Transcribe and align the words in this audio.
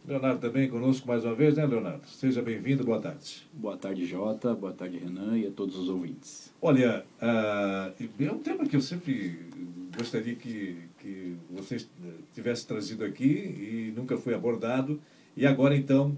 Leonardo 0.08 0.40
também 0.40 0.70
conosco 0.70 1.08
mais 1.08 1.24
uma 1.24 1.36
vez, 1.36 1.56
né, 1.56 1.66
Leonardo? 1.66 2.08
Seja 2.08 2.42
bem-vindo, 2.42 2.84
boa 2.84 3.00
tarde. 3.00 3.48
Boa 3.54 3.78
tarde, 3.78 4.06
Jota. 4.06 4.54
Boa 4.54 4.74
tarde, 4.74 4.98
Renan 4.98 5.38
e 5.38 5.48
a 5.48 5.52
todos 5.52 5.76
os 5.76 5.90
ouvintes. 5.90 6.52
Olha, 6.62 7.06
uh, 7.22 8.24
é 8.24 8.32
um 8.32 8.40
tema 8.40 8.66
que 8.66 8.76
eu 8.76 8.82
sempre 8.82 9.48
gostaria 9.98 10.36
que, 10.36 10.78
que 11.00 11.36
você 11.50 11.78
tivesse 12.34 12.66
trazido 12.66 13.04
aqui 13.04 13.26
e 13.26 13.94
nunca 13.96 14.18
foi 14.18 14.34
abordado. 14.34 15.00
E 15.36 15.46
agora, 15.46 15.76
então, 15.76 16.18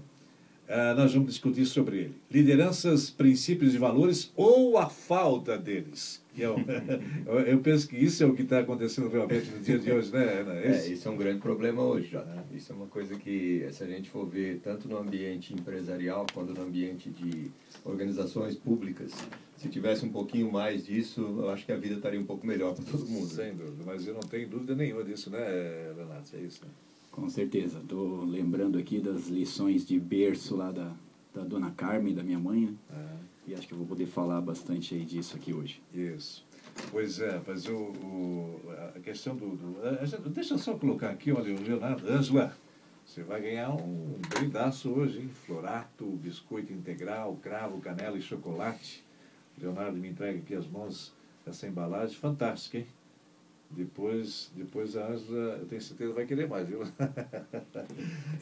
uh, 0.68 0.96
nós 0.96 1.12
vamos 1.12 1.28
discutir 1.30 1.66
sobre 1.66 1.98
ele. 1.98 2.14
Lideranças, 2.30 3.10
princípios 3.10 3.74
e 3.74 3.78
valores 3.78 4.32
ou 4.36 4.78
a 4.78 4.88
falta 4.88 5.56
deles. 5.58 6.22
Eu, 6.34 6.56
eu 7.40 7.58
penso 7.60 7.86
que 7.86 7.96
isso 7.96 8.24
é 8.24 8.26
o 8.26 8.34
que 8.34 8.40
está 8.40 8.60
acontecendo 8.60 9.06
realmente 9.10 9.50
no 9.50 9.60
dia 9.60 9.78
de 9.78 9.92
hoje, 9.92 10.10
né, 10.10 10.40
Ana? 10.40 10.54
É, 10.54 10.88
isso 10.88 11.06
é 11.06 11.10
um 11.10 11.16
grande 11.16 11.40
problema 11.40 11.82
hoje, 11.82 12.08
já. 12.08 12.24
Isso 12.54 12.72
é 12.72 12.74
uma 12.74 12.86
coisa 12.86 13.14
que, 13.16 13.68
se 13.70 13.84
a 13.84 13.86
gente 13.86 14.08
for 14.08 14.26
ver 14.26 14.60
tanto 14.64 14.88
no 14.88 14.96
ambiente 14.96 15.52
empresarial 15.52 16.26
quanto 16.32 16.54
no 16.54 16.62
ambiente 16.62 17.10
de 17.10 17.50
organizações 17.84 18.56
públicas, 18.56 19.12
se 19.58 19.68
tivesse 19.68 20.06
um 20.06 20.08
pouquinho 20.10 20.50
mais 20.50 20.86
disso, 20.86 21.20
eu 21.20 21.50
acho 21.50 21.66
que 21.66 21.72
a 21.72 21.76
vida 21.76 21.96
estaria 21.96 22.18
um 22.18 22.24
pouco 22.24 22.46
melhor 22.46 22.74
para 22.74 22.84
todo 22.84 23.06
mundo. 23.06 23.26
Sem 23.26 23.54
dúvida, 23.54 23.82
mas 23.84 24.06
eu 24.06 24.14
não 24.14 24.20
tenho 24.20 24.48
dúvida 24.48 24.74
nenhuma 24.74 25.04
disso, 25.04 25.28
né, 25.28 25.92
Renato? 25.96 26.34
É 26.34 26.40
isso, 26.40 26.64
né? 26.64 26.70
Com 27.12 27.28
certeza. 27.28 27.78
Estou 27.78 28.24
lembrando 28.24 28.78
aqui 28.78 28.98
das 28.98 29.28
lições 29.28 29.86
de 29.86 30.00
berço 30.00 30.56
lá 30.56 30.72
da, 30.72 30.92
da 31.32 31.42
dona 31.44 31.70
Carmen, 31.70 32.14
da 32.14 32.22
minha 32.22 32.38
mãe, 32.38 32.66
né? 32.66 32.74
É. 32.90 33.32
E 33.46 33.54
acho 33.54 33.66
que 33.66 33.74
eu 33.74 33.78
vou 33.78 33.86
poder 33.86 34.06
falar 34.06 34.40
bastante 34.40 34.94
aí 34.94 35.04
disso 35.04 35.36
aqui 35.36 35.52
hoje. 35.52 35.82
Isso. 35.92 36.44
Pois 36.90 37.18
é, 37.20 37.40
mas 37.46 37.66
o, 37.66 37.76
o 37.76 38.60
a 38.94 39.00
questão 39.00 39.36
do, 39.36 39.56
do, 39.56 40.30
Deixa 40.30 40.54
eu 40.54 40.58
só 40.58 40.74
colocar 40.74 41.10
aqui, 41.10 41.32
olha, 41.32 41.54
o 41.54 41.60
Leonardo 41.60 42.08
Ângela, 42.08 42.56
você 43.04 43.22
vai 43.22 43.42
ganhar 43.42 43.70
um 43.74 44.18
brindaço 44.28 44.90
hoje, 44.90 45.18
hein? 45.20 45.28
Florato, 45.28 46.06
biscoito 46.06 46.72
integral, 46.72 47.36
cravo, 47.42 47.80
canela 47.80 48.16
e 48.16 48.22
chocolate. 48.22 49.04
O 49.58 49.60
Leonardo 49.60 49.98
me 49.98 50.08
entrega 50.08 50.38
aqui 50.38 50.54
as 50.54 50.66
mãos 50.66 51.12
essa 51.44 51.66
embalagem 51.66 52.16
fantástica, 52.16 52.78
hein? 52.78 52.86
Depois, 53.74 54.50
depois 54.54 54.96
a 54.96 55.06
Ângela, 55.06 55.56
eu 55.60 55.66
tenho 55.66 55.80
certeza, 55.80 56.12
vai 56.12 56.26
querer 56.26 56.46
mais, 56.46 56.68
viu? 56.68 56.82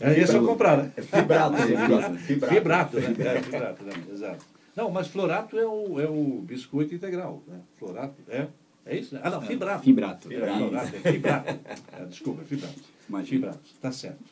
É 0.01 0.19
esse 0.19 0.35
eu 0.35 0.45
comprar, 0.45 0.79
né? 0.79 0.93
É 0.97 1.03
fibrato, 1.03 1.57
fibrato. 1.57 2.17
Fibrato, 2.49 3.01
né? 3.01 3.07
É, 3.09 3.43
fibrato, 3.43 3.85
né? 3.85 3.93
Exato. 4.11 4.45
Não, 4.75 4.91
mas 4.91 5.09
florato 5.09 5.59
é 5.59 5.67
o, 5.67 6.01
é 6.01 6.09
o 6.09 6.41
biscoito 6.43 6.95
integral. 6.95 7.43
Né? 7.47 7.61
Florato 7.79 8.15
é. 8.29 8.49
É 8.87 8.97
isso? 8.97 9.15
Né? 9.15 9.21
Ah, 9.23 9.31
não, 9.31 9.43
fibrato. 9.43 9.85
Fibrato. 9.85 10.29
Fibrato, 10.29 10.65
fibrato, 10.65 10.97
é 10.97 11.13
fibrato. 11.13 11.61
É, 11.93 12.05
desculpa, 12.07 12.43
é 12.43 12.45
fibrato. 12.45 12.81
Imagina. 13.09 13.53
Fibrato, 13.53 13.71
tá 13.81 13.93
certo. 13.93 14.25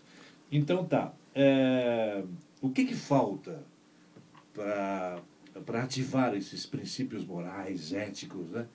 Então 0.51 0.85
tá. 0.85 1.13
É, 1.35 2.23
o 2.61 2.71
que, 2.71 2.85
que 2.87 2.95
falta 2.95 3.63
para 4.55 5.83
ativar 5.83 6.35
esses 6.35 6.67
princípios 6.67 7.25
morais, 7.25 7.93
éticos, 7.93 8.49
né? 8.51 8.67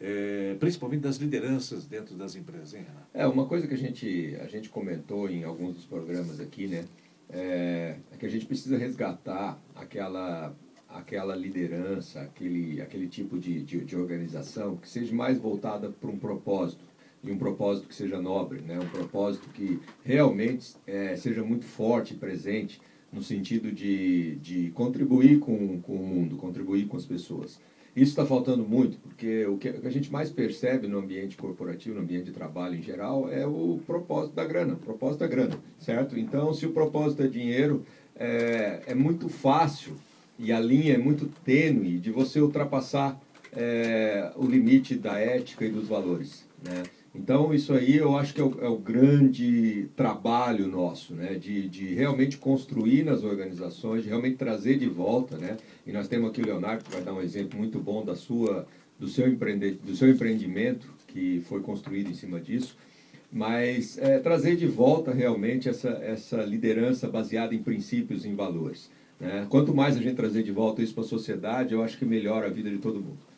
É, 0.00 0.56
principalmente 0.58 1.02
das 1.02 1.16
lideranças 1.16 1.86
dentro 1.86 2.14
das 2.14 2.34
empresas, 2.34 2.72
hein, 2.72 2.84
Renato? 2.86 3.06
É, 3.12 3.26
uma 3.26 3.46
coisa 3.46 3.66
que 3.66 3.74
a 3.74 3.76
gente, 3.76 4.36
a 4.40 4.46
gente 4.46 4.70
comentou 4.70 5.28
em 5.28 5.44
alguns 5.44 5.74
dos 5.74 5.84
programas 5.84 6.40
aqui, 6.40 6.66
né? 6.66 6.86
É, 7.28 7.96
é 8.10 8.16
que 8.16 8.24
a 8.24 8.28
gente 8.28 8.46
precisa 8.46 8.78
resgatar 8.78 9.60
aquela 9.74 10.54
aquela 10.92 11.36
liderança, 11.36 12.20
aquele, 12.20 12.80
aquele 12.82 13.06
tipo 13.06 13.38
de, 13.38 13.62
de, 13.62 13.84
de 13.84 13.96
organização 13.96 14.76
que 14.76 14.88
seja 14.88 15.14
mais 15.14 15.38
voltada 15.38 15.88
para 15.88 16.10
um 16.10 16.18
propósito, 16.18 16.84
e 17.22 17.30
um 17.30 17.38
propósito 17.38 17.86
que 17.86 17.94
seja 17.94 18.20
nobre, 18.20 18.60
né? 18.60 18.78
um 18.78 18.88
propósito 18.88 19.48
que 19.50 19.78
realmente 20.02 20.74
é, 20.86 21.16
seja 21.16 21.44
muito 21.44 21.64
forte 21.64 22.14
e 22.14 22.16
presente 22.16 22.80
no 23.12 23.22
sentido 23.22 23.70
de, 23.70 24.36
de 24.36 24.70
contribuir 24.70 25.38
com, 25.38 25.80
com 25.80 25.96
o 25.96 26.06
mundo, 26.06 26.36
contribuir 26.36 26.86
com 26.86 26.96
as 26.96 27.04
pessoas. 27.04 27.60
Isso 27.94 28.12
está 28.12 28.24
faltando 28.24 28.64
muito, 28.64 28.98
porque 28.98 29.44
o 29.46 29.58
que 29.58 29.68
a 29.68 29.90
gente 29.90 30.12
mais 30.12 30.30
percebe 30.30 30.86
no 30.86 30.98
ambiente 30.98 31.36
corporativo, 31.36 31.96
no 31.96 32.02
ambiente 32.02 32.26
de 32.26 32.32
trabalho 32.32 32.76
em 32.76 32.82
geral, 32.82 33.28
é 33.28 33.44
o 33.46 33.80
propósito 33.84 34.34
da 34.34 34.44
grana, 34.44 34.76
propósito 34.76 35.20
da 35.20 35.26
grana, 35.26 35.58
certo? 35.78 36.16
Então, 36.18 36.54
se 36.54 36.66
o 36.66 36.72
propósito 36.72 37.22
é 37.22 37.26
dinheiro, 37.26 37.84
é, 38.14 38.82
é 38.86 38.94
muito 38.94 39.28
fácil 39.28 39.96
e 40.38 40.52
a 40.52 40.60
linha 40.60 40.94
é 40.94 40.98
muito 40.98 41.26
tênue 41.44 41.98
de 41.98 42.10
você 42.10 42.40
ultrapassar 42.40 43.20
é, 43.52 44.30
o 44.36 44.46
limite 44.46 44.94
da 44.94 45.18
ética 45.18 45.64
e 45.64 45.70
dos 45.70 45.88
valores. 45.88 46.46
Né? 46.62 46.84
Então, 47.12 47.52
isso 47.52 47.72
aí 47.72 47.96
eu 47.96 48.16
acho 48.16 48.32
que 48.32 48.40
é 48.40 48.44
o, 48.44 48.56
é 48.60 48.68
o, 48.68 48.78
grande 48.78 49.88
trabalho 49.96 50.68
nosso, 50.68 51.12
né? 51.12 51.34
de, 51.34 51.68
de 51.68 51.92
realmente 51.92 52.38
construir 52.38 53.04
nas 53.04 53.24
organizações, 53.24 54.04
de 54.04 54.08
realmente 54.08 54.36
trazer 54.36 54.78
de 54.78 54.88
volta. 54.88 55.36
Né? 55.36 55.56
E 55.84 55.92
nós 55.92 56.06
temos 56.06 56.30
aqui 56.30 56.40
o 56.40 56.46
Leonardo, 56.46 56.84
que 56.84 56.92
vai 56.92 57.02
dar 57.02 57.12
um 57.12 57.20
exemplo 57.20 57.58
muito 57.58 57.80
bom 57.80 58.04
da 58.04 58.14
sua, 58.14 58.64
do, 58.98 59.08
seu 59.08 59.26
empreende, 59.26 59.72
do 59.72 59.96
seu 59.96 60.08
empreendimento, 60.08 60.86
que 61.08 61.42
foi 61.48 61.60
construído 61.60 62.10
em 62.10 62.14
cima 62.14 62.40
disso. 62.40 62.76
Mas 63.32 63.98
é, 63.98 64.20
trazer 64.20 64.54
de 64.54 64.66
volta 64.66 65.12
realmente 65.12 65.68
essa, 65.68 65.90
essa 66.02 66.42
liderança 66.44 67.08
baseada 67.08 67.54
em 67.54 67.62
princípios 67.62 68.24
e 68.24 68.28
em 68.28 68.36
valores. 68.36 68.88
Né? 69.18 69.46
Quanto 69.50 69.74
mais 69.74 69.96
a 69.96 70.00
gente 70.00 70.14
trazer 70.14 70.44
de 70.44 70.52
volta 70.52 70.80
isso 70.80 70.94
para 70.94 71.04
a 71.04 71.08
sociedade, 71.08 71.74
eu 71.74 71.82
acho 71.82 71.98
que 71.98 72.04
melhora 72.04 72.46
a 72.46 72.50
vida 72.50 72.70
de 72.70 72.78
todo 72.78 73.00
mundo. 73.00 73.29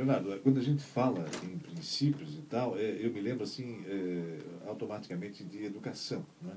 Leonardo, 0.00 0.40
quando 0.42 0.58
a 0.58 0.62
gente 0.62 0.82
fala 0.82 1.26
em 1.44 1.58
princípios 1.58 2.34
e 2.34 2.42
tal, 2.42 2.78
é, 2.78 2.96
eu 3.00 3.12
me 3.12 3.20
lembro 3.20 3.44
assim 3.44 3.82
é, 3.86 4.38
automaticamente 4.66 5.44
de 5.44 5.64
educação. 5.64 6.24
Né? 6.40 6.52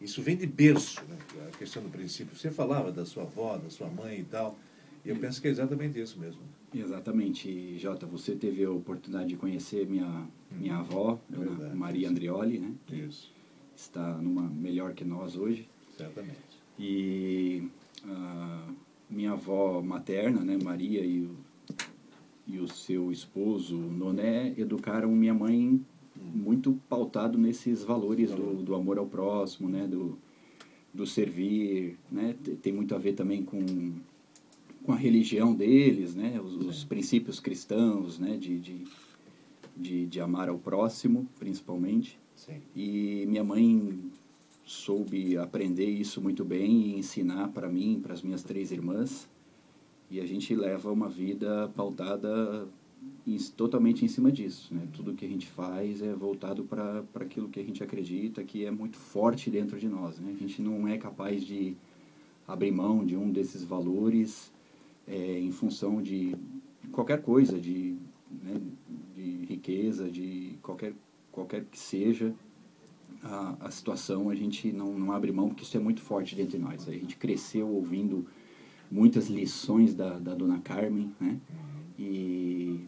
Isso 0.00 0.20
vem 0.20 0.36
de 0.36 0.46
berço, 0.46 1.00
né? 1.08 1.16
a 1.46 1.56
questão 1.56 1.80
do 1.80 1.88
princípio. 1.88 2.36
Você 2.36 2.50
falava 2.50 2.90
da 2.90 3.06
sua 3.06 3.22
avó, 3.22 3.56
da 3.56 3.70
sua 3.70 3.88
mãe 3.88 4.18
e 4.18 4.24
tal, 4.24 4.58
e 5.04 5.10
eu 5.10 5.16
penso 5.16 5.40
que 5.40 5.46
é 5.46 5.50
exatamente 5.50 6.00
isso 6.00 6.18
mesmo. 6.18 6.40
Exatamente, 6.74 7.78
Jota. 7.78 8.04
Você 8.06 8.34
teve 8.34 8.64
a 8.64 8.70
oportunidade 8.70 9.28
de 9.28 9.36
conhecer 9.36 9.86
minha, 9.86 10.26
minha 10.50 10.76
hum, 10.76 10.80
avó, 10.80 11.20
Verdade, 11.30 11.76
Maria 11.76 12.02
isso. 12.02 12.10
Andrioli, 12.10 12.58
né? 12.58 12.72
Isso. 12.90 13.32
Está 13.76 14.18
numa 14.18 14.42
melhor 14.42 14.92
que 14.92 15.04
nós 15.04 15.36
hoje. 15.36 15.68
Certamente. 15.96 16.36
E 16.76 17.62
a 18.04 18.66
minha 19.08 19.32
avó 19.32 19.80
materna, 19.80 20.40
né, 20.40 20.58
Maria, 20.62 21.00
e 21.00 21.22
o, 21.22 21.36
e 22.48 22.58
o 22.58 22.66
seu 22.66 23.12
esposo, 23.12 23.76
Noné, 23.76 24.54
educaram 24.56 25.10
minha 25.12 25.34
mãe 25.34 25.78
muito 26.16 26.80
pautado 26.88 27.38
nesses 27.38 27.84
valores 27.84 28.30
do, 28.30 28.62
do 28.62 28.74
amor 28.74 28.98
ao 28.98 29.06
próximo, 29.06 29.68
né, 29.68 29.86
do, 29.86 30.18
do 30.92 31.06
servir, 31.06 31.96
né, 32.10 32.34
tem 32.62 32.72
muito 32.72 32.94
a 32.94 32.98
ver 32.98 33.12
também 33.12 33.44
com, 33.44 33.92
com 34.82 34.92
a 34.92 34.96
religião 34.96 35.54
deles, 35.54 36.14
né, 36.14 36.40
os, 36.40 36.56
os 36.56 36.84
princípios 36.84 37.38
cristãos, 37.38 38.18
né, 38.18 38.36
de, 38.36 38.58
de, 38.58 38.84
de, 39.76 40.06
de 40.06 40.20
amar 40.20 40.48
ao 40.48 40.58
próximo, 40.58 41.28
principalmente. 41.38 42.18
Sim. 42.34 42.62
E 42.74 43.26
minha 43.28 43.44
mãe 43.44 44.10
soube 44.64 45.36
aprender 45.36 45.88
isso 45.88 46.20
muito 46.20 46.44
bem 46.44 46.70
e 46.70 46.98
ensinar 46.98 47.48
para 47.48 47.68
mim, 47.68 48.00
para 48.02 48.14
as 48.14 48.22
minhas 48.22 48.42
três 48.42 48.72
irmãs. 48.72 49.28
E 50.10 50.20
a 50.20 50.26
gente 50.26 50.54
leva 50.54 50.90
uma 50.90 51.08
vida 51.08 51.70
pautada 51.76 52.66
em, 53.26 53.36
totalmente 53.56 54.04
em 54.04 54.08
cima 54.08 54.32
disso. 54.32 54.74
Né? 54.74 54.86
Tudo 54.92 55.14
que 55.14 55.24
a 55.24 55.28
gente 55.28 55.46
faz 55.46 56.02
é 56.02 56.14
voltado 56.14 56.64
para 56.64 57.04
aquilo 57.16 57.48
que 57.48 57.60
a 57.60 57.64
gente 57.64 57.82
acredita, 57.82 58.42
que 58.42 58.64
é 58.64 58.70
muito 58.70 58.96
forte 58.96 59.50
dentro 59.50 59.78
de 59.78 59.88
nós. 59.88 60.18
Né? 60.18 60.32
A 60.34 60.38
gente 60.38 60.62
não 60.62 60.88
é 60.88 60.96
capaz 60.96 61.44
de 61.44 61.76
abrir 62.46 62.72
mão 62.72 63.04
de 63.04 63.16
um 63.16 63.30
desses 63.30 63.62
valores 63.62 64.50
é, 65.06 65.38
em 65.38 65.52
função 65.52 66.00
de 66.00 66.34
qualquer 66.90 67.20
coisa, 67.20 67.60
de, 67.60 67.96
né, 68.42 68.60
de 69.14 69.44
riqueza, 69.46 70.10
de 70.10 70.58
qualquer, 70.62 70.94
qualquer 71.30 71.64
que 71.66 71.78
seja 71.78 72.34
a, 73.22 73.56
a 73.66 73.70
situação, 73.70 74.30
a 74.30 74.34
gente 74.34 74.72
não, 74.72 74.98
não 74.98 75.12
abre 75.12 75.32
mão, 75.32 75.48
porque 75.48 75.62
isso 75.62 75.76
é 75.76 75.80
muito 75.80 76.00
forte 76.00 76.34
dentro 76.34 76.58
de 76.58 76.64
nós. 76.64 76.88
A 76.88 76.92
gente 76.92 77.16
cresceu 77.16 77.68
ouvindo 77.68 78.26
muitas 78.90 79.28
lições 79.28 79.94
da, 79.94 80.18
da 80.18 80.34
dona 80.34 80.60
Carmen, 80.60 81.14
né? 81.20 81.40
E 81.98 82.86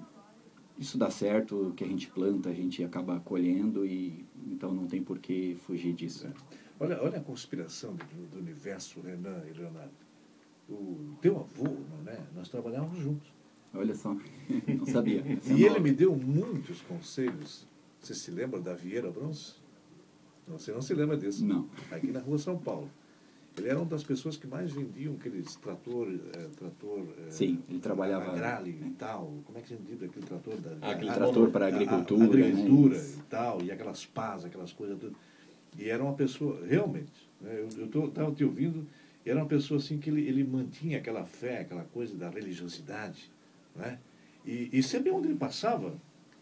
isso 0.79 0.97
dá 0.97 1.11
certo, 1.11 1.69
o 1.69 1.73
que 1.73 1.85
a 1.85 1.87
gente 1.87 2.09
planta, 2.09 2.49
a 2.49 2.55
gente 2.55 2.83
acaba 2.83 3.21
colhendo 3.21 3.85
e 3.85 4.25
então 4.47 4.73
não 4.73 4.87
tem 4.87 5.03
por 5.03 5.19
que 5.19 5.57
fugir 5.67 5.93
disso. 5.93 6.27
É. 6.27 6.33
Olha, 6.79 7.03
olha 7.03 7.19
a 7.19 7.23
conspiração 7.23 7.95
do, 7.95 8.27
do 8.29 8.39
universo, 8.39 9.01
Renan 9.01 9.43
e 9.47 9.53
Leonardo. 9.53 9.93
O 10.69 11.17
teu 11.21 11.39
avô, 11.39 11.69
né? 12.05 12.19
Nós 12.35 12.49
trabalhávamos 12.49 12.99
juntos. 12.99 13.31
Olha 13.75 13.95
só, 13.95 14.17
não 14.67 14.87
sabia. 14.87 15.23
e 15.55 15.65
ele 15.65 15.81
me 15.81 15.93
deu 15.93 16.17
muitos 16.17 16.81
conselhos. 16.83 17.67
Você 18.01 18.15
se 18.15 18.31
lembra 18.31 18.59
da 18.59 18.75
Vieira 18.75 19.11
Bronze? 19.11 19.55
Você 20.49 20.73
não 20.73 20.81
se 20.81 20.95
lembra 20.95 21.17
disso? 21.17 21.45
Não. 21.45 21.69
Aqui 21.91 22.11
na 22.11 22.21
rua 22.21 22.39
São 22.39 22.59
Paulo. 22.59 22.91
Ele 23.59 23.69
era 23.69 23.79
uma 23.79 23.87
das 23.87 24.03
pessoas 24.03 24.37
que 24.37 24.47
mais 24.47 24.73
vendiam 24.73 25.15
aqueles 25.15 25.55
trator... 25.57 26.09
É, 26.09 26.47
trator 26.57 27.05
é, 27.27 27.31
Sim, 27.31 27.63
ele 27.69 27.81
trabalhava... 27.81 28.33
Agrale 28.33 28.71
e 28.71 28.91
tal. 28.91 29.33
Como 29.45 29.59
é 29.59 29.61
que 29.61 29.69
se 29.69 29.77
diz 29.77 30.03
aquele 30.03 30.25
trator? 30.25 30.57
Da, 30.57 30.91
aquele 30.91 31.13
trator 31.13 31.51
para 31.51 31.67
a 31.67 31.69
agricultura. 31.69 32.23
A, 32.23 32.25
a 32.25 32.29
agricultura 32.29 32.99
né? 32.99 33.15
e 33.19 33.23
tal. 33.23 33.63
E 33.63 33.73
aquelas 33.73 34.07
pás, 34.07 34.45
aquelas 34.45 34.73
coisas 34.73 34.99
tudo. 34.99 35.17
E 35.79 35.89
era 35.89 36.03
uma 36.03 36.15
pessoa, 36.15 36.61
realmente, 36.67 37.29
né, 37.41 37.65
eu 37.79 38.07
estava 38.07 38.33
te 38.33 38.45
ouvindo, 38.45 38.87
era 39.25 39.39
uma 39.39 39.47
pessoa 39.47 39.79
assim 39.79 39.99
que 39.99 40.11
ele, 40.11 40.27
ele 40.27 40.43
mantinha 40.43 40.99
aquela 40.99 41.25
fé, 41.25 41.61
aquela 41.61 41.85
coisa 41.85 42.17
da 42.17 42.29
religiosidade. 42.29 43.31
Né? 43.77 43.99
E, 44.45 44.71
e 44.73 44.83
sempre 44.83 45.11
onde 45.11 45.29
ele 45.29 45.37
passava, 45.37 45.95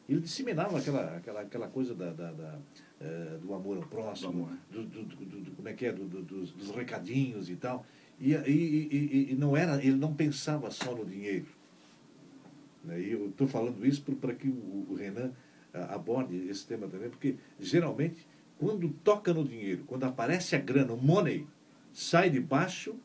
ele 0.09 0.21
disseminava 0.21 0.79
aquela, 0.79 1.17
aquela, 1.17 1.41
aquela 1.43 1.69
coisa 1.69 1.95
da, 1.95 2.13
da, 2.13 2.33
da 2.33 2.59
uh, 3.01 3.39
do 3.39 3.55
amor 3.55 3.77
ao 3.77 3.83
próximo, 3.85 4.31
amor. 4.31 4.59
Do, 4.71 4.85
do, 4.85 5.03
do, 5.05 5.51
como 5.53 5.69
é 5.69 5.73
que 5.73 5.87
é, 5.87 5.93
dos, 5.93 6.53
dos, 6.53 6.71
recadinhos 6.71 7.51
e 7.51 7.57
tal. 7.57 7.85
E, 8.21 8.33
e, 8.33 8.89
e, 8.91 9.33
e, 9.33 9.35
não 9.37 9.57
era, 9.57 9.77
ele 9.83 9.97
não 9.97 10.15
pensava 10.15 10.71
só 10.71 10.95
no 10.95 11.05
dinheiro. 11.05 11.47
Né? 12.85 13.01
E 13.01 13.13
eu 13.13 13.29
estou 13.29 13.47
falando 13.47 13.87
isso 13.87 14.03
para 14.03 14.35
que 14.35 14.49
o, 14.49 14.87
o 14.91 14.95
Renan 14.95 15.33
uh, 15.75 15.95
aborde 15.95 16.37
esse 16.49 16.67
tema 16.67 16.89
também, 16.89 17.09
porque 17.09 17.37
geralmente, 17.61 18.27
quando 18.59 18.89
toca 19.05 19.33
no 19.33 19.45
dinheiro, 19.45 19.85
quando 19.87 20.05
aparece 20.05 20.57
a 20.57 20.59
grana, 20.59 20.93
o 20.93 20.97
money, 20.97 21.47
sai 21.93 22.31
de 22.31 22.41
baixo, 22.41 22.97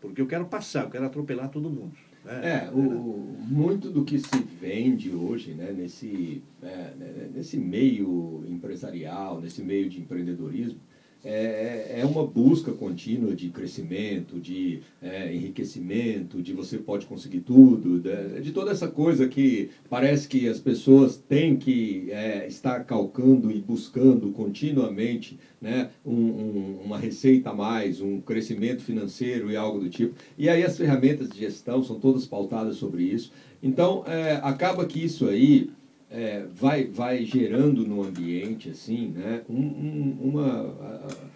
porque 0.00 0.20
eu 0.20 0.26
quero 0.26 0.46
passar, 0.46 0.84
eu 0.84 0.90
quero 0.90 1.06
atropelar 1.06 1.48
todo 1.48 1.70
mundo. 1.70 1.96
Né? 2.24 2.66
É, 2.66 2.70
o, 2.70 3.36
muito 3.48 3.90
do 3.90 4.04
que 4.04 4.18
se 4.18 4.38
vende 4.60 5.10
hoje, 5.10 5.54
né, 5.54 5.72
nesse, 5.72 6.42
é, 6.62 6.92
nesse 7.34 7.56
meio 7.56 8.44
empresarial, 8.48 9.40
nesse 9.40 9.62
meio 9.62 9.88
de 9.88 10.00
empreendedorismo, 10.00 10.80
é, 11.24 12.00
é 12.00 12.04
uma 12.04 12.24
busca 12.24 12.72
contínua 12.72 13.34
de 13.34 13.48
crescimento, 13.48 14.38
de 14.38 14.80
é, 15.02 15.34
enriquecimento, 15.34 16.40
de 16.40 16.52
você 16.52 16.78
pode 16.78 17.06
conseguir 17.06 17.40
tudo, 17.40 17.98
de, 17.98 18.40
de, 18.40 18.52
toda 18.52 18.70
essa 18.70 18.88
coisa 18.88 19.26
que 19.26 19.70
parece 19.90 20.28
que 20.28 20.48
as 20.48 20.58
pessoas 20.60 21.16
têm 21.16 21.56
que 21.56 22.10
é, 22.10 22.46
estar 22.46 22.84
calcando 22.84 23.50
e 23.50 23.60
buscando 23.60 24.30
continuamente 24.30 25.38
né, 25.60 25.90
um, 26.04 26.14
um, 26.14 26.80
uma 26.84 26.98
receita 26.98 27.50
a 27.50 27.54
mais, 27.54 28.00
um 28.00 28.20
crescimento 28.20 28.82
financeiro 28.82 29.50
e 29.50 29.56
algo 29.56 29.80
do 29.80 29.88
tipo. 29.88 30.14
E 30.36 30.48
aí 30.48 30.62
as 30.62 30.76
ferramentas 30.76 31.28
de 31.28 31.38
gestão 31.38 31.82
são 31.82 31.98
todas 31.98 32.26
pautadas 32.26 32.76
sobre 32.76 33.02
isso. 33.02 33.32
Então, 33.60 34.04
é, 34.06 34.38
acaba 34.42 34.86
que 34.86 35.04
isso 35.04 35.26
aí 35.26 35.68
é, 36.10 36.44
vai, 36.54 36.84
vai 36.84 37.24
gerando 37.24 37.86
no 37.86 38.02
ambiente 38.02 38.70
assim, 38.70 39.08
né, 39.08 39.42
um, 39.48 39.60
um, 39.60 40.18
uma, 40.22 40.64
uh, 40.64 41.28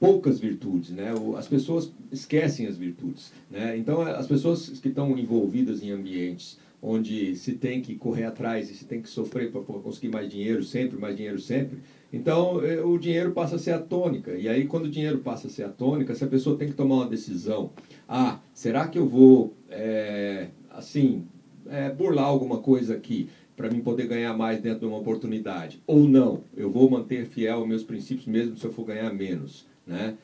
poucas 0.00 0.38
virtudes. 0.40 0.90
Né? 0.90 1.12
As 1.36 1.48
pessoas 1.48 1.92
esquecem 2.10 2.66
as 2.66 2.76
virtudes. 2.76 3.32
Né? 3.50 3.76
Então, 3.76 4.02
as 4.02 4.26
pessoas 4.26 4.68
que 4.80 4.88
estão 4.88 5.16
envolvidas 5.18 5.82
em 5.82 5.90
ambientes 5.90 6.58
onde 6.86 7.34
se 7.36 7.52
tem 7.52 7.80
que 7.80 7.94
correr 7.94 8.24
atrás 8.24 8.70
e 8.70 8.74
se 8.74 8.84
tem 8.84 9.00
que 9.00 9.08
sofrer 9.08 9.50
para 9.50 9.62
conseguir 9.62 10.08
mais 10.08 10.30
dinheiro 10.30 10.62
sempre, 10.62 10.98
mais 10.98 11.16
dinheiro 11.16 11.40
sempre, 11.40 11.78
então 12.12 12.62
é, 12.62 12.84
o 12.84 12.98
dinheiro 12.98 13.32
passa 13.32 13.56
a 13.56 13.58
ser 13.58 13.70
a 13.70 13.78
tônica. 13.78 14.32
E 14.32 14.46
aí, 14.46 14.66
quando 14.66 14.84
o 14.84 14.90
dinheiro 14.90 15.18
passa 15.18 15.46
a 15.46 15.50
ser 15.50 15.64
a 15.64 15.70
tônica, 15.70 16.14
se 16.14 16.22
a 16.22 16.26
pessoa 16.26 16.58
tem 16.58 16.68
que 16.68 16.74
tomar 16.74 16.96
uma 16.96 17.08
decisão, 17.08 17.70
ah, 18.06 18.38
será 18.52 18.86
que 18.86 18.98
eu 18.98 19.08
vou, 19.08 19.54
é, 19.70 20.48
assim, 20.70 21.24
é, 21.66 21.88
burlar 21.88 22.26
alguma 22.26 22.58
coisa 22.58 22.94
aqui? 22.94 23.30
Para 23.56 23.70
mim 23.70 23.80
poder 23.80 24.06
ganhar 24.06 24.36
mais 24.36 24.60
dentro 24.60 24.80
de 24.80 24.86
uma 24.86 24.98
oportunidade. 24.98 25.82
Ou 25.86 26.08
não, 26.08 26.42
eu 26.56 26.70
vou 26.70 26.90
manter 26.90 27.26
fiel 27.26 27.58
aos 27.58 27.68
meus 27.68 27.82
princípios 27.82 28.26
mesmo 28.26 28.56
se 28.56 28.64
eu 28.64 28.72
for 28.72 28.84
ganhar 28.84 29.12
menos. 29.12 29.66
Né? 29.86 30.16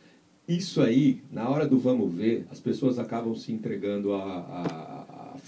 Isso 0.48 0.82
aí, 0.82 1.22
na 1.30 1.48
hora 1.48 1.66
do 1.66 1.78
vamos 1.78 2.12
ver, 2.12 2.44
as 2.50 2.58
pessoas 2.58 2.98
acabam 2.98 3.34
se 3.36 3.52
entregando 3.52 4.12
a, 4.12 4.22
a 4.22 4.99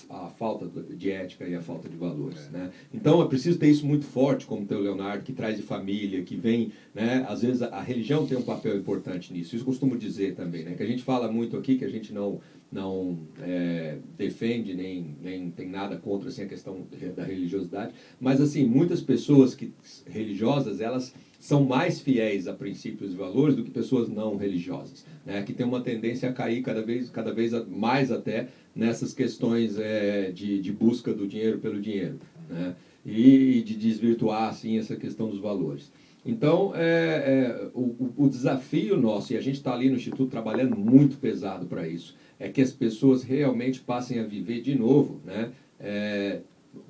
a, 0.08 0.28
falta 0.28 0.66
de 0.94 1.10
ética 1.10 1.46
e 1.46 1.54
a 1.54 1.60
falta 1.60 1.88
de 1.88 1.96
valores. 1.96 2.48
É. 2.48 2.58
Né? 2.58 2.70
Então 2.92 3.22
é 3.22 3.26
preciso 3.26 3.58
ter 3.58 3.68
isso 3.68 3.86
muito 3.86 4.04
forte, 4.04 4.46
como 4.46 4.66
tem 4.66 4.76
o 4.76 4.80
Leonardo, 4.80 5.24
que 5.24 5.32
traz 5.32 5.56
de 5.56 5.62
família, 5.62 6.22
que 6.22 6.36
vem, 6.36 6.72
né? 6.94 7.24
às 7.28 7.42
vezes 7.42 7.62
a, 7.62 7.68
a, 7.68 7.82
religião 7.82 8.26
tem 8.26 8.36
um 8.36 8.42
papel 8.42 8.76
importante 8.76 9.32
nisso. 9.32 9.56
Isso 9.56 9.64
costumo 9.64 9.96
dizer 9.96 10.34
também, 10.34 10.64
né? 10.64 10.74
que 10.74 10.82
a 10.82 10.86
gente 10.86 11.02
fala 11.02 11.30
muito 11.30 11.56
aqui, 11.56 11.76
que 11.76 11.84
a 11.84 11.90
gente 11.90 12.12
não, 12.12 12.40
não 12.70 13.18
é, 13.40 13.98
defende 14.16 14.74
nem, 14.74 15.14
nem 15.20 15.50
tem 15.50 15.68
nada 15.68 15.96
contra 15.96 16.28
assim, 16.28 16.42
a 16.42 16.46
questão 16.46 16.86
da 17.14 17.24
religiosidade, 17.24 17.92
mas 18.20 18.40
assim, 18.40 18.64
muitas 18.64 19.00
pessoas 19.00 19.54
que, 19.54 19.72
religiosas, 20.06 20.80
elas 20.80 21.14
são 21.42 21.64
mais 21.64 22.00
fiéis 22.00 22.46
a 22.46 22.52
princípios 22.52 23.12
e 23.12 23.16
valores 23.16 23.56
do 23.56 23.64
que 23.64 23.70
pessoas 23.70 24.08
não 24.08 24.36
religiosas, 24.36 25.04
né? 25.26 25.42
que 25.42 25.52
tem 25.52 25.66
uma 25.66 25.80
tendência 25.80 26.30
a 26.30 26.32
cair 26.32 26.62
cada 26.62 26.82
vez, 26.82 27.10
cada 27.10 27.34
vez 27.34 27.52
mais 27.66 28.12
até 28.12 28.48
nessas 28.74 29.12
questões 29.12 29.78
é, 29.78 30.30
de, 30.30 30.60
de 30.60 30.72
busca 30.72 31.12
do 31.12 31.26
dinheiro 31.26 31.58
pelo 31.58 31.80
dinheiro 31.80 32.18
né? 32.48 32.74
e 33.04 33.62
de 33.62 33.74
desvirtuar 33.74 34.48
assim 34.48 34.78
essa 34.78 34.96
questão 34.96 35.28
dos 35.28 35.38
valores. 35.38 35.90
Então, 36.24 36.72
é, 36.74 36.80
é 36.84 37.70
o, 37.74 38.12
o 38.16 38.28
desafio 38.28 38.96
nosso, 38.96 39.32
e 39.32 39.36
a 39.36 39.40
gente 39.40 39.56
está 39.56 39.74
ali 39.74 39.90
no 39.90 39.96
Instituto 39.96 40.30
trabalhando 40.30 40.76
muito 40.76 41.16
pesado 41.16 41.66
para 41.66 41.86
isso, 41.86 42.14
é 42.38 42.48
que 42.48 42.60
as 42.60 42.70
pessoas 42.70 43.22
realmente 43.22 43.80
passem 43.80 44.20
a 44.20 44.24
viver 44.24 44.60
de 44.60 44.76
novo, 44.76 45.20
né? 45.24 45.50
É, 45.80 46.40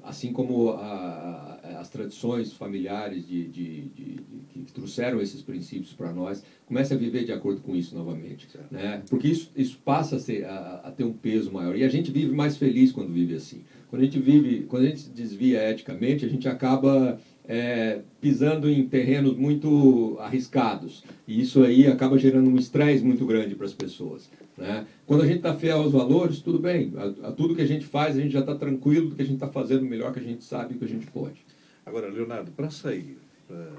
assim 0.02 0.32
como 0.32 0.70
a, 0.70 1.58
a, 1.62 1.80
as 1.80 1.88
tradições 1.88 2.52
familiares 2.52 3.26
de, 3.26 3.48
de, 3.48 3.80
de, 3.88 4.20
que 4.64 4.72
trouxeram 4.72 5.20
esses 5.20 5.42
princípios 5.42 5.92
para 5.92 6.12
nós, 6.12 6.44
comece 6.66 6.94
a 6.94 6.96
viver 6.96 7.24
de 7.24 7.32
acordo 7.32 7.60
com 7.60 7.74
isso 7.74 7.94
novamente. 7.94 8.48
Né? 8.70 9.02
Porque 9.08 9.28
isso, 9.28 9.50
isso 9.56 9.78
passa 9.84 10.16
a, 10.16 10.18
ser, 10.18 10.44
a, 10.44 10.92
ter 10.96 11.04
um 11.04 11.12
peso 11.12 11.52
maior. 11.52 11.76
E 11.76 11.84
a 11.84 11.88
gente 11.88 12.10
vive 12.10 12.32
mais 12.34 12.56
feliz 12.56 12.92
quando 12.92 13.12
vive 13.12 13.34
assim. 13.34 13.64
Quando 13.88 14.02
a 14.02 14.04
gente 14.04 14.18
vive, 14.18 14.62
quando 14.64 14.84
a 14.84 14.88
gente 14.88 15.08
desvia 15.10 15.68
eticamente, 15.70 16.24
a 16.24 16.28
gente 16.28 16.48
acaba 16.48 17.20
é, 17.46 18.00
pisando 18.20 18.70
em 18.70 18.86
terrenos 18.86 19.36
muito 19.36 20.16
arriscados. 20.20 21.02
E 21.26 21.40
isso 21.40 21.62
aí 21.62 21.86
acaba 21.86 22.18
gerando 22.18 22.48
um 22.48 22.56
estresse 22.56 23.04
muito 23.04 23.26
grande 23.26 23.54
para 23.54 23.66
as 23.66 23.72
pessoas. 23.72 24.30
Né? 24.56 24.86
Quando 25.06 25.22
a 25.22 25.26
gente 25.26 25.38
está 25.38 25.54
fiel 25.54 25.78
aos 25.78 25.92
valores, 25.92 26.40
tudo 26.40 26.58
bem. 26.58 26.92
A, 26.96 27.28
a, 27.28 27.32
tudo 27.32 27.54
que 27.54 27.62
a 27.62 27.66
gente 27.66 27.84
faz, 27.84 28.16
a 28.16 28.20
gente 28.20 28.32
já 28.32 28.40
está 28.40 28.54
tranquilo 28.54 29.10
do 29.10 29.16
que 29.16 29.22
a 29.22 29.24
gente 29.24 29.34
está 29.34 29.48
fazendo 29.48 29.84
melhor 29.84 30.12
que 30.12 30.20
a 30.20 30.22
gente 30.22 30.44
sabe 30.44 30.74
e 30.74 30.78
que 30.78 30.84
a 30.84 30.88
gente 30.88 31.06
pode. 31.06 31.44
Agora, 31.84 32.08
Leonardo, 32.08 32.52
para 32.52 32.70
sair, 32.70 33.18
para 33.48 33.72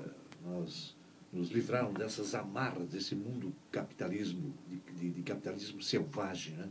nós 0.46 0.96
nos 1.32 1.50
livrarmos 1.50 1.96
dessas 1.96 2.36
amarras 2.36 2.88
desse 2.90 3.16
mundo 3.16 3.52
capitalismo, 3.72 4.54
de, 4.70 5.00
de, 5.00 5.10
de 5.10 5.22
capitalismo 5.24 5.82
selvagem, 5.82 6.54
né? 6.56 6.70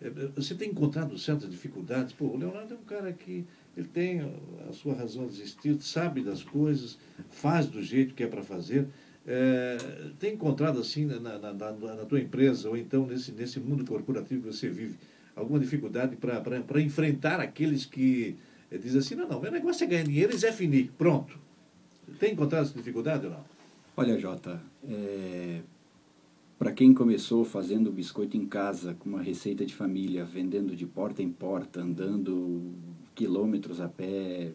É, 0.00 0.08
é, 0.08 0.10
você 0.36 0.54
tem 0.54 0.70
encontrado 0.70 1.16
certas 1.18 1.50
dificuldades? 1.50 2.12
Pô, 2.12 2.26
o 2.26 2.36
Leonardo 2.36 2.74
é 2.74 2.76
um 2.76 2.84
cara 2.84 3.12
que 3.12 3.44
ele 3.76 3.88
tem 3.88 4.20
a 4.68 4.72
sua 4.72 4.94
razão 4.94 5.26
de 5.26 5.34
existir, 5.34 5.76
sabe 5.80 6.22
das 6.22 6.42
coisas, 6.42 6.98
faz 7.28 7.66
do 7.66 7.82
jeito 7.82 8.14
que 8.14 8.22
é 8.22 8.26
para 8.26 8.42
fazer. 8.42 8.86
É, 9.26 9.78
tem 10.18 10.34
encontrado 10.34 10.78
assim 10.78 11.06
na, 11.06 11.18
na, 11.18 11.38
na, 11.38 11.72
na, 11.72 12.04
tua 12.04 12.20
empresa 12.20 12.68
ou 12.68 12.76
então 12.76 13.06
nesse, 13.06 13.32
nesse 13.32 13.58
mundo 13.58 13.84
corporativo 13.86 14.42
que 14.42 14.52
você 14.52 14.68
vive 14.68 14.96
alguma 15.34 15.58
dificuldade 15.58 16.16
para 16.16 16.80
enfrentar 16.80 17.40
aqueles 17.40 17.86
que 17.86 18.36
é, 18.70 18.76
dizem 18.76 19.00
assim, 19.00 19.14
não, 19.14 19.26
não, 19.26 19.40
meu 19.40 19.50
negócio 19.50 19.84
é 19.84 19.86
ganhar 19.86 20.04
dinheiro 20.04 20.34
e 20.34 20.36
Zé 20.36 20.52
Fini, 20.52 20.90
pronto. 20.98 21.38
Tem 22.18 22.32
encontrado 22.32 22.64
essa 22.64 22.74
dificuldade 22.74 23.24
ou 23.24 23.32
não? 23.32 23.44
Olha, 23.96 24.18
Jota, 24.18 24.60
é, 24.86 25.60
para 26.58 26.72
quem 26.72 26.92
começou 26.92 27.44
fazendo 27.44 27.90
biscoito 27.90 28.36
em 28.36 28.46
casa, 28.46 28.94
com 28.94 29.08
uma 29.08 29.22
receita 29.22 29.64
de 29.64 29.74
família, 29.74 30.24
vendendo 30.24 30.76
de 30.76 30.84
porta 30.84 31.22
em 31.22 31.30
porta, 31.30 31.80
andando 31.80 32.74
quilômetros 33.14 33.80
a 33.80 33.88
pé, 33.88 34.52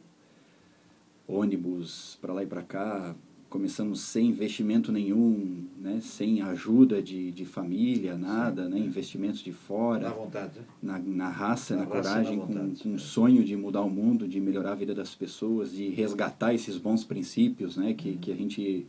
ônibus 1.28 2.18
para 2.22 2.34
lá 2.34 2.44
e 2.44 2.48
para 2.48 2.62
cá, 2.62 3.16
começamos 3.50 4.02
sem 4.02 4.28
investimento 4.28 4.92
nenhum, 4.92 5.66
né? 5.80 6.00
sem 6.02 6.42
ajuda 6.42 7.02
de, 7.02 7.32
de 7.32 7.46
família, 7.46 8.16
nada, 8.16 8.66
Sim, 8.66 8.70
né? 8.70 8.78
é. 8.78 8.82
investimentos 8.82 9.40
de 9.42 9.52
fora, 9.52 10.10
Na 10.10 10.14
vontade, 10.14 10.60
né? 10.60 10.66
na, 10.82 11.00
na 11.00 11.30
raça, 11.30 11.76
Na 11.76 11.86
na, 11.86 11.88
raça, 11.88 12.10
coragem, 12.10 12.38
na 12.38 12.46
com, 12.46 12.54
vontade, 12.54 12.84
com 12.84 12.90
é. 12.90 12.94
um 12.94 12.98
sonho 12.98 13.44
de 13.44 13.56
mudar 13.56 13.82
o 13.82 13.90
mundo, 13.90 14.28
de 14.28 14.40
melhorar 14.40 14.74
a 14.74 14.76
vida 14.76 14.94
das 14.94 15.16
pessoas, 15.16 15.72
de 15.72 15.90
resgatar 15.90 16.54
esses 16.54 16.78
bons 16.78 17.04
princípios, 17.04 17.78
né? 17.78 17.94
que, 17.94 18.18
que 18.18 18.32
a 18.32 18.36
gente 18.36 18.86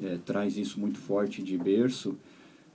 eh, 0.00 0.18
traz 0.24 0.56
isso 0.56 0.78
muito 0.78 0.98
forte 0.98 1.42
de 1.42 1.58
berço. 1.58 2.16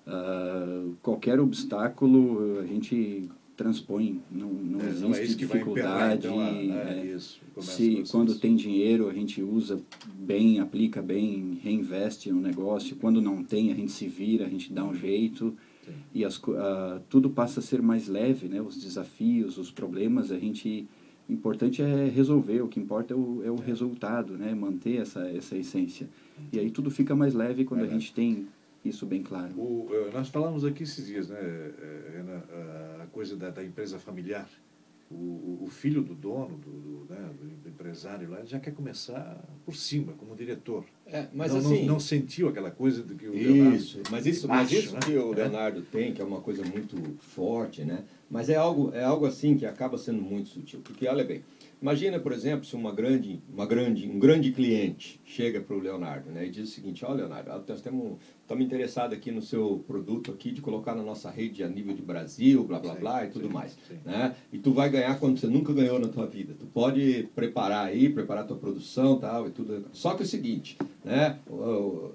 Ah, 0.07 0.85
qualquer 1.01 1.37
obstáculo 1.37 2.59
a 2.59 2.65
gente 2.65 3.29
transpõe, 3.57 4.21
não, 4.31 4.49
não 4.53 4.79
É, 4.79 4.85
existe 4.85 5.01
não 5.01 5.15
é 5.15 5.23
isso 5.23 5.35
dificuldade. 5.35 6.27
então, 6.27 6.39
a- 6.39 6.49
é, 6.51 6.99
é, 7.01 7.05
isso, 7.15 7.39
se 7.61 8.03
quando 8.11 8.27
vocês. 8.29 8.39
tem 8.39 8.55
dinheiro 8.55 9.09
a 9.09 9.13
gente 9.13 9.41
usa 9.41 9.81
bem, 10.13 10.59
aplica 10.59 11.01
bem, 11.01 11.59
reinveste 11.63 12.31
no 12.31 12.39
negócio. 12.39 12.95
Quando 12.95 13.19
não 13.21 13.43
tem 13.43 13.71
a 13.71 13.75
gente 13.75 13.91
se 13.91 14.07
vira, 14.07 14.45
a 14.45 14.49
gente 14.49 14.71
dá 14.71 14.85
um 14.85 14.93
jeito 14.93 15.55
Sim. 15.83 15.91
e 16.13 16.23
as, 16.23 16.39
ah, 16.55 17.01
tudo 17.09 17.29
passa 17.31 17.59
a 17.59 17.63
ser 17.63 17.81
mais 17.81 18.07
leve, 18.07 18.47
né? 18.47 18.61
Os 18.61 18.77
desafios, 18.79 19.57
os 19.57 19.71
problemas, 19.71 20.31
a 20.31 20.37
gente 20.39 20.87
o 21.27 21.33
importante 21.33 21.81
é 21.81 22.07
resolver. 22.07 22.61
O 22.61 22.69
que 22.69 22.79
importa 22.79 23.13
é 23.13 23.17
o, 23.17 23.41
é 23.43 23.51
o 23.51 23.55
resultado, 23.57 24.37
né? 24.37 24.53
Manter 24.55 24.97
essa 25.01 25.27
essa 25.29 25.57
essência. 25.57 26.07
E 26.53 26.59
aí 26.59 26.69
tudo 26.69 26.89
fica 26.91 27.15
mais 27.15 27.33
leve 27.33 27.65
quando 27.65 27.79
a 27.81 27.83
Verdade. 27.83 28.03
gente 28.03 28.13
tem 28.13 28.45
isso 28.83 29.05
bem 29.05 29.21
claro. 29.23 29.53
O, 29.57 29.87
eh, 29.91 30.09
nós 30.13 30.29
falamos 30.29 30.63
aqui 30.65 30.83
esses 30.83 31.05
dias, 31.07 31.29
né, 31.29 31.37
eh, 31.39 32.11
Renan, 32.17 32.43
a- 33.01 33.07
coisa 33.11 33.35
da, 33.35 33.49
da 33.49 33.63
empresa 33.63 33.97
familiar. 33.99 34.47
O, 35.09 35.59
o- 35.63 35.67
filho 35.69 36.01
do 36.01 36.13
dono, 36.15 36.57
do, 36.57 36.71
do, 37.05 37.13
né, 37.13 37.29
do 37.63 37.69
empresário 37.69 38.29
lá, 38.29 38.39
ele 38.39 38.47
já 38.47 38.59
quer 38.59 38.73
começar 38.73 39.41
por 39.65 39.75
cima, 39.75 40.13
como 40.13 40.35
diretor. 40.35 40.83
É, 41.05 41.27
mas 41.33 41.51
não, 41.53 41.59
assim... 41.59 41.79
não, 41.85 41.93
não 41.93 41.99
sentiu 41.99 42.49
aquela 42.49 42.71
coisa 42.71 43.03
do 43.03 43.15
que 43.15 43.27
o 43.27 43.31
Leonardo... 43.31 43.75
Isso, 43.75 44.01
mas 44.11 44.25
isso, 44.25 44.47
mas 44.47 44.71
isso 44.71 44.93
né? 44.93 44.99
que 45.05 45.15
o 45.15 45.31
Leonardo 45.31 45.81
tem, 45.83 46.13
que 46.13 46.21
é 46.21 46.25
uma 46.25 46.41
coisa 46.41 46.63
muito 46.63 46.97
forte, 47.19 47.83
né? 47.83 48.03
Mas 48.29 48.49
é 48.49 48.55
algo, 48.55 48.91
é 48.93 49.03
algo 49.03 49.25
assim 49.25 49.55
que 49.55 49.65
acaba 49.65 49.97
sendo 49.97 50.21
muito 50.21 50.49
sutil. 50.49 50.81
Porque, 50.83 51.07
olha 51.07 51.23
bem, 51.23 51.41
imagina, 51.81 52.19
por 52.19 52.31
exemplo, 52.31 52.65
se 52.65 52.75
uma 52.75 52.91
grande, 52.91 53.41
uma 53.51 53.65
grande, 53.65 54.07
um 54.07 54.19
grande 54.19 54.51
cliente 54.51 55.19
chega 55.23 55.61
para 55.61 55.75
o 55.75 55.79
Leonardo 55.79 56.31
né, 56.31 56.45
e 56.45 56.49
diz 56.49 56.69
o 56.69 56.71
seguinte, 56.71 57.05
ó 57.05 57.13
Leonardo, 57.13 57.49
nós 57.67 57.81
temos, 57.81 58.17
estamos 58.41 58.65
interessados 58.65 59.15
aqui 59.17 59.31
no 59.31 59.41
seu 59.41 59.83
produto 59.87 60.31
aqui, 60.31 60.51
de 60.51 60.61
colocar 60.61 60.95
na 60.95 61.03
nossa 61.03 61.29
rede 61.29 61.63
a 61.63 61.67
nível 61.67 61.93
de 61.93 62.01
Brasil, 62.01 62.63
blá, 62.63 62.79
blá, 62.79 62.93
Sim, 62.93 62.99
blá, 62.99 63.25
e 63.25 63.29
tudo 63.29 63.47
sim, 63.47 63.53
mais. 63.53 63.77
sim. 63.87 63.97
Né? 64.03 64.35
E 64.51 64.57
tu 64.57 64.71
vai 64.71 64.89
ganhar 64.89 65.19
quando 65.19 65.39
você 65.39 65.47
nunca 65.47 65.73
ganhou 65.73 65.99
na 65.99 66.07
tua 66.07 66.25
vida. 66.25 66.53
Tu 66.57 66.65
pode 66.65 67.27
preparar 67.35 67.87
aí, 67.87 68.09
preparar 68.09 68.45
tua 68.45 68.57
produção 68.57 69.19
tal, 69.19 69.47
e 69.47 69.51
tudo. 69.51 69.85
Só 69.91 70.13
que 70.13 70.23
é 70.23 70.25
o 70.25 70.27
seguinte, 70.27 70.77
né? 71.03 71.37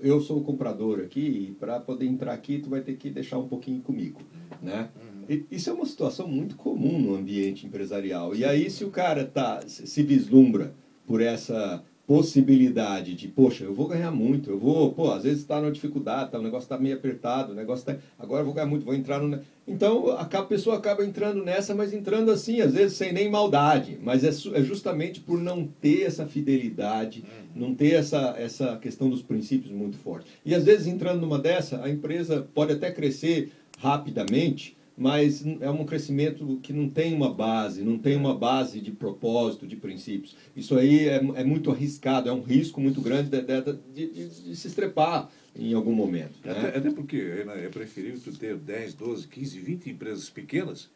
eu- 0.02 0.21
sou 0.23 0.38
o 0.38 0.45
comprador 0.45 1.00
aqui 1.00 1.21
e 1.21 1.52
para 1.59 1.81
poder 1.81 2.07
entrar 2.07 2.33
aqui 2.33 2.59
tu 2.59 2.71
vai 2.71 2.81
ter 2.81 2.95
que 2.95 3.11
deixar 3.11 3.38
um 3.38 3.49
pouquinho 3.49 3.81
comigo, 3.81 4.21
né? 4.62 4.88
E 4.97 5.12
Isso 5.50 5.70
é 5.70 5.72
uma 5.72 5.86
situação 5.86 6.26
muito 6.28 6.56
comum 6.56 6.98
no 6.98 7.14
ambiente 7.14 7.66
empresarial. 7.66 8.34
E 8.34 8.44
aí 8.44 8.70
se 8.70 8.84
o 8.84 8.90
cara 8.90 9.24
tá 9.24 9.60
se 9.66 10.02
vislumbra 10.02 10.74
por 11.06 11.20
essa 11.20 11.82
possibilidade 12.06 13.14
de, 13.14 13.28
poxa, 13.28 13.64
eu 13.64 13.72
vou 13.72 13.86
ganhar 13.86 14.10
muito, 14.10 14.50
eu 14.50 14.58
vou, 14.58 14.92
pô, 14.92 15.12
às 15.12 15.22
vezes 15.22 15.38
está 15.38 15.60
numa 15.60 15.70
dificuldade, 15.70 16.30
tá, 16.30 16.38
o 16.38 16.42
negócio 16.42 16.66
está 16.66 16.76
meio 16.76 16.96
apertado, 16.96 17.52
o 17.52 17.54
negócio 17.54 17.86
tá, 17.86 17.96
agora 18.18 18.42
eu 18.42 18.44
vou 18.44 18.54
ganhar 18.54 18.66
muito, 18.66 18.84
vou 18.84 18.94
entrar 18.94 19.20
no... 19.20 19.40
Então 19.66 20.10
a 20.10 20.24
pessoa 20.42 20.76
acaba 20.76 21.04
entrando 21.04 21.44
nessa, 21.44 21.74
mas 21.74 21.94
entrando 21.94 22.30
assim, 22.30 22.60
às 22.60 22.74
vezes 22.74 22.96
sem 22.96 23.12
nem 23.12 23.30
maldade, 23.30 23.98
mas 24.02 24.24
é, 24.24 24.28
é 24.28 24.62
justamente 24.62 25.20
por 25.20 25.40
não 25.40 25.66
ter 25.80 26.02
essa 26.02 26.26
fidelidade, 26.26 27.24
não 27.54 27.72
ter 27.72 27.92
essa, 27.92 28.34
essa 28.36 28.76
questão 28.76 29.08
dos 29.08 29.22
princípios 29.22 29.72
muito 29.72 29.96
forte. 29.96 30.26
E 30.44 30.54
às 30.54 30.64
vezes 30.64 30.88
entrando 30.88 31.20
numa 31.20 31.38
dessa, 31.38 31.82
a 31.84 31.88
empresa 31.88 32.46
pode 32.52 32.72
até 32.72 32.90
crescer 32.90 33.52
rapidamente, 33.78 34.76
mas 35.02 35.44
é 35.61 35.68
um 35.68 35.85
crescimento 35.85 36.59
que 36.62 36.73
não 36.73 36.88
tem 36.88 37.12
uma 37.12 37.35
base, 37.35 37.82
não 37.82 37.99
tem 37.99 38.16
uma 38.16 38.35
base 38.38 38.80
de 38.80 38.92
propósito, 38.92 39.66
de 39.66 39.75
princípios. 39.75 40.37
Isso 40.54 40.78
aí 40.78 41.09
é, 41.09 41.16
é 41.16 41.44
muito 41.44 41.71
arriscado, 41.73 42.28
é 42.28 42.32
um 42.32 42.40
risco 42.42 42.80
muito 42.80 43.00
grande 43.00 43.28
de, 43.28 43.42
de, 43.42 43.73
de- 43.92 44.28
de 44.28 44.56
se 44.56 44.68
estrepar 44.68 45.28
em 45.59 45.75
algum 45.75 45.92
momento. 45.92 46.38
né? 46.44 46.52
Até, 46.52 46.78
até 46.78 46.90
porque 46.92 47.16
é 47.16 47.68
preferível 47.68 48.21
tu 48.23 48.32
ter 48.38 48.56
10, 48.56 48.94
12, 48.94 49.26
15, 49.26 49.59
20 49.59 49.90
empresas 49.90 50.30
pequenas, 50.30 50.88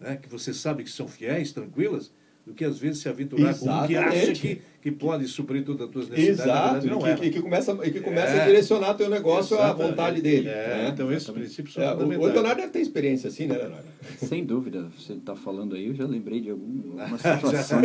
né, 0.00 0.16
que 0.16 0.28
você 0.28 0.54
sabe 0.54 0.84
que 0.84 0.90
são 0.90 1.08
fiéis, 1.08 1.50
tranquilas, 1.52 2.12
do 2.48 2.54
que 2.54 2.64
às 2.64 2.78
vezes 2.78 3.02
se 3.02 3.08
aventurar 3.08 3.54
com 3.58 3.66
um 3.66 3.86
que 3.86 3.94
acha 3.94 4.16
Exatamente. 4.16 4.40
que, 4.40 4.62
que 4.82 4.90
pode 4.90 5.26
suprir 5.28 5.62
todas 5.64 5.82
as 5.86 5.92
tuas 5.92 6.08
necessidades. 6.08 6.40
Exato, 6.44 6.72
verdade, 6.80 6.86
e 6.86 6.90
não 6.90 6.98
que, 6.98 7.24
é. 7.24 7.28
e 7.28 7.30
que 7.30 7.42
começa, 7.42 7.78
e 7.84 7.90
que 7.90 8.00
começa 8.00 8.32
É. 8.32 8.42
a 8.42 8.46
direcionar 8.46 8.94
teu 8.94 9.10
negócio 9.10 9.56
à 9.56 9.60
Exatamente. 9.64 9.88
vontade 9.90 10.22
dele. 10.22 10.48
É, 10.48 10.52
né? 10.52 10.90
Então 10.92 11.12
esses 11.12 11.28
princípios 11.28 11.74
são 11.74 11.82
É, 11.82 11.86
o, 11.88 11.90
o 11.90 11.98
fundamentais. 12.00 12.32
Leonardo 12.34 12.60
deve 12.62 12.72
ter 12.72 12.80
experiência 12.80 13.28
assim, 13.28 13.46
né, 13.46 13.56
Leonardo? 13.58 13.86
Sem 14.16 14.44
dúvida, 14.44 14.88
você 14.98 15.12
está 15.12 15.36
falando 15.36 15.74
aí, 15.76 15.86
eu 15.88 15.94
já 15.94 16.06
lembrei 16.06 16.40
de 16.40 16.50
algum- 16.50 16.98
alguma 17.00 17.18
situação. 17.18 17.80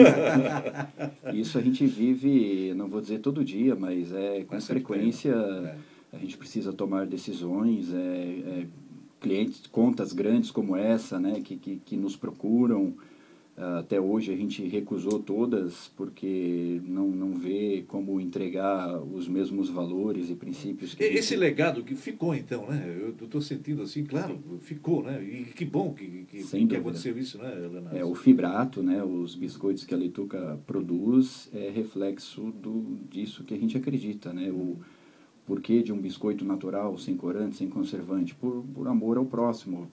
Isso 1.33 1.57
a 1.57 1.61
gente 1.61 1.85
vive, 1.85 2.73
não 2.75 2.87
vou 2.87 3.01
dizer 3.01 3.19
todo 3.19 3.43
dia, 3.43 3.75
mas 3.75 4.11
é 4.13 4.43
com 4.47 4.59
frequência 4.61 5.35
né? 5.35 5.75
a 6.11 6.17
gente 6.17 6.37
precisa 6.37 6.71
tomar 6.71 7.05
decisões, 7.05 7.93
é, 7.93 7.97
é, 7.97 8.65
clientes, 9.19 9.63
contas 9.71 10.13
grandes 10.13 10.51
como 10.51 10.75
essa, 10.75 11.19
né, 11.19 11.41
que, 11.43 11.55
que, 11.57 11.81
que 11.83 11.97
nos 11.97 12.15
procuram. 12.15 12.93
Ah, 13.55 13.79
Até 13.79 14.01
hoje 14.01 14.33
a 14.33 14.35
gente 14.35 14.67
recusou 14.67 15.19
todas 15.19 15.91
porque 15.95 16.81
não, 16.85 17.07
não 17.07 17.33
vê 17.35 17.83
como 17.87 18.19
entregar 18.19 18.99
os 18.99 19.27
mesmos 19.27 19.69
valores 19.69 20.31
e 20.31 20.35
princípios 20.35 20.95
que 20.95 21.03
a 21.03 21.05
E- 21.05 21.09
gente- 21.09 21.19
Esse 21.19 21.35
legado 21.35 21.83
que 21.83 21.93
ficou, 21.93 22.33
então, 22.33 22.65
né? 22.67 22.83
Eu 22.99 23.09
estou 23.09 23.39
sentindo 23.41 23.83
assim, 23.83 24.03
claro, 24.05 24.39
ficou, 24.61 25.03
né? 25.03 25.23
E 25.23 25.43
que 25.45 25.65
bom 25.65 25.93
que, 25.93 26.25
que, 26.31 26.65
que 26.67 26.75
aconteceu 26.75 27.15
isso, 27.17 27.37
né, 27.37 27.53
Leonardo? 27.53 27.95
É, 27.95 28.03
o 28.03 28.15
fibrato, 28.15 28.81
né, 28.81 29.03
os 29.03 29.35
biscoitos 29.35 29.83
que 29.85 29.93
a 29.93 29.97
Leituca 29.97 30.59
produz, 30.65 31.47
é 31.53 31.69
reflexo 31.69 32.41
do, 32.59 32.97
disso 33.11 33.43
que 33.43 33.53
a 33.53 33.57
gente 33.57 33.77
acredita, 33.77 34.33
né? 34.33 34.49
O 34.51 34.77
porquê 35.45 35.83
de 35.83 35.93
um 35.93 35.99
biscoito 36.01 36.43
natural, 36.43 36.97
sem 36.97 37.15
corante, 37.15 37.55
sem 37.57 37.69
conservante, 37.69 38.33
por, 38.33 38.63
por 38.73 38.87
amor 38.87 39.17
ao 39.17 39.25
próximo. 39.25 39.91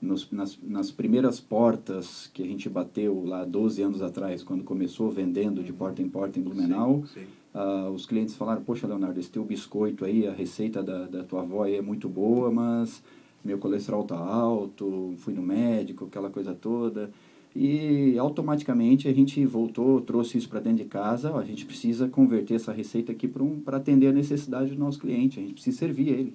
Nos, 0.00 0.30
nas, 0.30 0.58
nas 0.62 0.90
primeiras 0.90 1.40
portas 1.40 2.30
que 2.32 2.42
a 2.42 2.46
gente 2.46 2.68
bateu 2.70 3.22
lá 3.24 3.44
12 3.44 3.82
anos 3.82 4.00
atrás, 4.02 4.42
quando 4.42 4.64
começou 4.64 5.10
vendendo 5.10 5.62
de 5.62 5.72
porta 5.74 6.00
em 6.00 6.08
porta 6.08 6.38
em 6.38 6.42
Blumenau, 6.42 7.04
Sim, 7.12 7.20
sim. 7.20 7.26
ah, 7.52 7.90
os 7.94 8.06
clientes 8.06 8.34
falaram, 8.34 8.62
poxa, 8.62 8.86
Leonardo, 8.86 9.20
esse 9.20 9.30
teu 9.30 9.44
biscoito 9.44 10.04
aí, 10.06 10.26
a 10.26 10.32
receita 10.32 10.82
da, 10.82 11.06
da 11.06 11.22
tua 11.22 11.42
avó 11.42 11.64
aí 11.64 11.74
é 11.76 11.82
muito 11.82 12.08
boa, 12.08 12.50
mas 12.50 13.02
meu 13.44 13.58
colesterol 13.58 14.04
tá 14.04 14.16
alto, 14.16 15.12
fui 15.18 15.34
no 15.34 15.42
médico, 15.42 16.06
aquela 16.06 16.30
coisa 16.30 16.54
toda. 16.54 17.10
E 17.54 18.16
automaticamente 18.18 19.08
a 19.08 19.12
gente 19.12 19.44
voltou, 19.44 20.00
trouxe 20.00 20.38
isso 20.38 20.48
para 20.48 20.60
dentro 20.60 20.84
de 20.84 20.88
casa, 20.88 21.32
ó, 21.32 21.38
a 21.38 21.44
gente 21.44 21.66
precisa 21.66 22.08
converter 22.08 22.54
essa 22.54 22.72
receita 22.72 23.12
aqui 23.12 23.26
para 23.26 23.42
um, 23.42 23.60
atender 23.66 24.06
a 24.06 24.12
necessidade 24.12 24.72
do 24.72 24.78
nosso 24.78 24.98
cliente, 25.00 25.38
a 25.38 25.42
gente 25.42 25.54
precisa 25.54 25.76
servir 25.76 26.08
ele. 26.08 26.34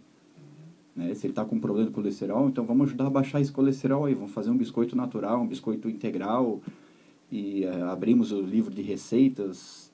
Né? 0.95 1.13
Se 1.13 1.25
ele 1.27 1.31
está 1.31 1.43
com 1.43 1.59
problema 1.59 1.87
de 1.89 1.93
colesterol, 1.93 2.47
então 2.47 2.65
vamos 2.65 2.87
ajudar 2.87 3.07
a 3.07 3.09
baixar 3.09 3.41
esse 3.41 3.51
colesterol 3.51 4.05
aí, 4.05 4.13
vamos 4.13 4.31
fazer 4.31 4.49
um 4.49 4.57
biscoito 4.57 4.95
natural, 4.95 5.41
um 5.41 5.47
biscoito 5.47 5.89
integral, 5.89 6.61
e 7.31 7.63
eh, 7.65 7.81
abrimos 7.83 8.31
o 8.31 8.39
livro 8.41 8.73
de 8.73 8.81
receitas, 8.81 9.91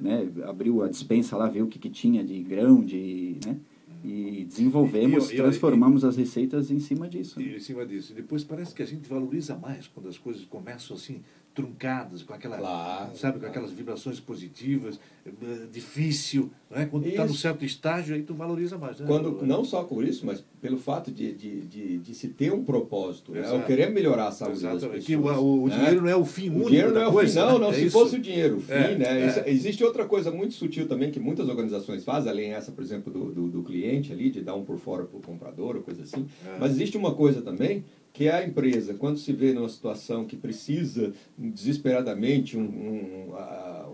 né, 0.00 0.28
abriu 0.48 0.82
a 0.82 0.88
dispensa 0.88 1.36
lá, 1.36 1.48
viu 1.48 1.66
o 1.66 1.68
que, 1.68 1.78
que 1.78 1.90
tinha 1.90 2.24
de 2.24 2.42
grão, 2.42 2.82
de, 2.82 3.36
né, 3.46 3.56
e 4.04 4.44
desenvolvemos, 4.48 5.28
E- 5.28 5.32
e- 5.32 5.34
e- 5.34 5.36
transformamos 5.36 6.04
as 6.04 6.16
receitas 6.16 6.70
em 6.70 6.78
cima 6.78 7.08
disso. 7.08 7.38
né? 7.38 7.46
E 7.46 7.56
em 7.56 7.60
cima 7.60 7.84
disso. 7.86 8.12
E 8.12 8.14
depois 8.16 8.42
parece 8.42 8.74
que 8.74 8.82
a 8.82 8.86
gente 8.86 9.08
valoriza 9.08 9.54
mais 9.56 9.86
quando 9.86 10.08
as 10.08 10.18
coisas 10.18 10.44
começam 10.44 10.96
assim, 10.96 11.20
truncadas, 11.56 12.22
com 12.22 12.34
aquela, 12.34 12.58
Claro, 12.58 13.16
sabe, 13.16 13.40
com 13.40 13.46
aquelas 13.46 13.72
vibrações 13.72 14.20
positivas, 14.20 15.00
eh, 15.24 15.30
difícil, 15.72 16.50
não 16.70 16.78
é? 16.78 16.84
Quando 16.84 17.06
está 17.06 17.24
no 17.24 17.32
certo 17.34 17.64
estágio, 17.64 18.14
aí 18.14 18.22
tu 18.22 18.34
valoriza 18.34 18.76
mais, 18.76 19.00
né? 19.00 19.06
Quando, 19.06 19.44
não 19.46 19.64
só 19.64 19.82
por 19.82 20.04
isso, 20.04 20.26
mas 20.26 20.44
pelo 20.60 20.76
fato 20.76 21.10
de, 21.10 21.32
de, 21.32 21.60
de, 21.62 21.98
de 21.98 22.14
se 22.14 22.28
ter 22.28 22.52
um 22.52 22.62
propósito. 22.62 23.32
Né? 23.32 23.42
Eu 23.50 23.62
querer 23.62 23.90
melhorar 23.90 24.28
a 24.28 24.32
saúde 24.32 24.60
das 24.62 24.74
pessoas. 24.82 25.04
Que 25.04 25.16
o, 25.16 25.24
o 25.62 25.68
né? 25.68 25.76
dinheiro 25.76 26.02
não 26.02 26.08
é 26.10 26.16
o 26.16 26.24
fim 26.26 26.50
único 26.50 26.66
O 26.66 26.68
dinheiro 26.68 26.88
não 26.88 26.94
da 27.00 27.02
é 27.04 27.08
o 27.08 27.12
coisa, 27.12 27.40
fim, 27.40 27.46
não, 27.46 27.58
né? 27.58 27.64
não. 27.64 27.70
É 27.70 27.74
se 27.74 27.84
isso. 27.86 27.98
fosse 27.98 28.16
o 28.16 28.20
dinheiro 28.20 28.56
o 28.58 28.60
fim, 28.60 28.72
É, 28.72 28.98
né? 28.98 29.22
é. 29.22 29.26
Isso- 29.26 29.42
existe 29.46 29.82
outra 29.84 30.04
coisa 30.04 30.30
muito 30.30 30.52
sutil 30.54 30.86
também 30.86 31.10
que 31.10 31.18
muitas 31.18 31.48
organizações 31.48 32.04
fazem, 32.04 32.30
além 32.30 32.52
essa, 32.52 32.70
por 32.70 32.84
exemplo, 32.84 33.10
do, 33.10 33.32
do, 33.32 33.48
do 33.48 33.62
cliente 33.62 34.12
ali, 34.12 34.28
de 34.28 34.42
dar 34.42 34.54
um 34.54 34.62
por 34.64 34.76
fora 34.78 35.04
para 35.04 35.16
o 35.16 35.22
comprador 35.22 35.76
ou 35.76 35.82
coisa 35.82 36.02
assim. 36.02 36.26
É. 36.46 36.58
Mas 36.60 36.72
existe 36.72 36.98
uma 36.98 37.14
coisa 37.14 37.40
também 37.40 37.82
que 38.16 38.30
a 38.30 38.42
empresa, 38.42 38.94
quando 38.94 39.18
se 39.18 39.30
vê 39.30 39.52
numa 39.52 39.68
situação 39.68 40.24
que 40.24 40.36
precisa 40.36 41.12
desesperadamente 41.36 42.56
um, 42.56 42.62
um, 42.62 43.36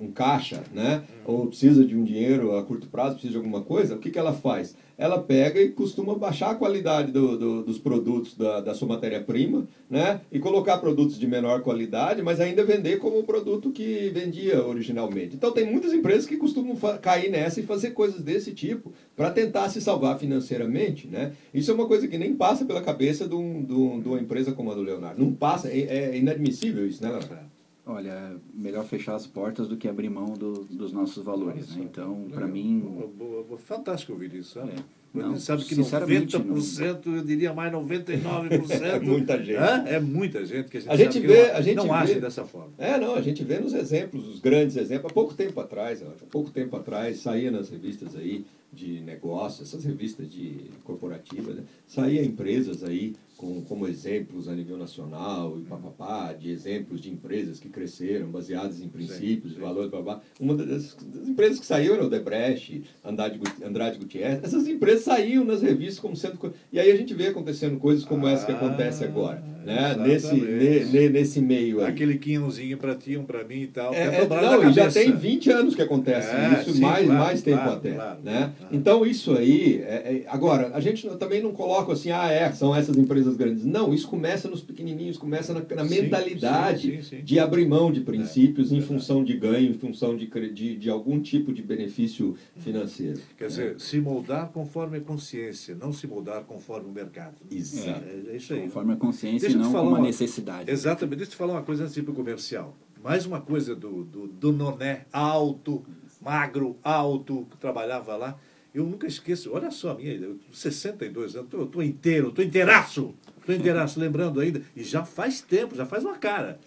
um 0.03 0.11
caixa, 0.11 0.63
né? 0.73 1.03
ou 1.25 1.47
precisa 1.47 1.85
de 1.85 1.97
um 1.97 2.05
dinheiro 2.05 2.57
a 2.57 2.63
curto 2.63 2.89
prazo, 2.89 3.15
precisa 3.15 3.33
de 3.33 3.37
alguma 3.39 3.63
coisa, 3.63 3.95
o 3.95 3.99
que, 3.99 4.11
que 4.11 4.19
ela 4.19 4.33
faz? 4.33 4.75
ela 5.03 5.21
pega 5.21 5.61
e 5.61 5.71
costuma 5.71 6.15
baixar 6.15 6.51
a 6.51 6.55
qualidade 6.55 7.11
do, 7.11 7.37
do, 7.37 7.63
dos 7.65 7.79
produtos 7.79 8.37
da, 8.37 8.61
da 8.61 8.73
sua 8.73 8.87
matéria-prima, 8.87 9.67
né? 9.91 10.21
E 10.31 10.39
colocar 10.39 10.79
produtos 10.79 11.19
de 11.19 11.27
menor 11.27 11.63
qualidade, 11.63 12.23
mas 12.23 12.39
ainda 12.39 12.65
vender 12.65 12.99
como 12.99 13.19
o 13.19 13.25
produto 13.25 13.73
que 13.73 14.11
vendia 14.11 14.65
originalmente. 14.65 15.35
Então 15.35 15.51
tem 15.51 15.71
muitas 15.71 15.93
empresas 15.93 16.25
que 16.25 16.37
costumam 16.37 16.77
cair 17.01 17.31
nessa 17.31 17.59
e 17.59 17.65
fazer 17.65 17.91
coisas 17.91 18.21
desse 18.21 18.53
tipo 18.53 18.93
para 19.17 19.31
tentar 19.31 19.69
se 19.71 19.81
salvar 19.81 20.19
financeiramente, 20.19 21.09
né? 21.09 21.33
Isso 21.53 21.71
é 21.71 21.75
uma 21.75 21.87
coisa 21.87 22.07
que 22.07 22.17
nem 22.19 22.35
passa 22.35 22.65
pela 22.65 22.81
cabeça 22.81 23.27
de, 23.27 23.35
um, 23.35 23.65
de, 23.65 23.73
um, 23.73 24.01
de 24.01 24.09
uma 24.09 24.21
empresa 24.21 24.53
como 24.53 24.71
a 24.71 24.75
do 24.75 24.83
Leonardo. 24.83 25.23
Não 25.23 25.33
passa, 25.33 25.69
é, 25.69 25.81
é 25.81 26.17
inadmissível 26.17 26.87
isso, 26.87 27.03
né, 27.03 27.09
Leonardo? 27.09 27.52
Olha, 27.85 28.37
melhor 28.55 28.85
fechar 28.85 29.17
as 29.17 29.27
portas 29.27 29.67
do 29.67 29.77
que 29.77 29.89
abrir 29.89 30.09
mão 30.09 30.35
do, 30.35 30.65
dos 30.65 30.93
nossos 30.93 31.23
valores. 31.25 31.75
Né? 31.75 31.83
Então, 31.85 32.29
para 32.33 32.47
mim. 32.47 32.79
Boa, 32.81 33.45
boa, 33.45 33.59
fantástico 33.59 34.13
ouvir 34.13 34.33
isso. 34.35 34.61
Né? 34.61 34.75
É. 34.79 35.03
Não, 35.15 35.37
sabe 35.37 35.65
que 35.65 35.75
90%, 35.75 37.05
não... 37.05 37.17
eu 37.17 37.25
diria 37.25 37.53
mais 37.53 37.71
99%. 37.73 38.71
é 38.83 38.99
muita 38.99 39.39
gente. 39.39 39.57
É 39.57 40.01
muita 40.01 40.47
gente 40.47 40.71
que 40.71 40.79
a 40.79 40.81
gente, 40.81 40.91
a 40.91 40.97
gente 40.97 41.21
vê, 41.21 41.49
não, 41.49 41.55
a 41.57 41.61
gente 41.61 41.77
não 41.77 41.85
vê, 41.85 41.91
age 41.91 42.21
dessa 42.21 42.45
forma. 42.45 42.73
É, 42.79 42.99
não, 42.99 43.15
a 43.15 43.21
gente 43.21 43.45
vê 43.45 43.59
nos 43.59 43.75
exemplos, 43.75 44.27
os 44.27 44.41
grandes 44.41 44.77
exemplos. 44.77 45.11
Há 45.11 45.15
pouco 45.15 45.35
tempo 45.35 45.61
atrás, 45.61 46.03
há 46.03 46.07
pouco 46.31 46.51
tempo 46.51 46.75
atrás, 46.77 47.19
saía 47.19 47.51
nas 47.51 47.69
revistas 47.69 48.17
aí 48.17 48.47
de 48.73 49.01
negócios, 49.03 49.69
essas 49.69 49.85
revistas 49.85 50.31
de 50.31 50.71
corporativas, 50.83 51.57
né? 51.57 51.65
saía 51.87 52.25
empresas 52.25 52.83
aí 52.83 53.15
com, 53.43 53.61
como 53.63 53.89
exemplos 53.89 54.49
a 54.49 54.55
nível 54.55 54.79
nacional 54.79 55.59
e 55.59 55.63
papapá, 55.63 56.33
de 56.33 56.49
exemplos 56.49 57.01
de 57.01 57.11
empresas 57.11 57.59
que 57.59 57.69
cresceram 57.69 58.29
baseadas 58.29 58.81
em 58.81 58.89
princípios, 58.89 59.55
sim, 59.55 59.59
sim. 59.59 59.61
valores, 59.61 59.91
papapá. 59.91 60.23
Uma 60.39 60.55
das, 60.55 60.95
das, 60.95 61.27
empresas 61.27 61.59
que 61.59 61.67
saiu 61.67 61.95
era 61.95 62.07
o 62.07 62.09
Debrecht, 62.09 62.85
Andrade, 63.05 63.41
Andrade 63.65 63.99
Gutierrez. 63.99 64.45
Essas 64.45 64.69
empresas 64.69 65.03
saíam 65.03 65.45
nas 65.45 65.61
revistas 65.61 65.99
como 65.99 66.15
sendo... 66.15 66.55
E 66.73 66.79
aí 66.79 66.89
a 66.89 66.97
gente 66.97 67.13
vê 67.15 67.27
acontecendo 67.27 67.81
coisas 67.81 68.05
como 68.05 68.29
ah, 68.29 68.31
essa 68.31 68.47
que 68.47 68.53
acontece 68.53 69.03
agora, 69.03 69.43
né? 69.65 69.97
Nesse, 69.97 70.35
ne, 70.37 71.09
nesse 71.09 71.41
meio 71.41 71.81
aí. 71.81 71.91
Aquele 71.91 72.19
quinhozinho 72.19 72.79
para 72.79 72.95
ti, 72.95 73.17
um 73.17 73.25
para 73.25 73.43
mim 73.43 73.63
e 73.63 73.67
tal. 73.67 73.93
É, 73.93 74.23
é, 74.23 74.29
não, 74.29 74.71
e 74.71 74.73
já 74.73 74.89
tem 74.89 75.11
20 75.11 75.51
anos 75.51 75.75
que 75.75 75.83
acontece 75.83 76.29
é, 76.31 76.61
isso, 76.61 76.75
sim, 76.75 76.81
mais, 76.81 77.07
claro, 77.07 77.21
mais 77.21 77.43
tempo 77.43 77.63
claro, 77.63 77.77
até. 77.77 77.91
Claro, 77.91 78.21
né? 78.23 78.53
Então 78.71 79.05
isso 79.05 79.33
aí... 79.37 79.83
É, 79.83 79.95
é, 79.95 80.25
agora, 80.29 80.71
a 80.73 80.81
gente 80.81 81.09
também 81.17 81.43
não 81.43 81.51
coloca 81.51 81.93
assim, 81.93 82.13
ah, 82.13 82.31
é, 82.31 82.53
são 82.53 82.75
essas 82.75 82.97
empresas 82.97 83.32
empresas 83.33 83.37
grandes. 83.37 83.65
Não, 83.65 83.93
isso 83.93 84.09
começa 84.09 84.49
nos 84.49 84.63
pequenininhos, 84.63 85.17
começa 85.17 85.53
na, 85.53 85.61
na 85.61 85.85
sim, 85.85 86.03
mentalidade 86.03 86.97
sim, 86.97 87.03
sim, 87.03 87.25
de 87.25 87.39
abrir 87.39 87.67
mão 87.67 87.91
de 87.91 88.01
princípios 88.01 88.73
é, 88.73 88.77
em 88.77 88.81
função 88.81 89.25
de 89.25 89.37
ganho, 89.37 89.71
em 89.71 89.75
função 89.75 90.17
de, 90.17 90.27
de, 90.51 90.77
de 90.77 90.91
algum 90.91 91.21
tipo 91.21 91.53
de 91.53 91.63
benefício 91.63 92.37
financeiro. 92.57 93.21
Quer 93.37 93.47
dizer, 93.49 93.81
se 93.81 94.01
moldar 94.01 94.49
conforme 94.49 94.99
a 94.99 95.01
consciência, 95.01 95.75
não 95.75 95.93
se 95.93 96.07
moldar 96.07 96.43
conforme 96.45 96.89
o 96.89 96.93
mercado. 96.93 97.37
Exato. 97.51 98.05
É, 98.05 98.33
é 98.33 98.37
isso 98.37 98.53
aí. 98.53 98.63
Conforme 98.63 98.93
a 98.93 98.97
consciência 98.97 99.49
e 99.49 99.55
não 99.55 99.73
como 99.73 99.97
a 99.97 100.01
necessidade. 100.01 100.71
Exatamente. 100.71 101.17
Deixa 101.17 101.31
eu 101.31 101.33
te 101.33 101.37
falar 101.37 101.55
uma 101.55 101.63
coisa 101.63 101.85
antes 101.85 101.95
de 101.95 102.01
ir 102.01 102.03
para 102.03 102.13
o 102.13 102.17
comercial. 102.17 102.77
Mais 103.03 103.27
uma 103.27 103.41
coisa 103.41 103.75
do, 103.75 104.05
do, 104.05 104.29
do 104.29 104.53
Noné, 104.53 105.07
alto, 105.13 105.85
magro, 106.21 106.77
alto, 106.85 107.47
que 107.51 107.57
trabalhava 107.57 108.15
lá. 108.17 108.39
Eu 108.75 108.87
nunca 108.87 109.07
esqueço, 109.07 109.53
olha 109.53 109.71
só 109.71 109.91
a 109.91 109.95
minha, 109.95 110.15
eu, 110.15 110.39
62 110.51 111.37
anos, 111.37 111.53
eu 111.53 111.65
estou 111.65 111.83
inteiro, 111.83 112.29
estou 112.29 112.43
inteiraço, 112.43 113.15
inteiraço, 113.51 113.99
lembrando 113.99 114.39
ainda, 114.39 114.63
e 114.77 114.85
já 114.85 115.05
faz 115.05 115.41
tempo, 115.41 115.75
já 115.75 115.87
faz 115.87 116.05
uma 116.05 116.19
cara. 116.19 116.61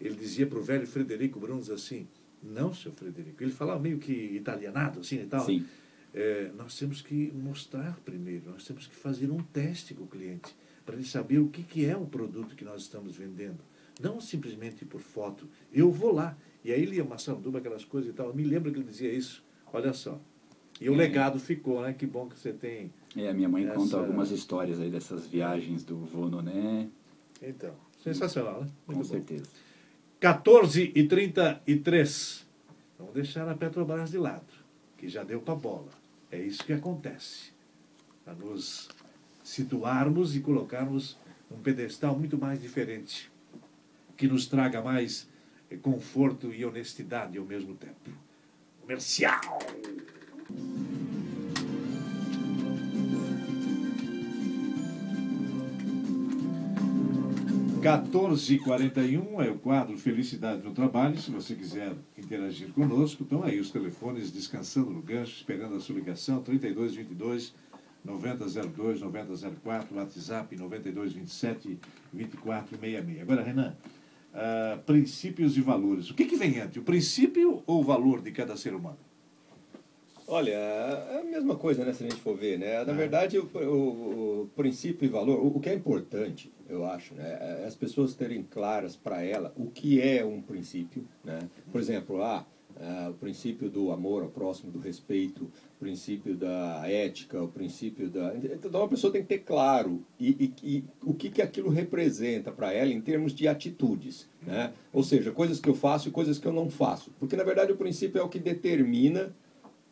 Ele 0.00 0.14
dizia 0.14 0.46
para 0.46 0.58
o 0.58 0.62
velho 0.62 0.86
Frederico 0.86 1.38
Bruns 1.38 1.70
assim, 1.70 2.08
não, 2.42 2.72
seu 2.72 2.92
Frederico, 2.92 3.42
ele 3.42 3.52
falava 3.52 3.78
meio 3.78 3.98
que 3.98 4.12
italianado, 4.12 5.00
assim 5.00 5.22
e 5.22 5.26
tal. 5.26 5.44
Sim. 5.44 5.64
É, 6.12 6.50
nós 6.56 6.78
temos 6.78 7.02
que 7.02 7.30
mostrar 7.34 7.98
primeiro, 8.04 8.50
nós 8.50 8.64
temos 8.64 8.86
que 8.86 8.94
fazer 8.94 9.30
um 9.30 9.42
teste 9.42 9.94
com 9.94 10.04
o 10.04 10.06
cliente, 10.06 10.56
para 10.84 10.94
ele 10.94 11.04
saber 11.04 11.38
o 11.38 11.48
que, 11.48 11.62
que 11.62 11.84
é 11.84 11.96
o 11.96 12.06
produto 12.06 12.56
que 12.56 12.64
nós 12.64 12.82
estamos 12.82 13.16
vendendo. 13.16 13.58
Não 14.00 14.20
simplesmente 14.20 14.84
por 14.84 15.00
foto. 15.00 15.48
Eu 15.72 15.90
vou 15.90 16.12
lá. 16.12 16.36
E 16.64 16.72
aí 16.72 16.82
ele 16.82 16.96
ia 16.96 17.04
Massanduba, 17.04 17.58
aquelas 17.58 17.84
coisas 17.84 18.10
e 18.10 18.12
tal. 18.12 18.28
Eu 18.28 18.34
me 18.34 18.44
lembro 18.44 18.70
que 18.70 18.78
ele 18.78 18.86
dizia 18.86 19.10
isso. 19.10 19.42
Olha 19.72 19.92
só, 19.92 20.20
e 20.80 20.88
o 20.88 20.94
é. 20.94 20.96
legado 20.96 21.38
ficou, 21.38 21.82
né? 21.82 21.92
Que 21.92 22.06
bom 22.06 22.28
que 22.28 22.38
você 22.38 22.52
tem. 22.52 22.92
É, 23.16 23.28
a 23.28 23.34
minha 23.34 23.48
mãe 23.48 23.64
essa... 23.64 23.74
conta 23.74 23.96
algumas 23.96 24.30
histórias 24.30 24.78
aí 24.78 24.90
dessas 24.90 25.26
viagens 25.26 25.82
do 25.82 25.96
vô 25.96 26.28
Noné. 26.28 26.88
Então, 27.42 27.74
sensacional, 28.02 28.60
né? 28.60 28.68
Muito 28.86 28.98
Com 29.00 29.04
bom. 29.04 29.04
certeza. 29.04 29.44
14 30.20 30.92
e 30.94 31.06
33. 31.06 32.46
Vamos 32.98 33.14
deixar 33.14 33.48
a 33.48 33.54
Petrobras 33.54 34.10
de 34.10 34.18
lado, 34.18 34.44
que 34.96 35.08
já 35.08 35.22
deu 35.24 35.40
para 35.40 35.54
bola. 35.54 35.88
É 36.30 36.38
isso 36.38 36.64
que 36.64 36.72
acontece. 36.72 37.52
Para 38.24 38.34
nos 38.34 38.88
situarmos 39.42 40.34
e 40.34 40.40
colocarmos 40.40 41.16
um 41.50 41.58
pedestal 41.58 42.18
muito 42.18 42.36
mais 42.36 42.60
diferente, 42.60 43.30
que 44.16 44.26
nos 44.26 44.46
traga 44.46 44.82
mais 44.82 45.28
conforto 45.82 46.52
e 46.52 46.64
honestidade 46.64 47.38
ao 47.38 47.44
mesmo 47.44 47.74
tempo. 47.74 48.10
Comercial! 48.80 49.40
1441 57.76 59.42
é 59.42 59.50
o 59.50 59.58
quadro 59.58 59.98
Felicidade 59.98 60.62
no 60.62 60.72
Trabalho. 60.72 61.18
Se 61.18 61.30
você 61.30 61.54
quiser 61.54 61.94
interagir 62.16 62.68
conosco, 62.72 63.22
estão 63.22 63.42
aí 63.44 63.60
os 63.60 63.70
telefones 63.70 64.32
descansando 64.32 64.90
no 64.90 65.02
gancho, 65.02 65.36
esperando 65.36 65.76
a 65.76 65.80
sua 65.80 65.94
ligação. 65.94 66.42
3222 66.42 67.54
9002 68.04 69.00
9004, 69.00 69.96
WhatsApp 69.96 70.56
9227 70.56 71.78
2466. 72.12 73.22
Agora, 73.22 73.42
Renan, 73.42 73.76
uh, 74.32 74.82
princípios 74.84 75.56
e 75.56 75.60
valores. 75.60 76.10
O 76.10 76.14
que, 76.14 76.24
que 76.24 76.36
vem 76.36 76.58
antes, 76.58 76.78
o 76.78 76.82
princípio 76.82 77.62
ou 77.66 77.80
o 77.80 77.84
valor 77.84 78.22
de 78.22 78.32
cada 78.32 78.56
ser 78.56 78.74
humano? 78.74 79.05
Olha, 80.28 80.50
é 80.50 81.20
a 81.20 81.24
mesma 81.24 81.54
coisa, 81.54 81.84
né, 81.84 81.92
se 81.92 82.04
a 82.04 82.08
gente 82.08 82.20
for 82.20 82.36
ver, 82.36 82.58
né? 82.58 82.84
Na 82.84 82.92
é. 82.92 82.96
verdade, 82.96 83.38
o, 83.38 83.44
o, 83.44 84.42
o 84.42 84.50
princípio 84.56 85.06
e 85.06 85.08
valor, 85.08 85.38
o, 85.38 85.56
o, 85.56 85.60
que 85.60 85.68
é 85.68 85.74
importante, 85.74 86.52
eu 86.68 86.84
acho, 86.84 87.14
né, 87.14 87.60
é 87.60 87.64
as 87.64 87.76
pessoas 87.76 88.14
terem 88.14 88.42
claras 88.42 88.96
para 88.96 89.22
ela 89.22 89.52
o 89.56 89.66
que 89.66 90.00
é 90.00 90.24
um 90.24 90.42
princípio, 90.42 91.06
né? 91.24 91.38
Por 91.70 91.80
exemplo, 91.80 92.22
ah, 92.22 92.44
ah, 92.78 93.08
o 93.10 93.14
princípio 93.14 93.70
do 93.70 93.92
amor 93.92 94.22
ao 94.22 94.28
próximo, 94.28 94.72
do 94.72 94.80
respeito, 94.80 95.44
o 95.44 95.78
princípio 95.78 96.36
da 96.36 96.82
ética, 96.86 97.40
o 97.40 97.48
princípio 97.48 98.10
da... 98.10 98.34
Então, 98.36 98.80
uma 98.80 98.88
pessoa 98.88 99.12
tem 99.12 99.22
que 99.22 99.28
ter 99.28 99.38
claro 99.38 100.04
e, 100.18 100.52
e, 100.62 100.76
e 100.76 100.84
o 101.02 101.14
que, 101.14 101.30
que 101.30 101.40
aquilo 101.40 101.70
representa 101.70 102.50
para 102.50 102.72
ela 102.72 102.90
em 102.90 103.00
termos 103.00 103.32
de 103.32 103.46
atitudes, 103.48 104.28
né? 104.42 104.72
Ou 104.92 105.02
seja, 105.02 105.30
coisas 105.30 105.60
que 105.60 105.68
eu 105.68 105.74
faço 105.74 106.08
e 106.08 106.12
coisas 106.12 106.36
que 106.36 106.46
eu 106.46 106.52
não 106.52 106.68
faço. 106.68 107.12
Porque, 107.18 107.36
na 107.36 107.44
verdade, 107.44 107.72
o 107.72 107.76
princípio 107.76 108.20
é 108.20 108.22
o 108.24 108.28
que 108.28 108.38
determina 108.38 109.32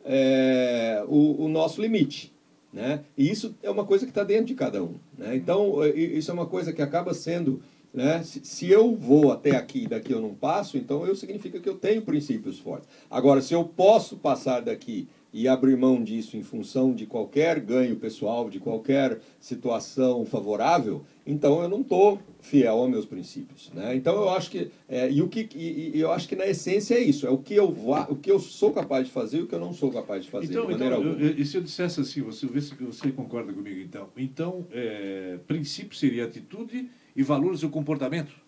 é, 0.05 1.03
o, 1.09 1.45
o, 1.45 1.49
nosso 1.49 1.81
limite. 1.81 2.33
Né? 2.73 3.01
E 3.17 3.31
isso 3.31 3.55
é 3.63 3.71
uma 3.71 3.85
coisa 3.85 4.05
que 4.05 4.11
está 4.11 4.25
dentro 4.25 4.47
de 4.47 4.55
cada 4.55 4.83
um. 4.83 4.95
Né? 5.17 5.37
Então, 5.37 5.83
é, 5.83 5.91
isso 5.91 6.31
é 6.31 6.35
uma 6.35 6.47
coisa 6.47 6.73
que 6.73 6.83
acaba 6.83 7.15
sendo. 7.15 7.63
Né? 7.93 8.23
Se, 8.23 8.45
se, 8.45 8.71
eu 8.71 8.95
vou 8.95 9.33
até 9.33 9.57
aqui 9.57 9.85
e 9.85 9.89
daqui 9.89 10.13
eu 10.13 10.21
não 10.21 10.35
passo, 10.35 10.77
então 10.77 11.07
eu 11.07 11.15
significa 11.15 11.61
que 11.61 11.69
eu 11.69 11.77
tenho 11.77 12.03
princípios 12.03 12.59
fortes. 12.59 12.89
Agora, 13.11 13.41
se 13.41 13.55
eu 13.55 13.65
posso 13.65 14.17
passar 14.17 14.61
daqui 14.61 15.09
e 15.35 15.49
abrir 15.49 15.77
mão 15.77 16.01
disso 16.01 16.37
em 16.37 16.45
função 16.45 16.95
de 16.95 17.07
qualquer 17.07 17.59
ganho 17.59 17.97
pessoal, 17.97 18.49
de 18.49 18.61
qualquer 18.61 19.19
situação 19.41 20.25
favorável, 20.25 21.05
então 21.27 21.61
eu 21.61 21.69
não 21.69 21.81
estou 21.81 22.21
fiel 22.41 22.79
aos 22.79 22.89
meus 22.89 23.05
princípios. 23.05 23.69
Né? 23.75 23.97
Então 23.97 24.15
eu 24.15 24.29
acho 24.31 24.49
que 24.49 24.71
é, 24.89 25.11
e 25.11 25.21
o 25.21 25.29
que 25.29 25.49
e, 25.53 25.97
e, 25.97 26.01
eu 26.01 26.13
acho 26.13 26.29
que 26.29 26.37
na 26.37 26.47
essência 26.47 26.95
é 26.95 27.01
isso, 27.01 27.27
é 27.27 27.31
o 27.31 27.39
que 27.39 27.53
eu 27.53 27.65
o 28.09 28.15
que 28.15 28.31
eu 28.31 28.39
sou 28.39 28.73
capaz 28.73 29.09
de 29.09 29.13
fazer 29.13 29.39
e 29.39 29.43
o 29.43 29.49
que 29.49 29.55
eu 29.57 29.61
não 29.61 29.73
sou 29.73 29.91
capaz 29.91 30.25
de 30.25 30.31
fazer. 30.31 30.47
Então, 30.47 30.71
então 30.71 30.87
eu, 30.87 31.19
eu, 31.19 31.31
e 31.37 31.45
se 31.45 31.57
eu 31.57 31.63
dissesse 31.63 32.01
assim, 32.01 32.23
você 32.23 32.47
vê 32.47 32.61
se 32.61 32.73
você 32.77 33.11
concorda 33.11 33.53
comigo 33.53 33.81
então? 33.81 34.09
Então, 34.17 34.65
é, 34.71 35.41
princípio 35.49 35.99
seria 35.99 36.27
atitude 36.27 36.89
e 37.17 37.23
valores 37.25 37.65
o 37.65 37.69
comportamento. 37.69 38.44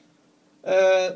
É, 0.69 1.15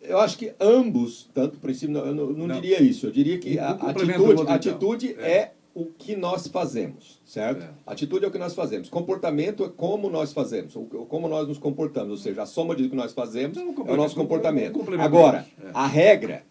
eu 0.00 0.18
acho 0.18 0.38
que 0.38 0.54
ambos, 0.58 1.28
tanto 1.34 1.56
o 1.56 1.60
princípio, 1.60 1.94
eu 1.98 2.14
não, 2.14 2.28
não, 2.28 2.48
não, 2.48 2.54
diria 2.54 2.82
isso. 2.82 3.06
Eu 3.06 3.12
diria 3.12 3.38
que 3.38 3.58
a 3.58 3.72
atitude, 3.72 4.32
então. 4.32 4.48
atitude 4.48 5.16
é. 5.18 5.30
é. 5.30 5.52
o 5.74 5.84
que 5.84 6.16
nós 6.16 6.46
fazemos, 6.46 7.20
certo? 7.22 7.62
É. 7.62 7.70
Atitude 7.86 8.24
é 8.24 8.28
o 8.28 8.30
que 8.30 8.38
nós 8.38 8.54
fazemos. 8.54 8.88
Comportamento 8.88 9.62
é 9.64 9.68
como 9.68 10.08
nós 10.08 10.32
fazemos, 10.32 10.74
ou 10.74 10.86
como 10.86 11.28
nós 11.28 11.46
nos 11.46 11.58
comportamos. 11.58 12.10
Ou 12.10 12.16
seja, 12.16 12.44
a 12.44 12.46
soma 12.46 12.74
de 12.74 12.88
que 12.88 12.96
nós 12.96 13.12
fazemos 13.12 13.58
então, 13.58 13.86
é 13.86 13.92
o 13.92 13.96
nosso 13.96 14.14
comportamento. 14.14 14.80
Agora, 14.98 15.46
é. 15.62 15.70
a 15.74 15.86
regra, 15.86 16.46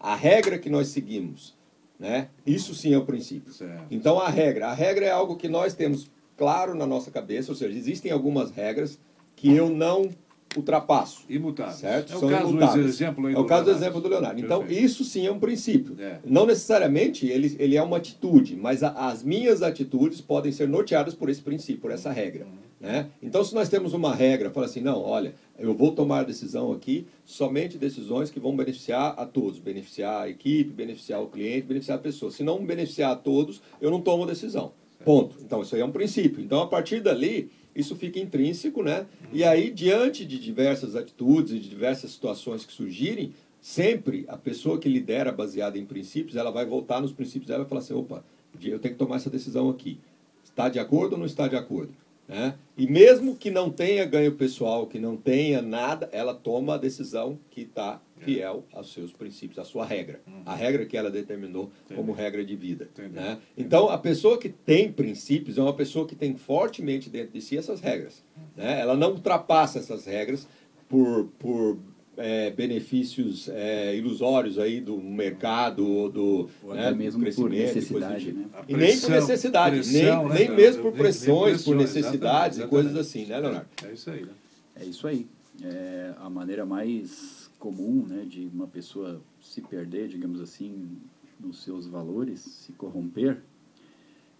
a 0.00 0.14
regra 0.14 0.58
que 0.58 0.70
nós 0.70 0.88
seguimos, 0.88 1.54
né? 1.98 2.30
Isso 2.46 2.74
sim 2.74 2.94
é 2.94 2.98
o 2.98 3.04
princípio. 3.04 3.52
Certo. 3.52 3.84
Então, 3.90 4.18
a 4.18 4.30
regra. 4.30 4.68
A 4.68 4.72
regra 4.72 5.04
é 5.04 5.10
algo 5.10 5.36
que 5.36 5.50
nós 5.50 5.74
temos 5.74 6.10
claro 6.34 6.74
na 6.74 6.86
nossa 6.86 7.10
cabeça, 7.10 7.52
ou 7.52 7.56
seja, 7.56 7.76
existem 7.76 8.10
algumas 8.10 8.50
regras 8.50 8.98
que 9.36 9.54
eu 9.54 9.68
não 9.68 10.08
ultrapasso. 10.56 11.22
Imutáveis. 11.28 11.76
Certo? 11.78 12.12
É 12.12 12.16
o 12.16 12.20
São 12.20 12.28
caso, 12.28 12.50
imutáveis. 12.50 12.86
exemplo 12.86 13.26
aí 13.26 13.34
É 13.34 13.38
o 13.38 13.44
caso 13.44 13.64
do 13.64 13.70
exemplo 13.70 14.00
do 14.00 14.08
Leonardo. 14.08 14.40
Então, 14.40 14.60
Perfeito. 14.60 14.84
isso 14.84 15.04
sim 15.04 15.26
é 15.26 15.32
um 15.32 15.38
princípio. 15.38 15.96
É. 15.98 16.18
Não 16.24 16.46
necessariamente 16.46 17.26
ele, 17.26 17.54
ele 17.58 17.76
é 17.76 17.82
uma 17.82 17.96
atitude, 17.96 18.56
mas 18.56 18.82
a- 18.82 18.90
as 19.08 19.22
minhas 19.22 19.62
atitudes 19.62 20.20
podem 20.20 20.52
ser 20.52 20.68
norteadas 20.68 21.14
por 21.14 21.28
esse 21.28 21.40
princípio, 21.40 21.80
por 21.80 21.90
essa 21.90 22.10
regra. 22.12 22.44
Uhum. 22.44 22.64
Né? 22.80 23.06
Então, 23.22 23.42
se 23.42 23.54
nós 23.54 23.68
temos 23.70 23.94
uma 23.94 24.14
regra, 24.14 24.50
fala 24.50 24.66
assim, 24.66 24.80
não, 24.80 25.00
olha, 25.02 25.34
eu 25.58 25.72
vou 25.72 25.92
tomar 25.92 26.20
a 26.20 26.22
decisão 26.24 26.70
aqui, 26.70 27.06
somente 27.24 27.78
decisões 27.78 28.30
que 28.30 28.38
vão 28.38 28.54
beneficiar 28.54 29.14
a 29.16 29.24
todos, 29.24 29.58
beneficiar 29.58 30.22
a 30.24 30.28
equipe, 30.28 30.70
beneficiar 30.70 31.22
o 31.22 31.26
cliente, 31.28 31.66
beneficiar 31.66 31.96
a 31.96 32.00
pessoa. 32.00 32.30
Se 32.30 32.42
não 32.42 32.62
beneficiar 32.64 33.12
a 33.12 33.16
todos, 33.16 33.62
eu 33.80 33.90
não 33.90 34.02
tomo 34.02 34.26
decisão. 34.26 34.72
Ponto. 35.02 35.36
Então, 35.40 35.62
isso 35.62 35.74
aí 35.74 35.80
é 35.80 35.84
um 35.84 35.92
princípio. 35.92 36.42
Então, 36.44 36.60
a 36.60 36.66
partir 36.66 37.00
dali, 37.00 37.50
isso 37.74 37.96
fica 37.96 38.18
intrínseco, 38.18 38.82
né? 38.82 39.06
E 39.32 39.42
aí, 39.42 39.70
diante 39.70 40.24
de 40.24 40.38
diversas 40.38 40.94
atitudes 40.94 41.52
e 41.52 41.58
de 41.58 41.68
diversas 41.68 42.12
situações 42.12 42.64
que 42.64 42.72
surgirem, 42.72 43.32
sempre 43.60 44.24
a 44.28 44.36
pessoa 44.36 44.78
que 44.78 44.88
lidera 44.88 45.32
baseada 45.32 45.78
em 45.78 45.84
princípios, 45.84 46.36
ela 46.36 46.50
vai 46.50 46.66
voltar 46.66 47.00
nos 47.00 47.12
princípios 47.12 47.48
dela 47.48 47.64
e 47.64 47.68
falar 47.68 47.80
assim, 47.80 47.94
opa, 47.94 48.24
eu 48.62 48.78
tenho 48.78 48.94
que 48.94 48.98
tomar 48.98 49.16
essa 49.16 49.30
decisão 49.30 49.68
aqui. 49.68 49.98
Está 50.44 50.68
de 50.68 50.78
acordo 50.78 51.14
ou 51.14 51.18
não 51.18 51.26
está 51.26 51.48
de 51.48 51.56
acordo? 51.56 51.92
Né? 52.28 52.54
E 52.76 52.86
mesmo 52.86 53.36
que 53.36 53.50
não 53.50 53.70
tenha 53.70 54.04
ganho 54.04 54.32
pessoal, 54.32 54.86
que 54.86 54.98
não 54.98 55.16
tenha 55.16 55.60
nada, 55.60 56.08
ela 56.12 56.34
toma 56.34 56.74
a 56.74 56.78
decisão 56.78 57.38
que 57.50 57.62
está 57.62 58.00
fiel 58.24 58.64
aos 58.72 58.92
seus 58.92 59.12
princípios, 59.12 59.58
à 59.58 59.64
sua 59.64 59.84
regra. 59.84 60.20
A 60.44 60.54
regra 60.54 60.84
que 60.86 60.96
ela 60.96 61.10
determinou 61.10 61.70
como 61.94 62.12
regra 62.12 62.44
de 62.44 62.56
vida. 62.56 62.88
Entendi. 62.92 63.14
Né? 63.14 63.38
Então, 63.56 63.88
a 63.88 63.98
pessoa 63.98 64.38
que 64.38 64.48
tem 64.48 64.90
princípios 64.90 65.58
é 65.58 65.62
uma 65.62 65.74
pessoa 65.74 66.06
que 66.06 66.14
tem 66.14 66.36
fortemente 66.36 67.10
dentro 67.10 67.32
de 67.32 67.40
si 67.40 67.56
essas 67.56 67.80
regras. 67.80 68.24
Né? 68.56 68.80
Ela 68.80 68.96
não 68.96 69.12
ultrapassa 69.12 69.78
essas 69.78 70.06
regras 70.06 70.48
por, 70.88 71.28
por 71.38 71.78
é, 72.16 72.50
benefícios 72.50 73.48
é, 73.48 73.96
ilusórios 73.96 74.58
aí 74.58 74.80
do 74.80 74.96
mercado 74.98 75.86
ou 75.86 76.10
do, 76.10 76.48
Ou 76.62 76.74
né, 76.74 76.90
do 76.90 76.96
mesmo 76.96 77.20
por 77.20 77.50
crescimento 77.50 77.78
e 77.78 77.86
coisa 77.86 78.06
do 78.08 78.12
necessidade, 78.12 78.24
tipo. 78.26 78.38
né? 78.38 78.46
E 78.68 78.76
nem 78.76 79.00
por 79.00 79.10
necessidade, 79.10 79.76
pressão, 79.76 80.28
nem, 80.28 80.28
né, 80.28 80.38
nem 80.38 80.56
mesmo 80.56 80.82
por 80.82 80.92
pressões, 80.92 81.62
por 81.62 81.76
necessidades 81.76 82.58
e 82.58 82.60
exatamente, 82.60 82.70
coisas 82.70 82.92
exatamente. 82.92 83.22
assim, 83.22 83.32
né, 83.32 83.40
Leonardo? 83.40 83.68
É 83.84 83.92
isso 83.92 84.10
aí, 84.10 84.22
né? 84.22 84.32
É 84.76 84.84
isso 84.84 85.06
aí. 85.06 85.26
É 85.62 86.14
a 86.18 86.28
maneira 86.28 86.66
mais 86.66 87.43
comum 87.64 88.04
né, 88.06 88.26
de 88.28 88.46
uma 88.52 88.66
pessoa 88.66 89.22
se 89.40 89.62
perder, 89.62 90.06
digamos 90.08 90.38
assim, 90.38 90.98
nos 91.40 91.62
seus 91.62 91.86
valores, 91.86 92.40
se 92.40 92.72
corromper, 92.72 93.42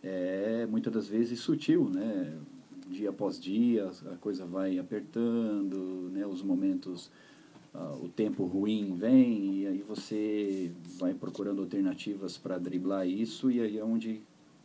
é 0.03 0.67
muitas 0.67 0.93
das 0.93 1.09
vezes 1.09 1.41
sutil, 1.41 1.89
né? 1.89 2.39
Dia 2.87 3.09
após 3.09 3.41
dia, 3.41 3.91
a 4.13 4.17
coisa 4.17 4.45
vai 4.45 4.79
apertando, 4.79 6.11
né? 6.13 6.27
Os 6.27 6.43
momentos, 6.43 7.11
ah, 7.73 7.97
o 7.99 8.11
tempo 8.11 8.45
ruim 8.45 8.95
vem 8.95 9.61
e 9.61 9.67
aí 9.69 9.83
você 9.83 10.71
vai 10.99 11.15
procurando 11.15 11.63
alternativas 11.63 12.37
para 12.37 12.59
driblar 12.59 13.09
isso 13.09 13.51
e 13.51 13.59
aí 13.63 13.79
é 13.79 13.85
onde 13.85 14.21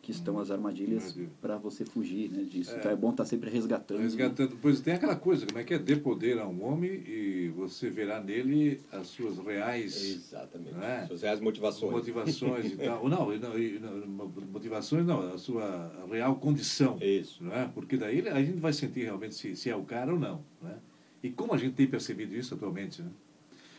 que 0.10 0.16
estão 0.16 0.40
as 0.40 0.50
armadilhas 0.50 1.04
Armadilha. 1.04 1.30
para 1.40 1.58
você 1.58 1.86
fugir 1.86 2.32
né, 2.32 2.44
disso. 2.44 2.72
É. 2.74 2.78
Então 2.80 2.92
é 2.92 2.96
bom 2.96 3.12
estar 3.12 3.26
sempre 3.26 3.48
resgatando. 3.50 4.00
Resgatando. 4.00 4.58
Pois 4.60 4.82
tem 4.82 4.96
aquela 4.96 5.16
coisa, 5.16 5.46
como 5.46 5.60
é 5.60 5.64
que 5.64 5.76
é? 5.76 5.78
Dê 5.78 5.96
poder 5.96 6.40
a 6.40 6.48
um 6.48 6.64
homem 6.64 6.90
e 6.92 7.52
você 7.56 7.92
verá 7.92 8.20
nele 8.20 8.82
as 8.92 9.08
suas 9.08 9.38
reais 9.38 10.04
Exatamente. 10.04 10.74
Né? 10.74 11.06
Suas 11.08 11.22
reais 11.22 11.40
motivações. 11.40 11.92
motivações 11.92 12.72
e 12.74 12.78
tal. 12.78 13.08
Não, 13.08 13.28
não, 13.30 13.38
não, 13.38 14.38
motivações 14.52 15.06
não, 15.06 15.32
a 15.34 15.38
sua 15.38 15.92
real 16.12 16.36
condição. 16.38 16.98
Isso. 17.00 17.44
Não 17.44 17.54
é? 17.54 17.68
Porque 17.68 17.96
daí 17.96 18.28
a 18.28 18.42
gente 18.42 18.60
vai 18.60 18.74
sentir 18.74 19.02
realmente 19.04 19.36
se, 19.36 19.56
se 19.56 19.70
é 19.70 19.76
o 19.76 19.84
cara 19.84 20.12
ou 20.12 20.20
não. 20.20 20.44
Né? 20.62 20.76
E 21.22 21.30
como 21.30 21.54
a 21.54 21.58
gente 21.58 21.76
tem 21.76 21.86
percebido 21.86 22.34
isso 22.36 22.56
atualmente. 22.56 23.04
Né? 23.04 23.10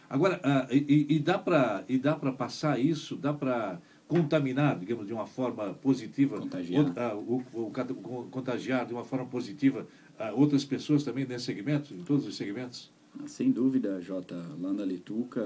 Agora, 0.08 0.40
e, 0.70 1.06
e- 1.08 1.16
e 1.16 1.18
dá 1.18 1.38
para 1.38 2.32
passar 2.38 2.78
isso, 2.78 3.16
dá 3.16 3.32
para 3.32 3.80
contaminar, 4.10 4.76
digamos, 4.78 5.06
de 5.06 5.12
uma 5.12 5.24
forma 5.26 5.72
positiva, 5.74 6.38
Contagiar. 6.40 6.84
out- 6.86 6.98
ah, 6.98 7.14
o, 7.16 7.42
o 7.52 7.70
cata- 7.70 7.92
o- 7.94 8.26
contagiar 8.28 8.84
de 8.84 8.92
uma 8.92 9.04
forma 9.04 9.24
positiva 9.26 9.86
ah, 10.18 10.32
outras 10.32 10.64
pessoas 10.64 11.04
também 11.04 11.24
nesse 11.24 11.44
segmento, 11.44 11.94
em 11.94 12.02
todos 12.02 12.26
os 12.26 12.36
segmentos? 12.36 12.90
Sem 13.26 13.50
dúvida, 13.52 14.00
Jota, 14.00 14.34
lá 14.60 14.72
na 14.72 14.84
Lituca, 14.84 15.42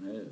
né, 0.00 0.24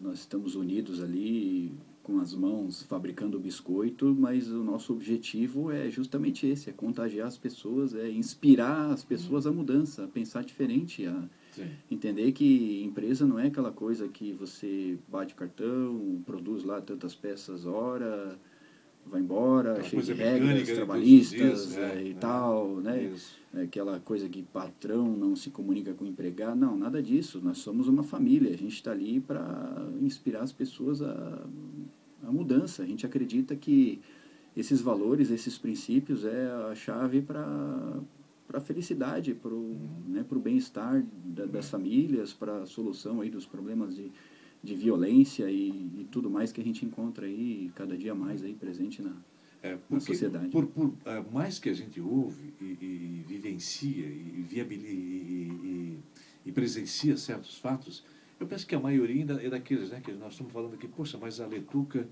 nós 0.00 0.18
estamos 0.20 0.54
unidos 0.54 1.02
ali 1.02 1.72
com 2.02 2.18
as 2.20 2.34
mãos 2.34 2.82
fabricando 2.82 3.38
biscoito, 3.38 4.14
mas 4.18 4.50
o 4.50 4.62
nosso 4.62 4.92
objetivo 4.92 5.70
é 5.70 5.88
justamente 5.88 6.46
esse, 6.46 6.68
é 6.68 6.72
contagiar 6.72 7.28
as 7.28 7.38
pessoas, 7.38 7.94
é 7.94 8.10
inspirar 8.10 8.90
as 8.90 9.04
pessoas 9.04 9.46
à 9.46 9.52
mudança, 9.52 10.04
a 10.04 10.08
pensar 10.08 10.42
diferente, 10.44 11.06
a 11.06 11.28
Sim. 11.52 11.70
entender 11.90 12.32
que 12.32 12.82
empresa 12.82 13.26
não 13.26 13.38
é 13.38 13.46
aquela 13.46 13.70
coisa 13.70 14.08
que 14.08 14.32
você 14.32 14.98
bate 15.08 15.34
cartão, 15.34 16.20
produz 16.26 16.64
lá 16.64 16.80
tantas 16.80 17.14
peças 17.14 17.66
hora, 17.66 18.38
vai 19.06 19.20
embora, 19.20 19.72
Aquela 19.72 19.88
cheio 19.88 20.02
de 20.02 20.12
regras 20.12 20.62
os 20.62 20.74
trabalhistas 20.74 21.38
dias, 21.38 21.76
eh, 21.76 21.94
é, 21.94 22.02
e 22.02 22.10
é, 22.10 22.14
tal, 22.14 22.76
né? 22.76 23.12
É 23.54 23.62
aquela 23.62 24.00
coisa 24.00 24.28
que 24.28 24.42
patrão 24.42 25.14
não 25.14 25.36
se 25.36 25.50
comunica 25.50 25.92
com 25.92 26.04
o 26.04 26.08
empregado. 26.08 26.58
Não, 26.58 26.76
nada 26.76 27.02
disso. 27.02 27.40
Nós 27.42 27.58
somos 27.58 27.86
uma 27.86 28.02
família. 28.02 28.50
A 28.50 28.56
gente 28.56 28.74
está 28.74 28.92
ali 28.92 29.20
para 29.20 29.86
inspirar 30.00 30.40
as 30.40 30.52
pessoas 30.52 31.02
a, 31.02 31.46
a 32.26 32.32
mudança. 32.32 32.82
A 32.82 32.86
gente 32.86 33.04
acredita 33.04 33.54
que 33.54 34.00
esses 34.56 34.80
valores, 34.80 35.30
esses 35.30 35.58
princípios 35.58 36.24
é 36.24 36.50
a 36.70 36.74
chave 36.74 37.20
para 37.20 38.00
para 38.46 38.58
a 38.58 38.60
felicidade, 38.60 39.34
para 39.34 39.52
o 39.54 39.76
né, 40.06 40.24
pro 40.28 40.38
bem-estar 40.40 41.04
da- 41.24 41.46
das 41.46 41.70
famílias, 41.70 42.32
para 42.32 42.62
a 42.62 42.66
solução 42.66 43.20
aí 43.20 43.30
dos 43.30 43.46
problemas 43.46 43.96
de, 43.96 44.10
de 44.62 44.74
violência 44.74 45.50
e, 45.50 45.68
e 45.68 46.08
tudo 46.10 46.28
mais 46.30 46.52
que 46.52 46.60
a 46.60 46.64
gente 46.64 46.84
encontra 46.84 47.26
aí 47.26 47.70
cada 47.74 47.96
dia 47.96 48.14
mais 48.14 48.42
aí 48.42 48.54
presente 48.54 49.00
na, 49.02 49.12
É, 49.62 49.72
na 49.72 49.78
porque 49.88 50.06
sociedade. 50.06 50.48
Por, 50.48 50.66
por 50.66 50.92
ah, 51.04 51.22
mais 51.32 51.58
que 51.58 51.68
a 51.70 51.74
gente 51.74 52.00
ouve 52.00 52.52
e, 52.60 52.64
e 52.64 53.24
vivencia 53.26 54.06
e, 54.06 54.44
viabili- 54.48 54.86
e, 54.86 55.48
e- 55.64 55.98
e 56.44 56.52
presencia 56.52 57.16
certos 57.16 57.56
fatos, 57.58 58.04
eu 58.40 58.46
penso 58.46 58.66
que 58.66 58.74
a 58.74 58.80
maioria 58.80 59.14
ainda 59.20 59.40
é 59.42 59.48
daqueles, 59.48 59.90
né, 59.90 60.00
que 60.00 60.10
nós 60.12 60.32
estamos 60.32 60.52
falando 60.52 60.74
aqui, 60.74 60.88
poxa, 60.88 61.16
mas 61.16 61.40
a 61.40 61.46
Letuca, 61.46 62.08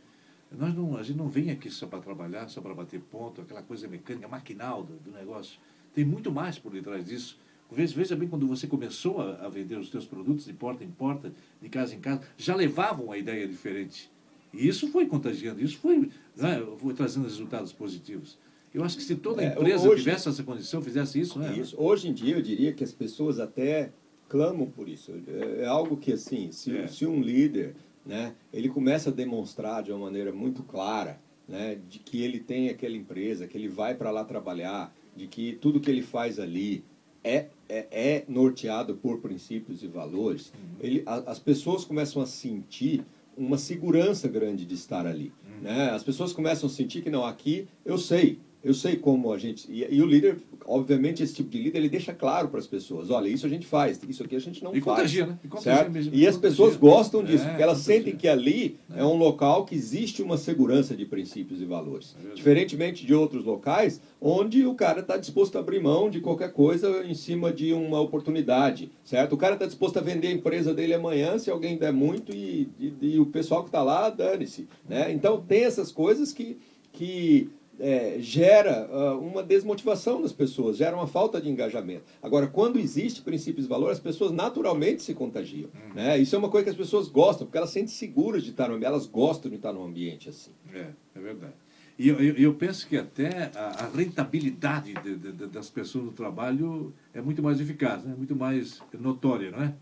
nós 0.57 0.73
não, 0.75 0.97
a 0.97 1.03
gente 1.03 1.17
não 1.17 1.29
vem 1.29 1.51
aqui 1.51 1.69
só 1.69 1.87
para 1.89 1.99
trabalhar, 2.01 2.49
só 2.49 2.61
para 2.61 2.73
bater 2.73 3.01
ponto, 3.01 3.41
aquela 3.41 3.63
coisa 3.63 3.89
mecânica, 3.89 4.29
maquinal 4.29 4.85
do, 4.85 4.95
do 4.97 5.11
negócio. 5.11 5.59
Tem 5.95 6.05
muito 6.05 6.31
mais 6.31 6.59
por 6.59 6.73
detrás 6.73 7.05
disso. 7.05 7.39
Veja, 7.71 7.95
veja 7.95 8.17
bem, 8.17 8.29
quando 8.29 8.47
você 8.47 8.67
começou 8.67 9.21
a, 9.21 9.47
a 9.47 9.49
vender 9.49 9.79
os 9.79 9.91
seus 9.91 10.05
produtos 10.05 10.45
de 10.45 10.53
porta 10.53 10.83
em 10.83 10.91
porta, 10.91 11.33
de 11.63 11.69
casa 11.69 11.95
em 11.95 12.01
casa, 12.01 12.23
já 12.37 12.55
levavam 12.55 13.07
uma 13.07 13.17
ideia 13.19 13.47
diferente. 13.47 14.11
E 14.53 14.67
isso 14.67 14.89
foi 14.91 15.07
contagiando, 15.07 15.63
isso 15.63 15.79
foi, 15.79 16.11
né, 16.37 16.61
foi 16.79 16.93
trazendo 16.95 17.25
resultados 17.25 17.73
positivos. 17.73 18.37
Eu 18.75 18.83
acho 18.85 18.97
que 18.97 19.03
se 19.05 19.15
toda 19.17 19.43
É, 19.43 19.49
empresa 19.53 19.89
hoje- 19.89 20.03
tivesse 20.03 20.29
essa 20.29 20.43
condição, 20.43 20.81
fizesse 20.83 21.21
isso, 21.21 21.39
né? 21.39 21.57
Isso. 21.57 21.77
Hoje 21.81 22.09
em 22.09 22.13
dia, 22.13 22.37
eu 22.37 22.43
diria 22.43 22.73
que 22.73 22.83
as 22.85 22.93
pessoas 22.93 23.39
até 23.41 23.93
clamam 24.29 24.67
por 24.69 24.89
isso. 24.89 25.13
É 25.27 25.63
é 25.63 25.67
algo 25.67 25.97
que, 25.97 26.13
assim, 26.13 26.51
se, 26.53 26.77
É. 26.77 26.87
se 26.89 27.05
um 27.07 27.21
líder, 27.21 27.75
né, 28.07 28.33
ele 28.53 28.69
começa 28.69 29.11
a 29.11 29.13
demonstrar 29.13 29.83
de 29.83 29.91
uma 29.93 29.99
maneira 30.01 30.33
muito 30.33 30.63
clara, 30.65 31.21
né, 31.49 31.79
de 31.89 31.99
que 32.01 32.23
ele 32.23 32.39
tem 32.41 32.69
aquela 32.69 32.97
empresa, 32.97 33.47
que 33.47 33.57
ele 33.59 33.69
vai 33.69 33.95
para 33.95 34.11
lá 34.13 34.25
trabalhar, 34.25 34.95
de 35.17 35.27
que 35.27 35.53
tudo 35.61 35.81
que 35.81 35.91
ele 35.91 36.03
faz 36.03 36.39
ali 36.39 36.85
é, 37.23 37.47
é, 37.69 37.87
é 37.91 38.25
norteado 38.29 38.95
por 38.95 39.19
princípios 39.21 39.83
e 39.83 39.87
valores, 39.87 40.53
ele, 40.81 41.03
a- 41.05 41.31
as 41.31 41.39
pessoas 41.39 41.85
começam 41.85 42.23
a 42.23 42.27
sentir 42.27 43.05
uma 43.37 43.59
segurança 43.59 44.27
grande 44.29 44.65
de 44.65 44.75
estar 44.75 45.07
ali. 45.07 45.33
Né? 45.63 45.91
As 45.91 46.03
pessoas 46.03 46.33
começam 46.33 46.67
a 46.69 46.73
sentir 46.73 47.03
que, 47.03 47.11
não, 47.11 47.25
aqui 47.25 47.67
eu 47.85 47.99
sei, 47.99 48.39
eu 48.63 48.75
sei 48.75 48.97
como 48.97 49.33
a 49.33 49.39
gente... 49.39 49.71
E, 49.71 49.87
e 49.91 50.03
o 50.03 50.07
líder, 50.07 50.37
obviamente, 50.67 51.23
esse 51.23 51.33
tipo 51.35 51.49
de 51.49 51.59
líder, 51.63 51.79
ele 51.79 51.89
deixa 51.89 52.13
claro 52.13 52.49
para 52.49 52.59
as 52.61 52.67
pessoas, 52.67 53.09
olha, 53.11 53.29
isso 53.29 53.47
a 53.47 53.49
gente 53.49 53.67
faz, 53.67 53.99
isso 54.09 54.23
aqui 54.23 54.37
a 54.37 54.39
gente 54.39 54.63
não 54.63 54.71
E 54.75 54.81
faz. 54.81 54.97
contagia, 54.99 55.27
né? 55.27 55.39
E 55.43 55.49
contagia 55.49 55.75
certo? 55.77 55.91
mesmo, 55.93 56.15
E 56.15 56.27
as 56.27 56.35
contagia. 56.37 56.51
pessoas 56.51 56.77
gostam 56.77 57.25
disso, 57.25 57.45
É, 57.45 57.49
porque 57.49 57.63
elas 57.63 57.79
contagia. 57.79 57.97
sentem 58.05 58.17
que 58.17 58.29
ali 58.29 58.77
é. 58.95 59.03
um 59.05 59.17
local 59.17 59.65
que 59.65 59.75
existe 59.75 60.23
uma 60.23 60.37
segurança 60.37 60.95
de 60.95 61.07
princípios 61.07 61.61
e 61.61 61.65
valores. 61.65 62.13
verdade. 62.15 62.37
Diferentemente 62.37 63.07
de 63.07 63.15
outros 63.15 63.45
locais, 63.45 64.01
onde 64.21 64.67
o 64.67 64.75
cara 64.75 65.01
está 65.01 65.17
disposto 65.17 65.57
a 65.57 65.61
abrir 65.61 65.81
mão 65.81 66.11
de 66.11 66.21
qualquer 66.21 66.53
coisa 66.53 67.03
em 67.07 67.15
cima 67.15 67.51
de 67.53 67.73
uma 67.73 68.01
oportunidade, 68.01 68.91
certo? 69.03 69.33
O 69.35 69.39
cara 69.39 69.55
está 69.55 69.65
disposto 69.67 69.97
a 69.99 70.03
vender 70.03 70.29
a 70.29 70.33
empresa 70.33 70.75
dele 70.75 70.93
amanhã, 70.95 71.39
se 71.39 71.51
alguém 71.51 71.79
der 71.79 71.93
muito, 71.93 72.35
e, 72.35 72.69
e- 72.79 72.93
e 73.01 73.19
o 73.19 73.27
pessoal 73.27 73.63
que 73.63 73.69
está 73.69 73.83
lá, 73.83 74.11
dane-se. 74.11 74.69
Né? 74.89 75.11
Então, 75.13 75.41
tem 75.41 75.65
essas 75.65 75.91
coisas 75.91 76.33
que, 76.33 76.59
que 76.93 77.49
é, 77.81 78.17
gera 78.21 78.89
ah, 78.93 79.15
uma 79.17 79.43
desmotivação 79.43 80.21
nas 80.21 80.33
pessoas, 80.33 80.77
gera 80.77 80.95
uma 80.95 81.07
falta 81.07 81.41
de 81.41 81.49
engajamento. 81.49 82.05
Agora, 82.23 82.47
quando 82.47 82.79
existe 82.79 83.23
princípios 83.23 83.67
e 83.67 83.69
valores, 83.69 83.97
as 83.97 84.03
pessoas 84.03 84.31
naturalmente 84.31 85.03
se 85.03 85.15
contagiam. 85.15 85.71
Né? 85.95 86.19
Isso 86.19 86.37
é 86.37 86.39
uma 86.39 86.51
coisa 86.51 86.65
que 86.65 86.71
as 86.71 86.77
pessoas 86.77 87.09
gostam, 87.09 87.47
porque 87.47 87.59
elas 87.59 87.71
se 87.71 87.75
sentem 87.75 87.89
seguras 87.89 88.45
de 88.45 88.51
estar 88.51 88.69
no 88.69 88.75
ambiente, 88.75 88.89
elas 88.89 89.07
gostam 89.07 89.51
de 89.51 89.57
estar 89.57 89.73
num 89.73 89.85
ambiente 89.85 90.29
assim. 90.29 90.53
É, 90.73 90.87
é 91.15 91.21
verdade. 91.21 91.55
E 91.99 92.09
eu, 92.09 92.19
eu, 92.19 92.35
eu 92.37 92.55
penso 92.55 92.89
que 92.89 92.97
até 92.97 93.51
a, 93.55 93.85
a 93.85 93.89
rentabilidade 93.89 94.95
de, 94.95 95.17
de, 95.17 95.33
de, 95.33 95.47
das 95.47 95.69
pessoas 95.69 96.05
no 96.05 96.13
trabalho 96.13 96.95
é 97.13 97.21
muito 97.21 97.43
mais 97.43 97.61
eficaz, 97.61 98.05
né? 98.05 98.15
muito 98.17 98.35
mais 98.35 98.81
notória, 98.99 99.51
não 99.51 99.63
é? 99.63 99.75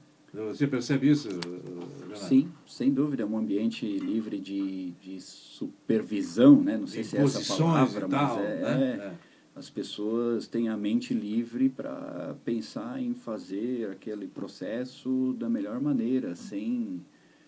Você 0.46 0.66
percebe 0.66 1.10
isso, 1.10 1.28
Leonardo? 1.28 2.16
Sim, 2.16 2.48
sem 2.66 2.92
dúvida. 2.92 3.22
É 3.22 3.26
um 3.26 3.36
ambiente 3.36 3.86
livre 3.98 4.38
de, 4.38 4.92
de 4.92 5.20
supervisão, 5.20 6.60
né? 6.62 6.76
Não 6.76 6.86
sei 6.86 7.02
se 7.04 7.16
é 7.16 7.22
essa 7.22 7.56
palavra, 7.56 8.08
tal, 8.08 8.36
mas 8.36 8.44
é, 8.44 8.60
né? 8.60 8.96
é, 8.96 9.12
as 9.56 9.68
pessoas 9.68 10.46
têm 10.46 10.68
a 10.68 10.76
mente 10.76 11.12
livre 11.12 11.68
para 11.68 12.36
pensar 12.44 13.00
em 13.00 13.14
fazer 13.14 13.90
aquele 13.90 14.28
processo 14.28 15.34
da 15.38 15.48
melhor 15.48 15.80
maneira, 15.80 16.34
sem 16.34 17.00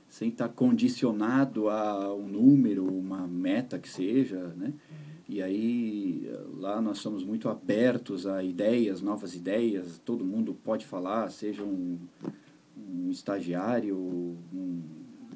sem 0.09 0.29
estar 0.29 0.48
tá 0.48 0.53
condicionado 0.53 1.68
a 1.68 2.12
um 2.12 2.26
número, 2.26 2.85
uma 2.85 3.29
meta 3.29 3.79
que 3.79 3.88
seja, 3.88 4.53
né? 4.57 4.72
E 5.29 5.40
aí 5.40 6.29
lá 6.59 6.83
nós 6.83 6.98
somos 6.98 7.22
muito 7.22 7.48
abertos 7.48 8.26
a 8.26 8.42
ideias, 8.42 9.00
novas 9.00 9.37
ideias. 9.37 10.00
Todo 10.05 10.24
mundo 10.24 10.53
pode 10.64 10.85
falar, 10.85 11.31
seja 11.31 11.62
um, 11.62 11.96
um 12.92 13.11
estagiário, 13.11 13.96
um, 13.96 14.83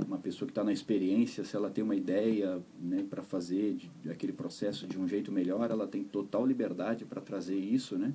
uma 0.07 0.19
pessoa 0.19 0.47
que 0.47 0.53
está 0.53 0.65
na 0.65 0.73
experiência, 0.73 1.45
se 1.45 1.55
ela 1.55 1.71
tem 1.71 1.85
uma 1.85 1.95
ideia 1.95 2.63
né, 2.81 3.05
para 3.09 3.23
fazer 3.23 3.75
de, 3.75 4.11
aquele 4.11 4.33
processo 4.33 4.87
de 4.87 4.99
um 4.99 5.07
jeito 5.07 5.31
melhor, 5.31 5.71
ela 5.71 5.87
tem 5.87 6.03
total 6.03 6.47
liberdade 6.47 7.05
para 7.05 7.21
trazer 7.21 7.57
isso, 7.57 7.97
né? 7.97 8.13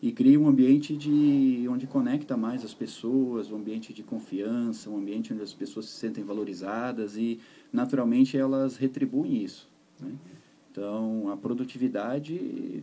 e 0.00 0.12
cria 0.12 0.38
um 0.38 0.46
ambiente 0.46 0.96
de 0.96 1.66
onde 1.68 1.86
conecta 1.86 2.36
mais 2.36 2.64
as 2.64 2.74
pessoas, 2.74 3.50
um 3.50 3.56
ambiente 3.56 3.92
de 3.92 4.02
confiança, 4.02 4.90
um 4.90 4.98
ambiente 4.98 5.32
onde 5.32 5.42
as 5.42 5.54
pessoas 5.54 5.86
se 5.86 5.92
sentem 5.92 6.22
valorizadas 6.22 7.16
e 7.16 7.40
naturalmente 7.72 8.36
elas 8.36 8.76
retribuem 8.76 9.42
isso. 9.42 9.68
Né? 10.00 10.12
Então 10.70 11.30
a 11.30 11.36
produtividade 11.36 12.82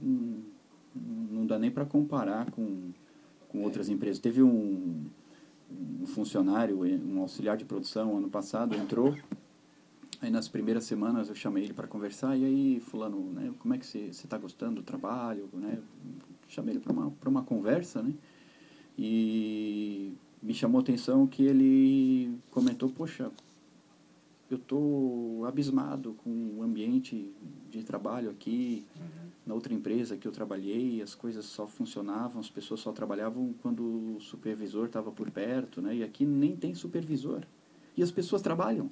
não 1.31 1.45
dá 1.45 1.59
nem 1.59 1.69
para 1.69 1.85
comparar 1.85 2.49
com, 2.51 2.91
com 3.49 3.61
outras 3.61 3.89
empresas. 3.89 4.19
Teve 4.19 4.41
um, 4.41 5.05
um 6.01 6.05
funcionário, 6.05 6.83
um 6.83 7.21
auxiliar 7.21 7.57
de 7.57 7.65
produção 7.65 8.17
ano 8.17 8.29
passado 8.29 8.75
entrou 8.75 9.15
Aí 10.23 10.31
nas 10.31 10.47
primeiras 10.47 10.85
semanas 10.85 11.27
eu 11.27 11.35
chamei 11.35 11.65
ele 11.65 11.73
para 11.73 11.85
conversar 11.85 12.37
e 12.37 12.45
aí 12.45 12.79
fulano, 12.79 13.19
né, 13.33 13.53
como 13.59 13.73
é 13.73 13.77
que 13.77 13.85
você 13.85 14.07
está 14.07 14.37
gostando 14.37 14.75
do 14.75 14.81
trabalho, 14.81 15.49
né? 15.51 15.77
chamei 16.47 16.75
ele 16.75 16.79
para 16.79 16.93
uma, 16.93 17.11
uma 17.25 17.43
conversa, 17.43 18.01
né? 18.01 18.13
E 18.97 20.13
me 20.41 20.53
chamou 20.53 20.79
a 20.79 20.81
atenção 20.81 21.27
que 21.27 21.43
ele 21.43 22.39
comentou, 22.51 22.89
poxa, 22.89 23.29
eu 24.49 24.55
estou 24.55 25.45
abismado 25.45 26.13
com 26.23 26.29
o 26.57 26.63
ambiente 26.63 27.29
de 27.69 27.83
trabalho 27.83 28.29
aqui, 28.29 28.85
uhum. 28.95 29.22
Na 29.45 29.53
outra 29.53 29.73
empresa 29.73 30.17
que 30.17 30.27
eu 30.27 30.31
trabalhei, 30.31 31.01
as 31.01 31.15
coisas 31.15 31.45
só 31.45 31.67
funcionavam, 31.67 32.39
as 32.39 32.49
pessoas 32.49 32.79
só 32.79 32.91
trabalhavam 32.91 33.53
quando 33.61 34.15
o 34.15 34.19
supervisor 34.19 34.85
estava 34.87 35.11
por 35.11 35.29
perto, 35.31 35.81
né? 35.81 35.95
E 35.95 36.03
aqui 36.03 36.25
nem 36.25 36.55
tem 36.55 36.73
supervisor 36.73 37.45
e 37.95 38.01
as 38.01 38.11
pessoas 38.11 38.41
trabalham. 38.41 38.89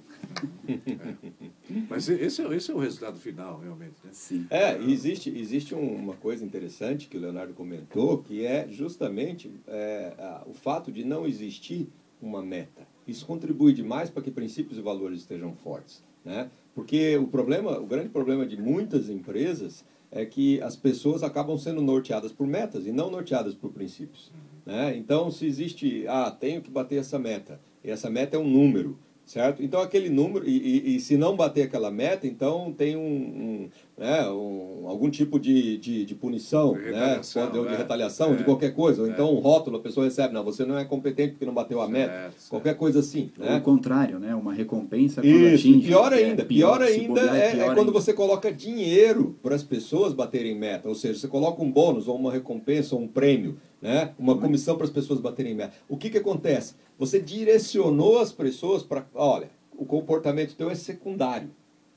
Mas 1.89 2.07
esse 2.07 2.41
é, 2.41 2.55
esse 2.55 2.71
é 2.71 2.73
o 2.73 2.79
resultado 2.79 3.19
final, 3.19 3.59
realmente. 3.59 3.95
Né? 4.03 4.11
Sim. 4.13 4.45
É, 4.49 4.77
existe, 4.77 5.29
existe 5.29 5.73
uma 5.73 6.13
coisa 6.15 6.45
interessante 6.45 7.07
que 7.07 7.17
o 7.17 7.19
Leonardo 7.19 7.53
comentou, 7.53 8.19
que 8.19 8.45
é 8.45 8.67
justamente 8.69 9.51
é, 9.67 10.41
o 10.45 10.53
fato 10.53 10.91
de 10.91 11.03
não 11.03 11.25
existir 11.25 11.89
uma 12.21 12.41
meta. 12.41 12.87
Isso 13.07 13.25
contribui 13.25 13.73
demais 13.73 14.09
para 14.09 14.21
que 14.21 14.29
princípios 14.29 14.77
e 14.77 14.81
valores 14.81 15.21
estejam 15.21 15.55
fortes. 15.55 16.03
Né? 16.23 16.51
Porque 16.75 17.17
o 17.17 17.27
problema, 17.27 17.79
o 17.79 17.87
grande 17.87 18.09
problema 18.09 18.45
de 18.45 18.55
muitas 18.55 19.09
empresas 19.09 19.83
é 20.11 20.25
que 20.25 20.61
as 20.61 20.75
pessoas 20.75 21.23
acabam 21.23 21.57
sendo 21.57 21.81
norteadas 21.81 22.31
por 22.31 22.45
metas 22.45 22.85
e 22.85 22.91
não 22.91 23.09
norteadas 23.09 23.55
por 23.55 23.71
princípios. 23.71 24.31
Né? 24.65 24.95
Então, 24.97 25.31
se 25.31 25.45
existe, 25.45 26.05
ah, 26.07 26.29
tenho 26.29 26.61
que 26.61 26.69
bater 26.69 26.99
essa 26.99 27.17
meta, 27.17 27.59
e 27.83 27.89
essa 27.89 28.09
meta 28.09 28.35
é 28.35 28.39
um 28.39 28.47
número, 28.47 28.99
certo? 29.31 29.63
Então, 29.63 29.81
aquele 29.81 30.09
número, 30.09 30.47
e, 30.47 30.57
e, 30.57 30.95
e 30.95 30.99
se 30.99 31.15
não 31.15 31.35
bater 31.35 31.63
aquela 31.63 31.89
meta, 31.89 32.27
então 32.27 32.73
tem 32.73 32.97
um, 32.97 33.01
um, 33.01 33.69
né, 33.97 34.29
um, 34.29 34.85
algum 34.87 35.09
tipo 35.09 35.39
de, 35.39 35.77
de, 35.77 36.05
de 36.05 36.15
punição, 36.15 36.73
de 36.73 36.91
né? 36.91 37.21
Pode, 37.33 37.51
de 37.51 37.73
é. 37.73 37.77
retaliação, 37.77 38.33
é, 38.33 38.35
de 38.35 38.43
qualquer 38.43 38.73
coisa. 38.73 39.01
Ou 39.01 39.07
é. 39.07 39.11
então 39.11 39.33
um 39.33 39.39
rótulo, 39.39 39.77
a 39.77 39.79
pessoa 39.79 40.05
recebe, 40.05 40.33
não, 40.33 40.43
você 40.43 40.65
não 40.65 40.77
é 40.77 40.83
competente 40.83 41.31
porque 41.31 41.45
não 41.45 41.53
bateu 41.53 41.79
a 41.81 41.87
meta. 41.87 42.11
Certo, 42.11 42.49
qualquer 42.49 42.75
coisa 42.75 42.99
assim. 42.99 43.31
Né? 43.37 43.53
Ou 43.53 43.57
o 43.57 43.61
contrário, 43.61 44.19
né? 44.19 44.35
Uma 44.35 44.53
recompensa 44.53 45.21
quando 45.21 45.33
Isso, 45.33 45.67
atinge. 45.67 45.87
Pior 45.87 46.11
ainda, 46.11 46.43
pior, 46.43 46.79
pior 46.79 46.81
ainda 46.81 47.21
é, 47.21 47.51
pior 47.51 47.61
é, 47.61 47.65
quando 47.67 47.79
ainda. 47.79 47.91
você 47.91 48.13
coloca 48.13 48.51
dinheiro 48.51 49.37
para 49.41 49.55
as 49.55 49.63
pessoas 49.63 50.13
baterem 50.13 50.57
meta. 50.57 50.89
Ou 50.89 50.95
seja, 50.95 51.19
você 51.19 51.27
coloca 51.27 51.63
um 51.63 51.71
bônus, 51.71 52.07
ou 52.09 52.17
uma 52.17 52.33
recompensa, 52.33 52.95
ou 52.95 53.01
um 53.01 53.07
prêmio 53.07 53.57
né? 53.81 54.13
uma 54.19 54.37
comissão 54.37 54.75
para 54.75 54.85
as 54.85 54.91
pessoas 54.91 55.19
baterem 55.19 55.55
meta. 55.55 55.73
O 55.89 55.97
que, 55.97 56.09
que 56.09 56.17
acontece? 56.17 56.75
Você 56.99 57.19
direcionou 57.19 58.19
as 58.19 58.31
pessoas 58.31 58.83
para. 58.83 59.05
Olha, 59.13 59.49
o 59.75 59.85
comportamento 59.85 60.55
teu 60.55 60.69
é 60.69 60.75
secundário. 60.75 61.49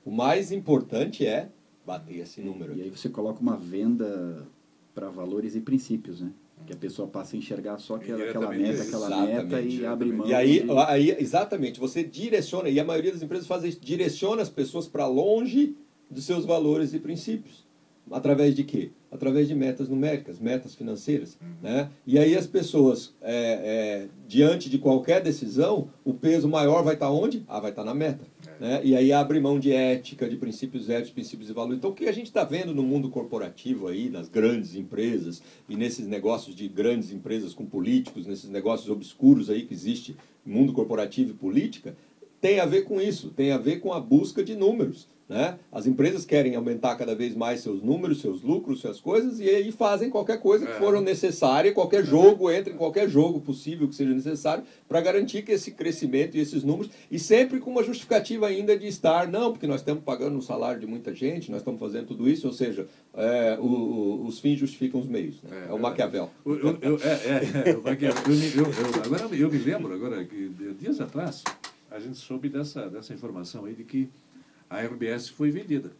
O 0.05 0.11
mais 0.11 0.51
importante 0.51 1.27
é 1.27 1.49
bater 1.87 2.21
esse 2.21 2.41
número. 2.41 2.75
E 2.75 2.83
aí 2.83 2.91
você 2.91 3.09
coloca 3.09 3.41
uma 3.41 3.57
venda 3.57 4.47
para 4.95 5.11
valores 5.11 5.55
e 5.55 5.61
princípios, 5.61 6.21
né? 6.21 6.33
Que 6.67 6.73
a 6.73 6.77
pessoa 6.77 7.07
passa 7.07 7.37
a 7.37 7.39
enxergar 7.39 7.79
só 7.79 7.97
aquela, 7.97 8.23
aquela 8.23 8.49
meta, 8.49 8.83
aquela 8.83 9.07
exatamente, 9.07 9.45
meta 9.45 9.61
e 9.61 9.85
abre 9.85 10.13
mão. 10.13 10.27
E 10.27 10.33
aí, 10.33 10.63
de... 10.63 10.71
aí, 10.71 11.11
exatamente, 11.19 11.79
você 11.79 12.03
direciona, 12.03 12.71
e 12.71 12.81
a 12.81 12.85
maioria 12.85 13.13
das 13.13 13.23
empresas 13.23 13.47
faz 13.47 13.65
isso, 13.65 13.81
direciona 13.81 14.41
as 14.41 14.49
pessoas 14.49 14.89
para 14.89 15.07
longe 15.07 15.77
dos 16.09 16.25
seus 16.25 16.47
valores 16.47 16.95
e 16.95 16.99
princípios. 16.99 17.67
Através 18.11 18.55
de 18.55 18.65
quê? 18.65 18.93
Através 19.15 19.47
de 19.47 19.55
metas 19.55 19.89
numéricas, 19.89 20.41
metas 20.41 20.75
financeiras. 20.75 21.39
Né? 21.63 21.89
E 22.05 22.19
aí 22.19 22.37
as 22.37 22.49
pessoas, 22.49 23.15
é, 23.23 23.33
é, 23.33 24.09
diante 24.27 24.69
de 24.69 24.77
qualquer 24.77 25.23
decisão, 25.23 25.89
o 26.05 26.13
peso 26.13 26.49
maior 26.49 26.83
vai 26.83 26.95
estar 26.95 27.11
onde? 27.13 27.45
Ah, 27.47 27.61
vai 27.61 27.71
estar 27.71 27.85
na 27.85 27.95
meta. 27.95 28.27
Né? 28.59 28.81
E 28.83 28.97
aí 28.97 29.13
abre 29.13 29.39
mão 29.39 29.61
de 29.61 29.73
ética, 29.73 30.29
de 30.29 30.37
princípios 30.37 30.91
éticos, 30.91 31.13
princípios 31.13 31.47
de 31.47 31.55
valor. 31.55 31.75
Então 31.75 31.91
o 31.91 31.95
que 31.95 32.09
a 32.09 32.13
gente 32.13 32.27
está 32.27 32.43
vendo 32.43 32.75
no 32.75 32.83
mundo 32.83 33.09
corporativo 33.09 33.87
aí, 33.87 34.11
nas 34.11 34.29
grandes 34.29 34.75
empresas, 34.75 35.41
e 35.69 35.77
nesses 35.77 36.09
negócios 36.09 36.57
de 36.57 36.67
grandes 36.67 37.13
empresas 37.13 37.55
com 37.55 37.65
políticos, 37.65 38.27
nesses 38.27 38.51
negócios 38.51 38.91
obscuros 38.91 39.49
aí 39.49 39.63
que 39.63 39.73
existe 39.73 40.17
mundo 40.45 40.73
corporativo 40.73 41.31
e 41.31 41.35
política, 41.35 41.97
tem 42.45 42.61
a 42.61 42.67
ver 42.67 42.83
com 42.83 43.01
isso, 43.01 43.31
tem 43.31 43.53
a 43.53 43.57
ver 43.57 43.81
com 43.81 43.91
a 43.91 43.99
busca 43.99 44.45
de 44.45 44.55
números. 44.55 45.09
Né? 45.27 45.59
As 45.73 45.87
empresas 45.87 46.27
querem 46.27 46.55
aumentar 46.55 46.95
cada 46.97 47.15
vez 47.15 47.35
mais 47.35 47.61
seus 47.61 47.83
números, 47.83 48.21
seus 48.21 48.43
lucros, 48.43 48.81
suas 48.81 49.01
coisas, 49.01 49.41
e 49.41 49.49
aí 49.49 49.73
fazem 49.73 50.11
qualquer 50.11 50.39
coisa 50.39 50.67
que 50.67 50.73
é. 50.73 50.75
for 50.75 51.01
necessária, 51.01 51.73
qualquer 51.73 52.03
é. 52.03 52.05
jogo, 52.05 52.51
entra 52.51 52.71
em 52.71 52.77
qualquer 52.77 53.09
jogo 53.09 53.41
possível 53.41 53.89
que 53.89 53.95
seja 53.95 54.13
necessário, 54.13 54.63
para 54.87 55.01
garantir 55.01 55.41
que 55.41 55.53
esse 55.53 55.71
crescimento 55.71 56.37
e 56.37 56.41
esses 56.41 56.63
números, 56.63 56.93
e 57.11 57.19
sempre 57.19 57.61
com 57.61 57.71
uma 57.71 57.83
justificativa 57.83 58.47
ainda 58.47 58.77
de 58.77 58.87
estar, 58.87 59.27
não, 59.27 59.51
porque 59.51 59.67
nós 59.67 59.81
estamos 59.81 60.05
pagando 60.05 60.37
o 60.37 60.43
salário 60.43 60.79
de 60.79 60.87
muita 60.87 61.15
gente, 61.15 61.51
nós 61.51 61.63
estamos 61.63 61.81
fazendo 61.81 62.09
tudo 62.09 62.29
isso, 62.29 62.47
ou 62.47 62.53
seja, 62.53 62.87
é, 63.15 63.57
o, 63.59 63.65
o, 63.65 64.27
os 64.27 64.39
fins 64.39 64.59
justificam 64.59 65.01
os 65.01 65.07
meios. 65.07 65.43
Né? 65.43 65.65
É, 65.67 65.71
é, 65.71 65.73
o 65.73 65.79
Maquiavel. 65.79 66.29
Eu, 66.45 66.79
eu, 66.83 67.01
é, 67.03 67.69
é, 67.69 67.71
é, 67.71 67.75
o 67.75 67.83
Maquiavel. 67.83 68.23
Eu, 68.55 69.03
agora 69.03 69.35
eu 69.35 69.51
me 69.51 69.59
lembro, 69.59 69.95
agora, 69.95 70.23
dias 70.79 71.01
atrás, 71.01 71.43
a 71.95 72.01
gente 72.01 72.19
soube 72.19 72.49
dessa, 72.49 72.91
dessa 72.91 73.15
informação 73.15 73.67
aí 73.67 73.75
de 73.75 73.85
que 73.85 74.11
a 74.69 74.81
RBS 74.81 75.29
foi 75.29 75.53
vendida. 75.53 75.93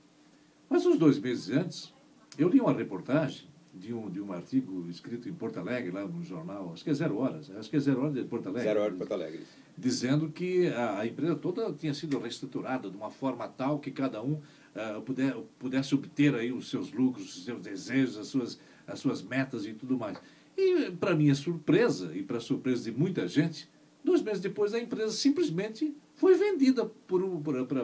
Mas 0.69 0.85
uns 0.85 0.99
dois 0.99 1.21
meses 1.21 1.51
antes, 1.51 1.95
eu 2.37 2.49
li 2.49 2.61
uma 2.61 2.73
reportagem 2.73 3.47
de 3.73 3.95
um, 3.95 4.11
de 4.11 4.21
um 4.21 4.33
artigo 4.33 4.89
escrito 4.91 5.29
em 5.29 5.33
Porto 5.33 5.61
Alegre, 5.61 5.93
lá 5.93 6.05
no 6.05 6.23
jornal, 6.25 6.73
acho 6.73 6.83
que 6.83 6.91
é 6.91 6.95
Zero 6.95 7.19
Horas, 7.19 7.49
acho 7.57 7.71
que 7.71 7.77
é 7.77 7.79
Zero 7.79 8.01
Horas 8.01 8.15
de 8.15 8.25
Porto 8.25 8.49
Alegre. 8.49 8.69
Zero 8.69 8.81
Horas 8.81 8.93
de 8.93 8.99
Porto 8.99 9.13
Alegre. 9.13 9.41
Dizendo 9.79 10.31
que 10.31 10.67
a, 10.69 10.99
a 10.99 11.07
empresa 11.07 11.37
toda 11.37 11.73
tinha 11.73 11.95
sido 11.95 12.19
reestruturada 12.19 12.91
de 12.91 12.97
uma 12.97 13.11
forma 13.11 13.47
tal 13.47 13.79
que 13.79 13.93
cada 13.93 14.21
um 14.21 14.33
uh, 14.33 15.01
puder, 15.05 15.37
pudesse 15.61 15.95
obter 15.95 16.35
aí 16.35 16.53
os 16.53 16.71
seus 16.71 16.93
lucros, 16.93 17.37
os 17.37 17.45
seus 17.45 17.61
desejos, 17.61 18.19
as 18.19 18.27
suas, 18.27 18.61
as 18.85 18.99
suas 18.99 19.23
metas 19.23 19.65
e 19.65 19.73
tudo 19.73 19.97
mais. 19.97 20.19
E, 20.57 20.91
para 20.91 21.15
minha 21.15 21.35
surpresa, 21.37 22.13
e 22.17 22.23
para 22.23 22.41
surpresa 22.41 22.85
de 22.85 22.97
muita 22.97 23.29
gente, 23.29 23.69
dois 24.05 24.23
meses 24.23 24.41
depois 24.41 24.75
a 24.75 24.79
empresa 24.79 25.13
simplesmente 25.13 25.95
foi 26.15 26.37
vendida 26.37 26.85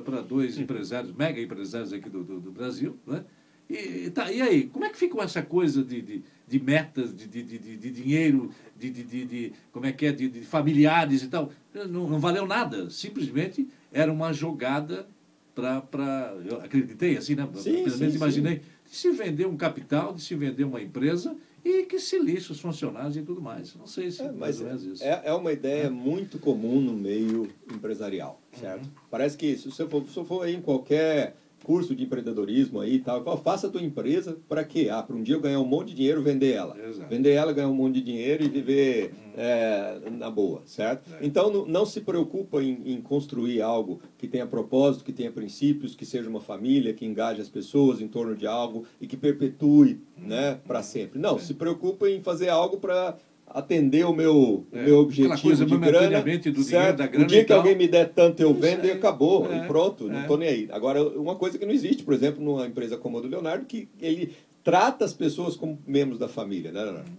para 0.05 0.21
dois 0.21 0.59
empresários, 0.59 1.13
mega 1.13 1.41
empresários 1.41 1.93
aqui 1.93 2.09
do, 2.09 2.23
do, 2.23 2.41
do 2.41 2.53
Brasil. 2.53 2.97
Né? 3.07 3.25
E, 3.69 4.11
tá, 4.11 4.31
e 4.31 4.43
aí, 4.43 4.67
como 4.67 4.85
é 4.85 4.91
que 4.91 4.99
ficou 4.99 5.23
essa 5.23 5.43
coisa 5.43 5.83
de, 5.83 6.03
de, 6.03 6.23
de 6.47 6.61
metas, 6.61 7.15
de, 7.15 7.27
de, 7.27 7.43
de, 7.43 7.77
de 7.77 7.91
dinheiro, 7.91 8.51
de, 8.77 8.91
de, 8.91 9.05
de, 9.05 9.25
de, 9.25 9.53
como 9.73 9.87
é 9.87 9.93
que 9.93 10.07
é, 10.07 10.13
de, 10.13 10.29
de 10.29 10.41
familiares 10.43 11.23
e 11.23 11.29
tal? 11.29 11.53
Não, 11.73 12.09
não 12.09 12.19
valeu 12.19 12.47
nada, 12.47 12.91
simplesmente 12.91 13.69
era 13.93 14.13
uma 14.13 14.33
jogada 14.33 15.09
para. 15.55 16.35
Eu 16.45 16.61
acreditei 16.61 17.17
assim, 17.17 17.35
né? 17.35 17.49
Sim, 17.55 17.85
Pelo 17.85 17.99
menos 17.99 18.15
imaginei, 18.15 18.57
sim. 18.57 18.63
de 18.91 18.97
se 18.97 19.11
vender 19.13 19.47
um 19.47 19.57
capital, 19.57 20.13
de 20.13 20.23
se 20.23 20.35
vender 20.35 20.65
uma 20.65 20.83
empresa 20.83 21.37
e 21.65 21.85
que 21.85 21.99
se 21.99 22.19
lixe 22.19 22.53
os 22.53 22.61
funcionários 22.61 23.17
e 23.17 23.23
tudo 23.23 23.41
mais. 23.41 23.75
Não 23.75 23.87
sei 23.87 24.11
se 24.11 24.23
é, 24.23 24.33
mas 24.33 24.61
é, 24.61 24.75
isso. 24.75 25.05
É, 25.05 25.23
é 25.25 25.33
uma 25.33 25.53
ideia 25.53 25.85
é. 25.85 25.91
muito 25.91 26.39
comum 26.39 26.81
no 26.81 26.93
meio 26.93 27.49
empresarial, 27.73 28.41
certo? 28.53 28.85
Uhum. 28.85 28.93
Parece 29.11 29.37
que 29.37 29.57
se 29.57 29.71
você 29.71 29.87
for, 29.87 30.07
se 30.09 30.25
for 30.25 30.49
em 30.49 30.61
qualquer 30.61 31.37
curso 31.71 31.95
de 31.95 32.03
empreendedorismo 32.03 32.81
aí 32.81 32.95
e 32.95 32.99
tal. 32.99 33.23
Qual, 33.23 33.37
faça 33.37 33.69
a 33.69 33.71
tua 33.71 33.81
empresa 33.81 34.37
para 34.49 34.65
quê? 34.65 34.89
Ah, 34.91 35.05
para 35.05 35.15
um 35.15 35.23
dia 35.23 35.37
eu 35.37 35.41
ganhar 35.41 35.61
um 35.61 35.65
monte 35.65 35.91
de 35.91 35.95
dinheiro 35.95 36.21
vender 36.21 36.51
ela. 36.51 36.77
Exato. 36.77 37.09
Vender 37.09 37.31
ela, 37.31 37.53
ganhar 37.53 37.69
um 37.69 37.75
monte 37.75 37.95
de 37.95 38.01
dinheiro 38.01 38.43
e 38.43 38.49
viver 38.49 39.15
é, 39.37 40.01
na 40.11 40.29
boa, 40.29 40.63
certo? 40.65 41.09
É. 41.15 41.25
Então 41.25 41.49
não, 41.49 41.65
não 41.65 41.87
se 41.87 42.01
preocupa 42.01 42.61
em, 42.61 42.83
em 42.87 43.01
construir 43.01 43.63
algo 43.63 44.01
que 44.19 44.27
tenha 44.27 44.49
propósito, 44.49 45.05
que 45.05 45.13
tenha 45.13 45.31
princípios, 45.31 45.95
que 45.95 46.05
seja 46.05 46.29
uma 46.29 46.41
família, 46.41 46.93
que 46.93 47.07
engaje 47.07 47.41
as 47.41 47.49
pessoas 47.49 48.01
em 48.01 48.09
torno 48.09 48.35
de 48.35 48.49
algo 48.49 48.85
e 49.01 49.07
que 49.07 49.17
perpetue 49.17 50.01
né, 50.19 50.59
para 50.67 50.83
sempre. 50.83 51.21
Não, 51.21 51.39
se 51.39 51.55
preocupa 51.55 52.11
em 52.11 52.21
fazer 52.21 52.49
algo 52.49 52.79
para 52.79 53.17
atender 53.53 54.05
o 54.07 54.13
meu, 54.13 54.67
É, 54.73 54.85
meu 54.85 54.99
objetivo 54.99 55.41
coisa 55.43 55.67
de 55.67 55.77
grana, 55.77 56.21
do 56.23 56.25
dinheiro, 56.25 56.63
certo? 56.63 56.97
da 56.99 57.07
grana 57.07 57.25
o 57.25 57.29
dia 57.29 57.41
que 57.43 57.49
tal. 57.49 57.59
alguém 57.59 57.77
me 57.77 57.89
der 57.89 58.09
tanto 58.13 58.41
eu 58.41 58.55
vendo 58.55 58.85
e 58.87 58.91
aí. 58.91 58.97
acabou, 58.97 59.51
É, 59.51 59.65
e 59.65 59.67
pronto, 59.67 60.09
é. 60.09 60.13
não 60.13 60.21
estou 60.23 60.39
nem 60.39 60.49
aí. 60.49 60.69
Agora, 60.71 61.03
uma 61.19 61.35
coisa 61.37 61.59
que 61.59 61.67
não 61.67 61.73
existe, 61.73 62.03
por 62.03 62.15
exemplo, 62.15 62.43
numa 62.43 62.67
empresa 62.67 62.97
como 62.97 63.19
a 63.19 63.21
do 63.21 63.29
Leonardo, 63.29 63.67
que 63.67 63.89
ele 64.01 64.35
trata 64.63 65.05
as 65.05 65.13
pessoas 65.13 65.57
como 65.57 65.79
membros 65.87 66.19
da 66.19 66.29
família, 66.29 66.71
né, 66.73 66.83
Leonardo? 66.85 67.11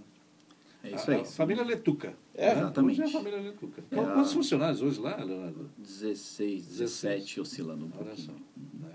É 0.84 0.96
isso 0.96 1.12
A- 1.12 1.14
aí. 1.14 1.22
a 1.22 1.26
família 1.26 1.64
Letuca. 1.64 2.14
É, 2.34 2.48
né? 2.56 2.62
exatamente. 2.62 3.02
Hoje 3.02 3.14
é 3.14 3.18
a 3.18 3.20
família 3.20 3.40
Letuca. 3.42 3.84
É 3.92 3.96
Qual- 3.96 4.06
Quantos 4.08 4.32
a- 4.32 4.34
funcionários 4.34 4.82
hoje 4.82 5.00
lá, 5.00 5.16
Leonardo? 5.24 5.70
16, 5.78 6.66
17 6.66 7.40
oscilando 7.42 7.86
um 7.86 7.90
Olha 7.96 8.06
pouquinho. 8.06 8.28
só. 8.28 8.34
né? 8.88 8.94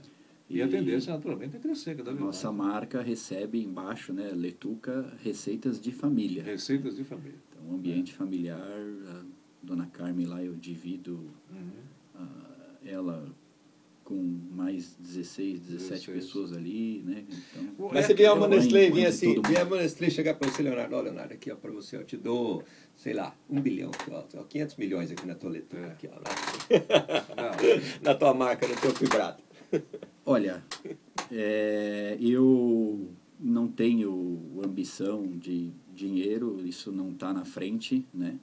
E, 0.49 0.63
a 0.63 0.67
E- 0.67 0.69
tendência, 0.69 1.13
naturalmente, 1.13 1.57
é 1.57 1.59
crescer 1.59 1.97
cada 1.97 2.13
vez 2.13 2.25
Nossa 2.25 2.53
mais. 2.53 2.73
marca 2.75 3.03
recebe 3.03 3.61
embaixo, 3.63 4.13
né, 4.13 4.31
Letuca, 4.33 5.13
receitas 5.25 5.81
de 5.81 5.91
família. 5.91 6.43
Receitas 6.43 6.95
de 6.97 7.03
família. 7.05 7.39
Então, 7.51 7.75
ambiente 7.75 8.13
familiar, 8.13 8.61
a 8.61 9.23
dona 9.63 9.87
Carmen 9.87 10.27
lá 10.27 10.43
eu 10.43 10.55
divido 10.55 11.31
Uhum. 11.51 11.71
ah, 12.15 12.71
ela 12.85 13.29
com 14.05 14.15
mais 14.53 14.95
16, 15.01 15.59
17 15.63 16.07
16. 16.13 16.17
pessoas 16.25 16.53
ali, 16.53 17.03
né? 17.05 17.25
Então, 17.29 17.89
Mas 17.93 18.05
É 18.05 18.07
se 18.07 18.15
vier 18.15 18.33
uma 18.33 18.47
Nestlé 18.47 18.89
de 18.89 19.05
assim, 19.05 19.43
vier 19.43 19.67
uma 19.67 19.79
Nestlé 19.79 20.09
chegar 20.11 20.35
para 20.35 20.49
você, 20.49 20.63
Leonardo, 20.63 20.95
ó, 20.95 21.01
Leonardo, 21.01 21.35
aqui 21.35 21.51
ó, 21.51 21.57
para 21.57 21.73
você, 21.73 21.97
eu 21.97 22.05
te 22.05 22.17
dou, 22.17 22.63
sei 22.95 23.13
lá, 23.15 23.35
um 23.51 23.61
bilhão, 23.61 23.91
aqui, 23.91 24.11
ó, 24.13 24.23
ó, 24.39 24.45
500 24.45 24.77
milhões 24.77 25.11
aqui 25.11 25.27
na 25.27 25.35
tua 25.35 25.51
letra, 25.51 25.81
É. 25.81 25.85
aqui, 25.87 26.09
ó, 26.09 26.21
na, 27.35 27.51
na 28.13 28.15
tua 28.15 28.33
marca, 28.33 28.69
no 28.69 28.77
teu 28.77 28.93
fibrado. 28.95 29.43
Olha, 30.25 30.63
é, 31.31 32.17
eu 32.21 33.09
não 33.39 33.69
tenho 33.69 34.61
ambição 34.65 35.27
de 35.27 35.71
dinheiro, 35.95 36.61
isso 36.67 36.91
não 36.91 37.11
está 37.11 37.33
na 37.33 37.45
frente, 37.45 38.07
né? 38.13 38.39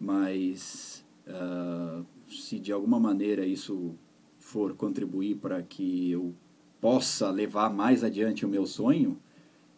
Mas 0.00 1.04
ah, 1.26 2.02
se 2.28 2.58
de 2.58 2.72
alguma 2.72 2.98
maneira 2.98 3.44
isso 3.44 3.94
for 4.38 4.74
contribuir 4.74 5.36
para 5.36 5.62
que 5.62 6.10
eu 6.10 6.34
possa 6.80 7.30
levar 7.30 7.70
mais 7.70 8.02
adiante 8.02 8.46
o 8.46 8.48
meu 8.48 8.66
sonho, 8.66 9.18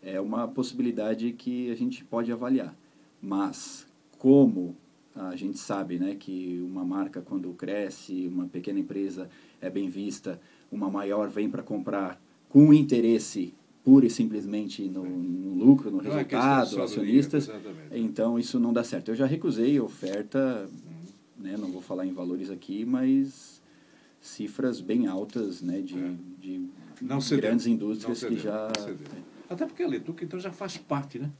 é 0.02 0.20
uma 0.20 0.46
possibilidade 0.46 1.32
que 1.32 1.70
a 1.70 1.74
gente 1.74 2.04
pode 2.04 2.30
avaliar. 2.30 2.74
Mas 3.20 3.86
como 4.18 4.76
a 5.14 5.34
gente 5.34 5.58
sabe, 5.58 5.98
né, 5.98 6.14
que 6.14 6.60
uma 6.62 6.84
marca 6.84 7.20
quando 7.20 7.52
cresce, 7.54 8.28
uma 8.28 8.46
pequena 8.46 8.78
empresa 8.78 9.28
é 9.60 9.68
bem 9.68 9.88
vista, 9.88 10.40
uma 10.70 10.90
maior 10.90 11.28
vem 11.28 11.48
para 11.50 11.62
comprar 11.62 12.20
com 12.48 12.72
interesse 12.72 13.54
pura 13.84 14.06
e 14.06 14.10
simplesmente 14.10 14.82
no, 14.88 15.04
no 15.04 15.54
lucro, 15.64 15.90
no 15.90 16.02
Não 16.02 16.10
é 16.12 16.14
resultado, 16.16 16.76
do 16.76 16.82
acionistas. 16.82 17.46
dinheiro, 17.46 17.76
então 17.92 18.38
isso 18.38 18.58
não 18.60 18.72
dá 18.72 18.84
certo. 18.84 19.08
Eu 19.10 19.14
já 19.16 19.26
recusei 19.26 19.80
oferta, 19.80 20.68
né, 21.38 21.56
não 21.58 21.70
vou 21.72 21.80
falar 21.80 22.06
em 22.06 22.12
valores 22.12 22.50
aqui, 22.50 22.84
mas 22.84 23.60
cifras 24.20 24.80
bem 24.80 25.06
altas, 25.06 25.62
né, 25.62 25.80
de, 25.80 25.98
É. 25.98 26.12
de 26.40 26.68
Não 27.00 27.20
cedeu. 27.20 27.42
grandes 27.42 27.66
Não 27.66 27.72
indústrias 27.72 28.18
cedeu, 28.18 28.36
que 28.36 28.42
já 28.42 28.70
não. 28.78 29.30
Até 29.48 29.66
porque 29.66 29.82
a 29.82 29.88
Letuca, 29.88 30.24
então, 30.24 30.38
já 30.38 30.52
faz 30.52 30.76
parte, 30.76 31.18
né? 31.18 31.30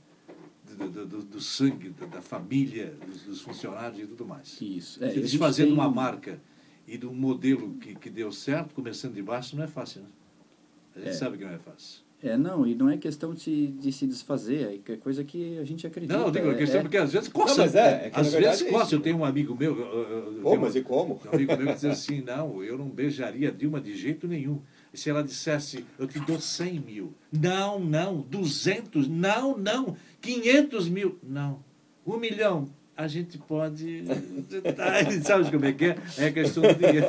Do, 0.77 0.89
do, 1.05 1.23
do- 1.23 1.41
sangue, 1.41 1.91
da, 1.91 2.07
da 2.07 2.23
família, 2.23 2.95
dos, 3.07 3.23
dos 3.23 3.41
funcionários 3.43 4.01
e 4.01 4.07
tudo 4.07 4.25
mais. 4.25 4.57
isso. 4.63 5.03
É, 5.05 5.09
desfazer 5.09 5.65
de 5.65 5.69
tem- 5.71 5.79
uma 5.79 5.89
marca 5.91 6.41
e 6.93 6.99
de 6.99 7.07
um 7.07 7.15
modelo 7.15 7.75
que, 7.75 7.95
que 7.95 8.11
deu 8.11 8.33
certo, 8.33 8.75
começando 8.75 9.15
de 9.15 9.23
baixo, 9.23 9.57
não 9.57 9.63
é 9.65 9.69
fácil, 9.69 10.03
né? 10.03 10.09
A 10.97 10.99
gente 10.99 11.09
É. 11.11 11.13
sabe 11.13 11.39
que 11.39 11.45
não 11.45 11.53
é 11.53 11.59
fácil. 11.59 12.01
É, 12.23 12.37
não, 12.37 12.67
e 12.67 12.75
não 12.75 12.91
é 12.91 12.99
questão 12.99 13.33
de, 13.33 13.69
de 13.69 13.91
se 13.91 14.07
desfazer, 14.07 14.83
é 14.87 14.97
coisa 14.97 15.25
que 15.25 15.57
a 15.59 15.65
gente 15.65 15.87
acredita. 15.87 16.19
Não, 16.19 16.31
digo, 16.31 16.51
é- 16.51 16.55
questão 16.55 16.81
é- 16.81 16.83
porque 16.83 16.99
às 16.99 17.13
vezes 17.15 17.29
coça. 17.31 17.55
Não, 17.55 17.65
mas 17.65 17.75
é, 17.75 18.07
é 18.09 18.11
que, 18.11 18.21
às 18.21 18.35
vezes 18.35 18.61
é 18.63 18.71
coça. 18.71 18.95
Eu 18.95 19.01
tenho 19.01 19.17
um 19.17 19.25
amigo 19.25 19.57
meu. 19.59 19.75
tenho 19.75 20.61
mas 20.61 20.75
um- 20.75 20.79
e 20.79 20.83
como? 20.83 21.19
Um 21.25 21.35
amigo 21.35 21.57
meu 21.57 21.67
que 21.69 21.75
diz 21.75 21.85
assim, 21.87 22.21
não, 22.21 22.63
eu 22.63 22.77
não 22.77 22.91
beijaria 22.91 23.49
a 23.49 23.53
Dilma 23.53 23.81
de 23.81 23.95
jeito 23.97 24.29
nenhum. 24.29 24.61
E 24.93 24.99
se 24.99 25.09
ela 25.09 25.23
dissesse, 25.25 25.87
eu 25.99 26.07
te 26.07 26.21
dou 26.21 26.39
100 26.39 26.79
mil. 26.81 27.15
Não, 27.33 27.79
não. 27.81 28.21
200, 28.21 29.09
não, 29.09 29.57
não. 29.57 29.97
500 30.21 30.89
mil, 30.91 31.19
não. 31.23 31.65
Um 32.07 32.19
milhão, 32.19 32.69
a 33.01 33.09
gente 33.09 33.39
pode... 33.39 34.05
Sabe 35.25 35.51
como 35.51 35.65
é 35.65 35.73
que 35.73 35.87
é? 35.87 35.97
É 36.19 36.27
a 36.27 36.33
questão 36.33 36.63
do 36.63 36.75
dinheiro. 36.75 37.07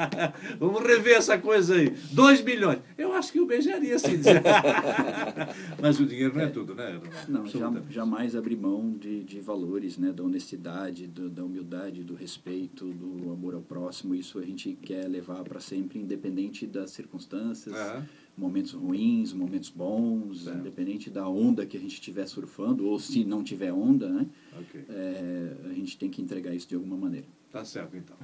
Vamos 0.60 0.82
rever 0.82 1.16
essa 1.16 1.38
coisa 1.38 1.76
aí. 1.76 1.90
2 2.12 2.42
milhões. 2.42 2.78
Eu 2.98 3.14
acho 3.14 3.32
que 3.32 3.38
eu 3.38 3.46
beijaria, 3.46 3.98
sim. 3.98 4.18
Mas 5.80 5.98
o 5.98 6.04
dinheiro 6.06 6.34
não 6.34 6.42
é 6.42 6.48
tudo, 6.48 6.74
né? 6.74 7.00
Não, 7.28 7.44
jamais 7.88 8.36
abrir 8.36 8.56
mão 8.56 8.92
de, 8.98 9.24
de 9.24 9.40
valores, 9.40 9.96
né? 9.96 10.12
Da 10.12 10.22
honestidade, 10.22 11.06
do- 11.06 11.30
da 11.30 11.42
humildade, 11.44 12.02
do 12.04 12.14
respeito, 12.14 12.86
do 12.86 13.32
amor 13.32 13.54
ao 13.54 13.62
próximo. 13.62 14.14
Isso 14.14 14.38
a 14.38 14.42
gente 14.42 14.74
quer 14.74 15.08
levar 15.08 15.42
para 15.44 15.60
sempre, 15.60 15.98
independente 15.98 16.66
das 16.66 16.90
circunstâncias, 16.90 17.74
Aham. 17.74 18.04
Momentos 18.40 18.72
ruins, 18.72 19.32
momentos 19.34 19.68
bons, 19.68 20.44
Certo. 20.44 20.58
independente 20.58 21.10
da 21.10 21.28
onda 21.28 21.66
que 21.66 21.76
a 21.76 21.80
gente 21.80 21.92
estiver 21.92 22.26
surfando, 22.26 22.86
ou 22.88 22.98
se 22.98 23.22
não 23.22 23.44
tiver 23.44 23.70
onda, 23.72 24.08
né? 24.08 24.26
Ok. 24.58 24.82
É, 24.88 25.56
a 25.66 25.72
gente 25.74 25.98
tem 25.98 26.08
que 26.08 26.22
entregar 26.22 26.54
isso 26.54 26.66
de 26.66 26.74
alguma 26.74 26.96
maneira. 26.96 27.26
Tá 27.52 27.64
certo, 27.64 27.96
então. 27.96 28.16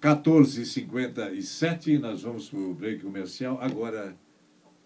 14h57, 0.00 1.98
nós 2.00 2.22
vamos 2.22 2.48
para 2.48 2.58
o 2.58 2.74
break 2.74 3.02
comercial. 3.02 3.58
Agora, 3.60 4.16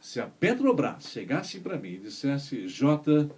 se 0.01 0.21
a 0.21 0.27
Petrobras 0.27 1.05
chegasse 1.05 1.61
para 1.61 1.79
mim 1.79 1.93
e 1.95 1.99
dissesse, 1.99 2.69
Jota, 2.69 3.31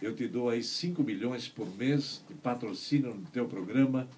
eu 0.00 0.14
te 0.14 0.26
dou 0.28 0.48
aí 0.48 0.62
5 0.62 1.02
milhões 1.02 1.48
por 1.48 1.66
mês 1.76 2.24
de 2.28 2.34
patrocínio 2.34 3.14
no 3.14 3.26
teu 3.26 3.46
programa, 3.46 4.08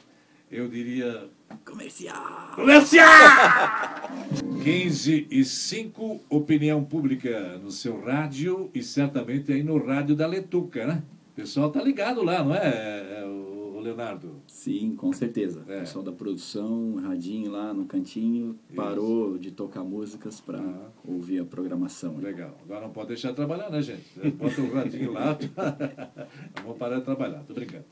eu 0.51 0.69
diria, 0.69 1.29
Comercial! 1.65 2.53
comercial! 2.55 3.07
15 4.63 5.27
e 5.31 5.45
5, 5.45 6.21
opinião 6.29 6.83
pública 6.85 7.59
no 7.63 7.71
seu 7.71 8.01
rádio 8.01 8.71
e 8.75 8.83
certamente 8.83 9.53
aí 9.53 9.63
no 9.63 9.79
rádio 9.85 10.15
da 10.17 10.27
Letuca, 10.27 10.87
né? 10.87 11.03
O 11.33 11.35
pessoal 11.37 11.71
tá 11.71 11.83
ligado 11.83 12.23
lá, 12.23 12.43
não 12.43 12.55
é, 12.55 13.25
o 13.25 13.79
Leonardo? 13.81 14.43
Sim, 14.49 14.97
com 14.97 15.13
certeza. 15.13 15.65
É. 15.69 15.77
O 15.77 15.81
pessoal 15.81 16.05
da 16.05 16.11
produção, 16.13 16.97
radinho 16.97 17.51
lá 17.53 17.73
no 17.73 17.85
cantinho, 17.85 18.59
parou 18.75 19.39
de 19.39 19.53
tocar 19.53 19.85
músicas 19.85 20.41
para 20.41 20.59
Ah. 20.59 20.89
ouvir 21.07 21.39
a 21.41 21.45
programação. 21.45 22.15
né? 22.15 22.25
Legal. 22.31 22.57
Agora 22.65 22.81
não 22.83 22.91
pode 22.91 23.09
deixar 23.09 23.31
de 23.31 23.37
trabalhar, 23.37 23.71
né, 23.71 23.81
gente? 23.81 24.05
Bota 24.33 24.61
o 24.61 24.73
radinho 24.75 25.13
lá. 25.13 25.39
não 26.57 26.65
vou 26.65 26.75
parar 26.75 26.99
de 26.99 27.05
trabalhar, 27.05 27.45
tô 27.47 27.55
brincando. 27.55 27.85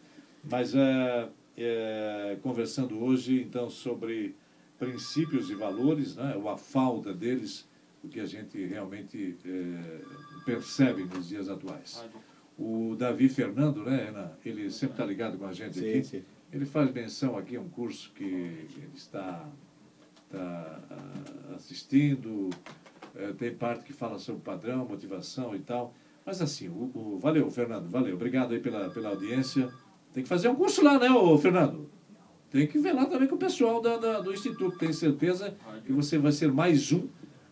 Mas 0.51 0.75
é, 0.75 1.29
é, 1.57 2.39
conversando 2.43 3.03
hoje, 3.03 3.41
então, 3.43 3.71
sobre 3.71 4.37
princípios 4.79 5.51
e 5.51 5.55
valores, 5.55 6.17
né? 6.17 6.35
ou 6.37 6.49
a 6.49 6.57
falta 6.57 7.13
deles, 7.15 7.69
o 8.05 8.09
que 8.09 8.21
a 8.21 8.27
gente 8.27 8.65
realmente 8.67 9.37
é, 9.45 10.01
percebe 10.45 11.05
nos 11.05 11.29
dias 11.29 11.49
atuais. 11.49 12.05
O 12.59 12.95
Davi 12.97 13.29
Fernando, 13.29 13.83
né, 13.85 14.07
Renan? 14.07 14.31
Ele 14.45 14.71
sempre 14.71 14.95
está 14.95 15.05
ligado 15.05 15.39
com 15.39 15.47
a 15.47 15.53
gente 15.53 15.79
Sim, 15.79 15.89
aqui. 15.89 16.05
sim. 16.05 16.23
Ele 16.53 16.65
faz 16.65 16.93
menção 16.93 17.37
aqui 17.37 17.57
a 17.57 17.61
um 17.61 17.69
curso 17.69 18.13
que 18.15 18.25
ele 18.25 18.91
está, 18.95 19.47
está 20.25 20.81
ah, 20.91 21.55
assistindo, 21.57 22.49
eh, 23.15 23.33
tem 23.37 23.55
parte 23.55 23.85
que 23.85 23.93
fala 23.93 24.19
sobre 24.19 24.43
padrão, 24.43 24.87
motivação 24.87 25.55
e 25.55 25.59
tal. 25.59 25.93
Mas 26.25 26.41
assim, 26.41 26.69
o, 26.69 26.91
o- 26.95 27.19
valeu, 27.19 27.51
Fernando, 27.51 27.89
valeu. 27.91 28.15
Obrigado 28.15 28.53
aí 28.53 28.61
pela, 28.61 28.89
pela 28.91 29.11
audiência. 29.11 29.71
Tem 30.17 30.23
que 30.23 30.31
fazer 30.31 30.49
um 30.49 30.55
curso 30.55 30.83
lá, 30.83 30.99
né, 30.99 31.11
ô, 31.11 31.37
Fernando? 31.37 31.91
Tem 32.51 32.67
que 32.67 32.79
ver 32.79 32.95
lá 32.95 33.05
também 33.05 33.29
com 33.29 33.35
o 33.35 33.39
pessoal 33.39 33.83
da, 33.83 33.99
da- 33.99 34.21
do 34.23 34.33
Instituto. 34.33 34.79
Tenho 34.79 34.95
certeza 34.95 35.55
que 35.85 35.93
você 35.93 36.17
vai 36.17 36.33
ser 36.33 36.51
mais 36.51 36.91
um 36.91 37.07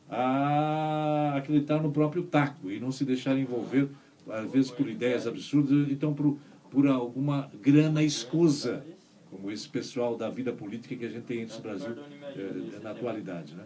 a 0.09 1.35
acreditar 1.37 1.83
no 1.83 1.93
próprio 1.93 2.23
taco 2.23 2.71
e 2.71 2.81
não 2.81 2.91
se 2.91 3.05
deixar 3.05 3.37
envolver, 3.37 3.91
às 4.27 4.51
vezes, 4.51 4.71
por 4.71 4.89
ideias 4.89 5.27
absurdas, 5.27 5.91
então 5.91 6.15
por, 6.15 6.39
por 6.71 6.87
alguma 6.87 7.51
grana 7.63 8.03
escusa, 8.03 8.83
como 9.31 9.51
esse 9.51 9.69
pessoal 9.69 10.17
da 10.17 10.31
vida 10.31 10.51
política 10.51 10.97
que 10.97 11.05
a 11.05 11.11
gente 11.11 11.25
tem 11.25 11.43
entre 11.43 11.59
o 11.59 11.61
Brasil 11.61 11.93
eh, 12.35 12.79
na 12.83 12.93
atualidade. 12.93 13.55
Né? 13.55 13.65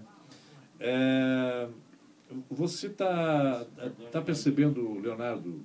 É, 0.80 1.68
você 2.50 2.88
está 2.88 3.64
tá 4.10 4.20
percebendo, 4.20 4.98
Leonardo, 4.98 5.60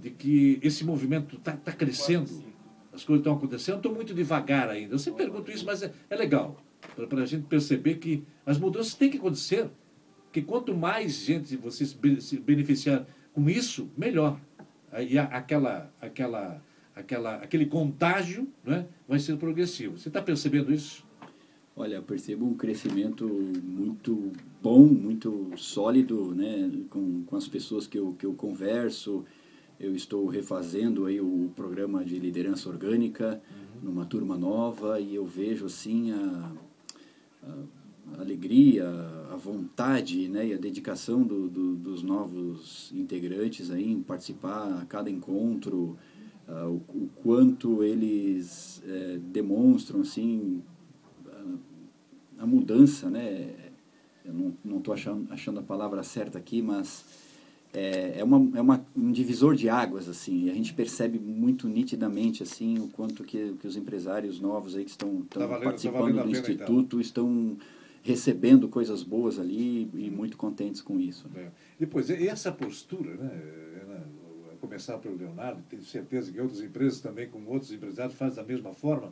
de 0.00 0.08
que 0.08 0.58
esse 0.62 0.82
movimento 0.82 1.36
está 1.36 1.52
tá 1.52 1.72
crescendo? 1.72 2.48
As 2.92 3.04
coisas 3.04 3.20
estão 3.20 3.34
acontecendo? 3.34 3.76
Estou 3.76 3.94
muito 3.94 4.12
devagar 4.12 4.68
ainda. 4.68 4.94
Eu 4.94 4.98
sempre 4.98 5.24
pergunto 5.24 5.50
isso, 5.50 5.64
mas 5.64 5.82
é, 5.82 5.92
é 6.08 6.16
legal, 6.16 6.60
para 7.08 7.22
a 7.22 7.26
gente 7.26 7.46
perceber 7.46 7.96
que 7.96 8.24
as 8.44 8.58
mudanças 8.58 8.94
têm 8.94 9.10
que 9.10 9.18
acontecer. 9.18 9.68
que 10.32 10.42
quanto 10.42 10.74
mais 10.74 11.14
gente 11.14 11.56
você 11.56 11.84
se 11.86 12.38
beneficiar 12.38 13.06
com 13.32 13.48
isso, 13.48 13.88
melhor. 13.96 14.40
E 15.08 15.18
aquela, 15.18 15.92
aquela, 16.00 16.62
aquela, 16.94 17.36
aquele 17.36 17.66
contágio 17.66 18.48
né, 18.64 18.86
vai 19.08 19.18
ser 19.18 19.36
progressivo. 19.36 19.98
Você 19.98 20.08
está 20.08 20.20
percebendo 20.20 20.72
isso? 20.72 21.04
Olha, 21.76 21.94
eu 21.94 22.02
percebo 22.02 22.44
um 22.44 22.54
crescimento 22.54 23.26
muito 23.62 24.32
bom, 24.62 24.84
muito 24.84 25.52
sólido, 25.56 26.34
né, 26.34 26.70
com, 26.90 27.22
com 27.22 27.36
as 27.36 27.48
pessoas 27.48 27.86
que 27.86 27.98
eu, 27.98 28.14
que 28.18 28.26
eu 28.26 28.34
converso. 28.34 29.24
Eu 29.80 29.94
estou 29.94 30.26
refazendo 30.26 31.06
aí 31.06 31.20
o 31.20 31.50
programa 31.56 32.04
de 32.04 32.18
liderança 32.18 32.68
orgânica 32.68 33.40
uhum. 33.50 33.90
numa 33.90 34.04
turma 34.04 34.36
nova 34.36 35.00
e 35.00 35.14
eu 35.14 35.24
vejo 35.24 35.64
assim 35.64 36.12
a, 36.12 36.52
a, 37.42 37.54
a 38.18 38.20
alegria, 38.20 38.86
a 39.32 39.36
vontade 39.36 40.28
né, 40.28 40.48
e 40.48 40.52
a 40.52 40.58
dedicação 40.58 41.22
do, 41.22 41.48
do, 41.48 41.74
dos 41.76 42.02
novos 42.02 42.92
integrantes 42.94 43.70
aí 43.70 43.90
em 43.90 44.02
participar 44.02 44.80
a 44.82 44.84
cada 44.84 45.08
encontro, 45.08 45.96
uh, 46.46 46.66
o, 46.68 47.04
o, 47.04 47.10
quanto 47.22 47.82
eles 47.82 48.82
é, 48.86 49.18
demonstram 49.18 50.02
assim 50.02 50.62
a 52.40 52.46
mudança, 52.46 53.10
né? 53.10 53.54
Eu 54.24 54.54
não 54.64 54.78
estou 54.78 54.94
achando, 54.94 55.30
achando 55.30 55.60
a 55.60 55.62
palavra 55.62 56.02
certa 56.02 56.38
aqui, 56.38 56.62
mas 56.62 57.04
é, 57.72 58.18
é, 58.18 58.24
uma, 58.24 58.58
é 58.58 58.60
uma, 58.60 58.84
um 58.96 59.12
divisor 59.12 59.54
de 59.54 59.68
águas, 59.68 60.08
assim. 60.08 60.46
E 60.46 60.50
a 60.50 60.54
gente 60.54 60.74
percebe 60.74 61.18
muito 61.18 61.68
nitidamente, 61.68 62.42
assim, 62.42 62.78
o 62.78 62.88
quanto 62.88 63.24
que, 63.24 63.54
que 63.60 63.66
os 63.66 63.76
empresários 63.76 64.40
novos 64.40 64.76
aí 64.76 64.84
que 64.84 64.90
estão, 64.90 65.20
estão 65.20 65.42
tá 65.42 65.46
valendo, 65.46 65.58
tá 65.58 65.70
participando 65.70 66.16
tá 66.16 66.22
do 66.22 66.28
pena, 66.28 66.30
Instituto 66.30 66.86
então. 66.86 67.00
estão 67.00 67.56
recebendo 68.02 68.68
coisas 68.68 69.02
boas 69.02 69.38
ali 69.38 69.88
e 69.94 70.10
muito 70.10 70.36
contentes 70.36 70.80
com 70.80 70.98
isso. 70.98 71.28
É. 71.34 71.48
Depois, 71.78 72.08
e 72.10 72.28
essa 72.28 72.50
postura, 72.50 73.14
né? 73.14 73.30
começar 74.60 74.98
pelo 74.98 75.16
Leonardo, 75.16 75.62
tenho 75.70 75.82
certeza 75.82 76.30
que 76.30 76.38
outras 76.38 76.60
empresas 76.60 77.00
também, 77.00 77.26
com 77.28 77.42
outros 77.46 77.72
empresários, 77.72 78.14
fazem 78.14 78.36
da 78.36 78.44
mesma 78.44 78.74
forma 78.74 79.10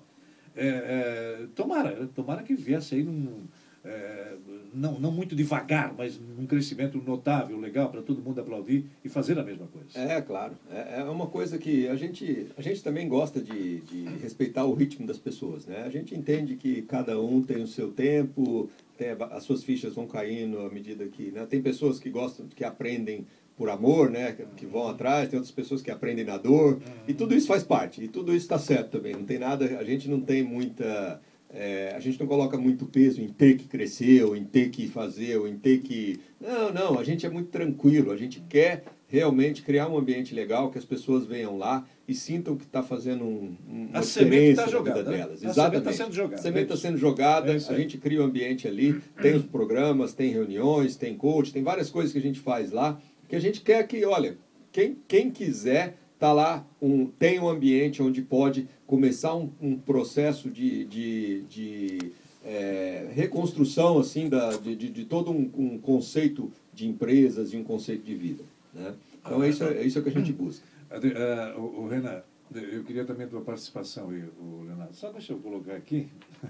é, 0.58 0.66
é, 0.66 1.46
tomara, 1.54 2.08
tomara 2.14 2.42
que 2.42 2.54
viesse 2.54 2.96
aí 2.96 3.04
num, 3.04 3.44
é, 3.84 4.34
não, 4.74 4.98
não 4.98 5.10
muito 5.10 5.34
devagar, 5.34 5.94
mas 5.96 6.18
num 6.18 6.46
crescimento 6.46 6.98
notável, 6.98 7.58
legal, 7.58 7.90
para 7.90 8.02
todo 8.02 8.22
mundo 8.22 8.40
aplaudir 8.40 8.84
e 9.04 9.08
fazer 9.08 9.38
a 9.38 9.42
mesma 9.42 9.66
coisa. 9.66 9.98
É, 9.98 10.20
claro. 10.20 10.54
É, 10.70 11.00
é 11.00 11.04
uma 11.04 11.26
coisa 11.26 11.58
que 11.58 11.88
a 11.88 11.96
gente, 11.96 12.46
a 12.56 12.62
gente 12.62 12.82
também 12.82 13.08
gosta 13.08 13.40
de, 13.40 13.80
de 13.80 14.04
respeitar 14.20 14.64
o 14.64 14.74
ritmo 14.74 15.06
das 15.06 15.18
pessoas. 15.18 15.66
Né? 15.66 15.82
A 15.84 15.90
gente 15.90 16.14
entende 16.14 16.56
que 16.56 16.82
cada 16.82 17.20
um 17.20 17.42
tem 17.42 17.62
o 17.62 17.66
seu 17.66 17.90
tempo, 17.90 18.68
tem, 18.96 19.08
as 19.30 19.44
suas 19.44 19.62
fichas 19.62 19.94
vão 19.94 20.06
caindo 20.06 20.60
à 20.60 20.68
medida 20.68 21.06
que. 21.06 21.30
Né? 21.30 21.46
Tem 21.46 21.62
pessoas 21.62 21.98
que 21.98 22.10
gostam, 22.10 22.46
que 22.48 22.64
aprendem 22.64 23.26
por 23.58 23.68
amor, 23.68 24.08
né, 24.08 24.36
que 24.56 24.64
vão 24.64 24.86
atrás, 24.86 25.28
tem 25.28 25.36
outras 25.36 25.52
pessoas 25.52 25.82
que 25.82 25.90
aprendem 25.90 26.24
na 26.24 26.36
dor, 26.36 26.80
e 27.08 27.12
tudo 27.12 27.34
isso 27.34 27.48
faz 27.48 27.64
parte, 27.64 28.04
e 28.04 28.06
tudo 28.06 28.30
isso 28.30 28.44
está 28.44 28.56
certo 28.56 28.92
também. 28.92 29.14
Não 29.14 29.24
tem 29.24 29.36
nada, 29.36 29.64
a 29.78 29.82
gente 29.82 30.08
não 30.08 30.20
tem 30.20 30.44
muita, 30.44 31.20
é, 31.50 31.92
a 31.96 32.00
gente 32.00 32.20
não 32.20 32.26
coloca 32.26 32.58
muito 32.58 32.86
peso 32.86 33.20
em 33.20 33.28
ter 33.28 33.56
que 33.56 33.66
crescer, 33.66 34.22
ou 34.24 34.36
em 34.36 34.44
ter 34.44 34.70
que 34.70 34.88
fazer, 34.88 35.36
ou 35.38 35.48
em 35.48 35.56
ter 35.56 35.80
que. 35.80 36.20
Não, 36.40 36.72
não, 36.72 36.98
a 36.98 37.04
gente 37.04 37.24
é 37.24 37.30
muito 37.30 37.48
tranquilo, 37.50 38.10
a 38.12 38.16
gente 38.16 38.40
quer 38.48 38.84
realmente 39.06 39.62
criar 39.62 39.88
um 39.88 39.96
ambiente 39.96 40.34
legal, 40.34 40.70
que 40.70 40.78
as 40.78 40.84
pessoas 40.84 41.26
venham 41.26 41.56
lá 41.56 41.86
e 42.06 42.14
sintam 42.14 42.56
que 42.56 42.64
está 42.64 42.82
fazendo 42.82 43.24
um, 43.24 43.56
uma 43.66 43.98
a 43.98 44.00
diferença 44.02 44.64
tá 44.64 44.70
jogada, 44.70 45.02
né? 45.02 45.18
delas. 45.18 45.42
A 45.42 45.48
Exatamente. 45.48 45.88
A 45.88 45.92
semente 45.92 45.92
está 45.92 46.04
sendo 46.04 46.14
jogada. 46.14 46.34
A 46.34 46.42
semente 46.42 46.62
está 46.64 46.76
sendo 46.76 46.98
jogada, 46.98 47.52
é 47.52 47.56
a 47.56 47.78
gente 47.78 47.98
cria 47.98 48.20
o 48.20 48.24
um 48.24 48.26
ambiente 48.26 48.68
ali, 48.68 49.00
tem 49.22 49.34
os 49.34 49.44
programas, 49.44 50.12
tem 50.12 50.30
reuniões, 50.30 50.96
tem 50.96 51.16
coach, 51.16 51.52
tem 51.52 51.62
várias 51.62 51.88
coisas 51.88 52.12
que 52.12 52.18
a 52.18 52.22
gente 52.22 52.40
faz 52.40 52.70
lá 52.70 53.00
que 53.28 53.36
a 53.36 53.40
gente 53.40 53.60
quer 53.60 53.86
que, 53.86 54.04
olha, 54.04 54.38
quem, 54.72 54.96
quem 55.06 55.30
quiser 55.30 55.98
tá 56.18 56.32
lá, 56.32 56.66
um, 56.82 57.06
tem 57.06 57.38
um 57.38 57.48
ambiente 57.48 58.02
onde 58.02 58.22
pode 58.22 58.68
começar 58.86 59.34
um, 59.34 59.50
um 59.60 59.78
processo 59.78 60.50
de, 60.50 60.84
de, 60.84 61.42
de 61.42 62.12
é, 62.44 63.08
reconstrução 63.12 63.98
assim 63.98 64.28
da, 64.28 64.50
de, 64.56 64.74
de, 64.74 65.04
todo 65.04 65.30
um, 65.30 65.50
um, 65.56 65.78
conceito 65.78 66.50
de 66.72 66.88
empresas 66.88 67.52
e 67.52 67.56
um 67.56 67.64
conceito 67.64 68.04
de 68.04 68.14
vida. 68.14 68.42
Né? 68.74 68.94
Então 69.20 69.42
é 69.42 69.48
isso, 69.48 69.64
é 69.64 69.82
isso 69.82 70.02
que 70.02 70.08
a 70.08 70.12
gente 70.12 70.32
busca. 70.32 70.66
Uh, 70.88 71.60
o, 71.60 71.82
o 71.82 71.86
Renan, 71.86 72.22
eu 72.54 72.82
queria 72.82 73.04
também 73.04 73.26
a 73.26 73.28
tua 73.28 73.42
participação, 73.42 74.06
o 74.06 74.64
Leonardo. 74.66 74.96
Só 74.96 75.12
deixa 75.12 75.34
eu 75.34 75.38
colocar 75.38 75.74
aqui. 75.74 76.08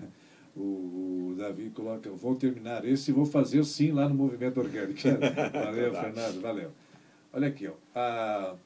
O, 0.57 1.37
Davi 1.39 1.71
coloca, 1.71 2.11
vou 2.11 2.35
terminar 2.35 2.85
esse 2.85 3.13
e 3.13 3.15
vou 3.15 3.25
fazer 3.25 3.65
sim 3.65 3.93
lá 3.93 4.09
no 4.09 4.15
Movimento 4.17 4.59
Orgânico. 4.59 4.99
valeu, 5.55 5.95
Fernando, 5.95 6.41
valeu. 6.41 6.71
Olha 7.33 7.47
aqui, 7.47 7.69
ó. 7.69 7.75
A, 7.95 8.57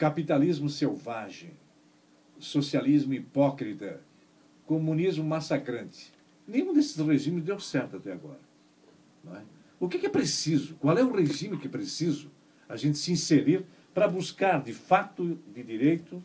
capitalismo 0.00 0.70
selvagem, 0.70 1.50
socialismo 2.38 3.12
hipócrita, 3.12 4.00
comunismo 4.64 5.22
massacrante. 5.22 6.10
Nenhum 6.48 6.72
desses 6.72 6.96
regimes 6.96 7.44
deu 7.44 7.60
certo 7.60 7.98
até 7.98 8.10
agora. 8.10 8.40
É? 9.34 9.42
O 9.78 9.90
que, 9.90 9.98
que 9.98 10.06
é 10.06 10.08
preciso? 10.08 10.74
Qual 10.76 10.96
é 10.96 11.04
o 11.04 11.12
regime 11.12 11.58
que 11.58 11.66
é 11.66 11.70
preciso 11.70 12.30
a 12.66 12.76
gente 12.76 12.96
se 12.96 13.12
inserir 13.12 13.66
para 13.92 14.08
buscar, 14.08 14.62
de 14.62 14.72
fato, 14.72 15.38
de 15.52 15.62
direito, 15.62 16.24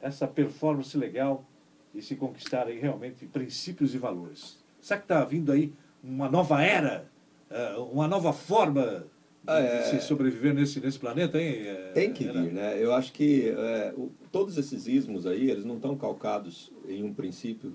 essa 0.00 0.28
performance 0.28 0.96
legal 0.96 1.44
e 1.92 2.00
se 2.00 2.14
conquistar 2.14 2.68
aí 2.68 2.78
realmente 2.78 3.26
princípios 3.26 3.96
e 3.96 3.98
valores. 3.98 4.62
Será 4.80 5.00
que 5.00 5.06
está 5.06 5.24
vindo 5.24 5.50
aí 5.50 5.72
uma 6.04 6.28
nova 6.28 6.62
era, 6.62 7.10
eh, 7.50 7.76
uma 7.90 8.06
nova 8.06 8.32
forma 8.32 9.06
ah, 9.48 9.60
é, 9.60 9.82
se 9.84 10.00
sobreviver 10.00 10.54
nesse, 10.54 10.78
nesse 10.80 10.98
planeta, 10.98 11.40
hein? 11.40 11.54
Eh, 11.66 11.90
Tem 11.94 12.12
que 12.12 12.24
vir, 12.24 12.52
né? 12.52 12.82
Eu 12.82 12.92
acho 12.92 13.12
que 13.12 13.48
é, 13.48 13.94
o, 13.96 14.10
todos 14.30 14.58
esses 14.58 14.86
ismos 14.86 15.26
aí, 15.26 15.50
eles 15.50 15.64
não 15.64 15.76
estão 15.76 15.96
calcados 15.96 16.70
em 16.86 17.02
um 17.02 17.12
princípio 17.14 17.74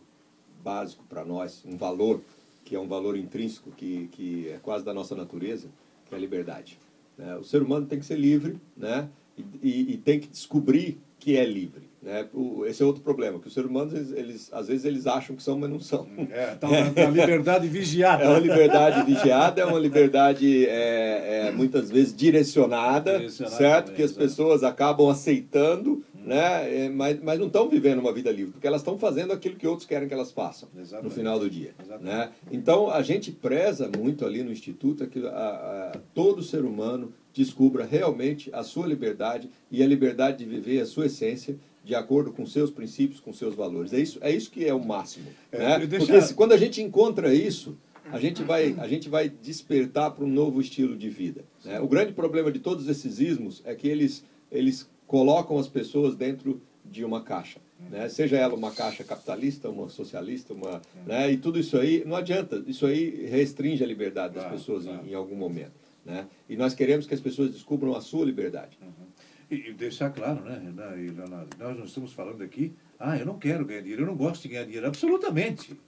básico 0.64 1.04
para 1.10 1.26
nós, 1.26 1.64
um 1.66 1.76
valor 1.76 2.22
que 2.64 2.76
é 2.76 2.80
um 2.80 2.88
valor 2.88 3.18
intrínseco, 3.18 3.72
que, 3.72 4.08
que 4.12 4.50
é 4.50 4.58
quase 4.62 4.86
da 4.86 4.94
nossa 4.94 5.16
natureza, 5.16 5.68
que 6.06 6.16
é 6.16 6.18
a 6.18 6.22
liberdade. 6.22 6.80
Né? 7.18 7.36
O 7.36 7.44
ser 7.44 7.62
humano 7.62 7.86
tem 7.86 8.00
que 8.00 8.06
ser 8.06 8.18
livre, 8.18 8.58
né? 8.78 9.10
E, 9.38 9.44
e, 9.62 9.94
e 9.94 9.98
tem 9.98 10.20
que 10.20 10.28
descobrir 10.28 10.98
que 11.20 11.36
é 11.36 11.46
livre. 11.46 11.90
Né? 12.04 12.28
Esse 12.68 12.84
é 12.84 12.86
outro 12.86 13.02
problema, 13.02 13.40
que 13.40 13.48
os 13.48 13.54
seres 13.54 13.70
humanos, 13.70 13.94
eles, 13.94 14.12
eles, 14.12 14.50
às 14.52 14.68
vezes, 14.68 14.84
eles 14.84 15.08
acham 15.08 15.38
que 15.38 15.42
são, 15.42 15.58
mas 15.58 15.70
não 15.70 15.80
são. 15.80 16.06
É, 16.30 16.48
tá 16.56 16.68
uma, 16.68 16.82
uma 16.82 17.10
liberdade 17.10 17.68
vigiada. 17.68 18.24
É 18.26 18.28
uma 18.28 18.40
liberdade 18.40 19.04
vigiada, 19.06 19.62
é 19.62 19.66
uma 19.66 19.80
liberdade, 19.80 20.66
é, 20.66 21.48
é 21.48 21.52
muitas 21.52 21.90
vezes, 21.90 22.14
direcionada, 22.14 23.20
direcionada 23.20 23.56
certo? 23.56 23.86
Também, 23.86 23.96
que 23.96 24.04
as 24.04 24.12
pessoas 24.12 24.64
acabam 24.64 25.10
aceitando, 25.10 26.04
hum. 26.14 26.24
né? 26.26 26.86
É, 26.86 26.90
mas, 26.90 27.24
mas 27.24 27.40
não 27.40 27.48
estão 27.48 27.70
vivendo 27.70 28.00
uma 28.00 28.12
vida 28.12 28.30
livre, 28.30 28.52
porque 28.52 28.68
elas 28.68 28.82
estão 28.82 28.98
fazendo 28.98 29.32
aquilo 29.32 29.56
que 29.56 29.66
outros 29.66 29.88
querem 29.88 30.06
que 30.06 30.14
elas 30.14 30.32
façam 30.32 30.68
Exatamente. 30.78 31.06
no 31.06 31.10
final 31.10 31.40
do 31.40 31.50
dia. 31.50 31.74
Né? 32.02 32.32
Então, 32.52 32.90
a 32.90 33.02
gente 33.02 33.32
preza 33.32 33.90
muito 33.98 34.26
ali 34.26 34.44
no 34.44 34.52
Instituto 34.52 35.08
que 35.08 35.26
a, 35.26 35.30
a, 35.30 35.98
todo 36.14 36.44
ser 36.44 36.66
humano 36.66 37.14
descubra 37.34 37.86
realmente 37.86 38.50
a 38.54 38.62
sua 38.62 38.86
liberdade 38.86 39.50
e 39.72 39.82
a 39.82 39.88
liberdade 39.88 40.40
de 40.40 40.46
viver 40.46 40.82
a 40.82 40.86
sua 40.86 41.08
essência 41.08 41.58
de 41.84 41.94
acordo 41.96 42.32
com 42.32 42.46
seus 42.46 42.72
princípios, 42.72 43.20
com 43.20 43.34
seus 43.34 43.54
valores. 43.54 43.94
É 43.94 44.00
isso, 44.00 44.18
é 44.22 44.32
isso 44.32 44.50
que 44.50 44.66
é 44.66 44.74
o 44.74 44.84
máximo. 44.84 45.28
É, 45.52 45.58
né? 45.58 45.86
deixar... 45.86 46.06
Porque 46.06 46.22
se, 46.22 46.34
quando 46.34 46.54
a 46.54 46.58
gente 46.58 46.82
encontra 46.82 47.34
isso, 47.34 47.78
a 48.12 48.20
gente 48.20 48.44
vai, 48.44 48.76
a 48.80 48.88
gente 48.88 49.10
vai 49.10 49.30
despertar 49.30 50.12
para 50.12 50.24
um 50.24 50.30
novo 50.30 50.62
estilo 50.62 50.96
de 50.96 51.10
vida. 51.10 51.44
Né? 51.64 51.80
O 51.80 51.88
grande 51.88 52.14
problema 52.14 52.52
de 52.52 52.60
todos 52.60 52.88
esses 52.88 53.20
ismos 53.20 53.62
é 53.66 53.76
que 53.76 53.88
eles, 53.88 54.24
eles 54.52 54.90
colocam 55.08 55.58
as 55.58 55.68
pessoas 55.68 56.16
dentro 56.16 56.62
de 56.86 57.04
uma 57.04 57.22
caixa. 57.22 57.60
Né? 57.90 58.08
Seja 58.10 58.38
ela 58.38 58.56
uma 58.56 58.72
caixa 58.72 59.04
capitalista, 59.04 59.70
uma 59.70 59.90
socialista, 59.90 60.54
uma, 60.54 60.82
né? 61.06 61.32
e 61.32 61.38
tudo 61.38 61.60
isso 61.60 61.78
aí, 61.78 62.04
não 62.06 62.16
adianta, 62.16 62.64
isso 62.66 62.86
aí 62.86 63.26
restringe 63.26 63.84
a 63.84 63.88
liberdade 63.88 64.36
das 64.36 64.46
pessoas 64.52 64.86
Em, 64.86 65.12
em, 65.12 65.14
algum 65.14 65.36
momento. 65.36 65.74
Né? 66.06 66.28
E 66.50 66.56
nós 66.56 66.74
queremos 66.74 67.06
que 67.06 67.14
as 67.14 67.22
pessoas 67.22 67.52
descubram 67.52 67.96
a 67.96 68.02
sua 68.02 68.26
liberdade. 68.26 68.78
Uhum. 68.82 69.08
E, 69.54 69.74
deixar 69.74 70.10
claro, 70.10 70.42
né, 70.44 70.60
Renan 70.64 70.96
e 70.98 71.10
Leonardo, 71.10 71.56
nós 71.60 71.78
não 71.78 71.86
estamos 71.86 72.12
falando 72.14 72.42
aqui, 72.42 72.74
ah, 73.00 73.18
eu 73.18 73.26
não 73.26 73.38
quero 73.38 73.66
ganhar 73.66 73.82
dinheiro, 73.82 74.04
eu 74.04 74.08
não 74.08 74.16
gosto 74.16 74.42
de 74.44 74.48
ganhar 74.50 74.66
dinheiro, 74.66 74.88
absolutamente. 74.88 75.80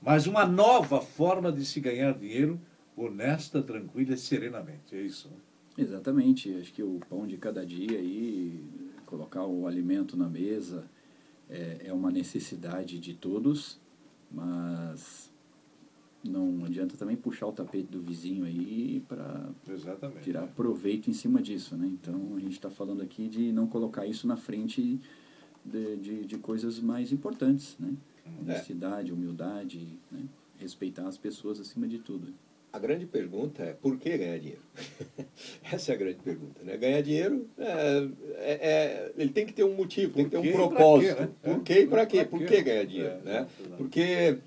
Mas 0.00 0.26
uma 0.26 0.46
nova 0.46 1.00
forma 1.00 1.50
de 1.50 1.64
se 1.64 1.80
ganhar 1.80 2.12
dinheiro 2.12 2.60
honesta, 2.96 3.62
tranquila 3.62 4.14
e 4.14 4.18
serenamente, 4.18 4.94
é 4.94 5.00
isso. 5.00 5.28
Né? 5.28 5.36
Exatamente, 5.78 6.54
acho 6.54 6.72
que 6.72 6.82
o 6.82 7.00
pão 7.08 7.26
de 7.26 7.36
cada 7.36 7.64
dia 7.64 7.98
aí, 7.98 8.62
colocar 9.06 9.44
o 9.44 9.66
alimento 9.66 10.16
na 10.16 10.28
mesa 10.28 10.84
é, 11.48 11.86
é 11.86 11.92
uma 11.92 12.10
necessidade 12.10 12.98
de 12.98 13.14
todos, 13.14 13.80
mas 14.30 15.31
não 16.24 16.64
adianta 16.64 16.96
também 16.96 17.16
puxar 17.16 17.46
o 17.46 17.52
tapete 17.52 17.88
do 17.88 18.00
vizinho 18.00 18.44
aí 18.44 19.02
para 19.08 19.50
tirar 20.22 20.46
proveito 20.48 21.10
em 21.10 21.12
cima 21.12 21.42
disso, 21.42 21.76
né? 21.76 21.86
Então 21.86 22.34
a 22.36 22.40
gente 22.40 22.52
está 22.52 22.70
falando 22.70 23.02
aqui 23.02 23.28
de 23.28 23.52
não 23.52 23.66
colocar 23.66 24.06
isso 24.06 24.26
na 24.26 24.36
frente 24.36 25.00
de, 25.64 25.96
de, 25.96 26.24
de 26.24 26.38
coisas 26.38 26.80
mais 26.80 27.12
importantes, 27.12 27.76
né? 27.78 27.92
Honestidade, 28.40 29.12
humildade, 29.12 29.98
né? 30.10 30.24
respeitar 30.58 31.08
as 31.08 31.18
pessoas 31.18 31.60
acima 31.60 31.88
de 31.88 31.98
tudo. 31.98 32.32
A 32.72 32.78
grande 32.78 33.04
pergunta 33.04 33.62
é 33.62 33.74
por 33.74 33.98
que 33.98 34.16
ganhar 34.16 34.38
dinheiro? 34.38 34.62
Essa 35.70 35.92
é 35.92 35.94
a 35.94 35.98
grande 35.98 36.20
pergunta. 36.20 36.62
Né? 36.62 36.74
Ganhar 36.78 37.02
dinheiro, 37.02 37.46
é, 37.58 38.08
é, 38.36 38.52
é, 38.52 39.12
ele 39.18 39.30
tem 39.30 39.44
que 39.44 39.52
ter 39.52 39.64
um 39.64 39.74
motivo, 39.74 40.14
tem 40.14 40.24
que 40.24 40.30
ter 40.30 40.38
um 40.38 40.52
propósito. 40.52 41.16
Quê, 41.16 41.20
né? 41.20 41.30
Por 41.42 41.62
que 41.62 41.80
e 41.80 41.86
para 41.86 42.06
quê? 42.06 42.24
Por 42.24 42.42
que 42.46 42.62
ganhar 42.62 42.84
dinheiro? 42.86 43.14
É, 43.26 43.40
né? 43.40 43.46
Porque 43.76 44.38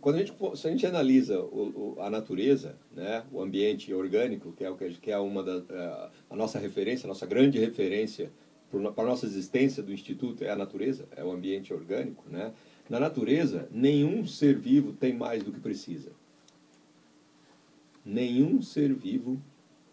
quando 0.00 0.16
a 0.16 0.18
gente, 0.18 0.34
se 0.56 0.66
a 0.66 0.70
gente 0.70 0.86
analisa 0.86 1.40
o, 1.40 1.94
o, 1.96 2.00
a 2.00 2.10
natureza, 2.10 2.76
né, 2.92 3.24
o 3.32 3.42
ambiente 3.42 3.92
orgânico, 3.92 4.52
que 4.52 4.64
é, 4.64 4.70
o 4.70 4.76
que, 4.76 5.10
é 5.10 5.18
uma 5.18 5.42
da, 5.42 5.62
é, 5.68 6.10
a 6.30 6.36
nossa 6.36 6.58
referência, 6.58 7.06
a 7.06 7.08
nossa 7.08 7.26
grande 7.26 7.58
referência 7.58 8.30
para 8.70 9.04
a 9.04 9.06
nossa 9.06 9.26
existência 9.26 9.82
do 9.82 9.92
Instituto 9.92 10.42
é 10.42 10.50
a 10.50 10.56
natureza, 10.56 11.06
é 11.16 11.22
o 11.22 11.30
ambiente 11.30 11.72
orgânico. 11.72 12.24
Né? 12.28 12.52
Na 12.90 12.98
natureza, 12.98 13.68
nenhum 13.70 14.26
ser 14.26 14.58
vivo 14.58 14.92
tem 14.92 15.12
mais 15.12 15.42
do 15.42 15.52
que 15.52 15.60
precisa 15.60 16.10
nenhum 18.04 18.60
ser 18.60 18.92
vivo 18.92 19.40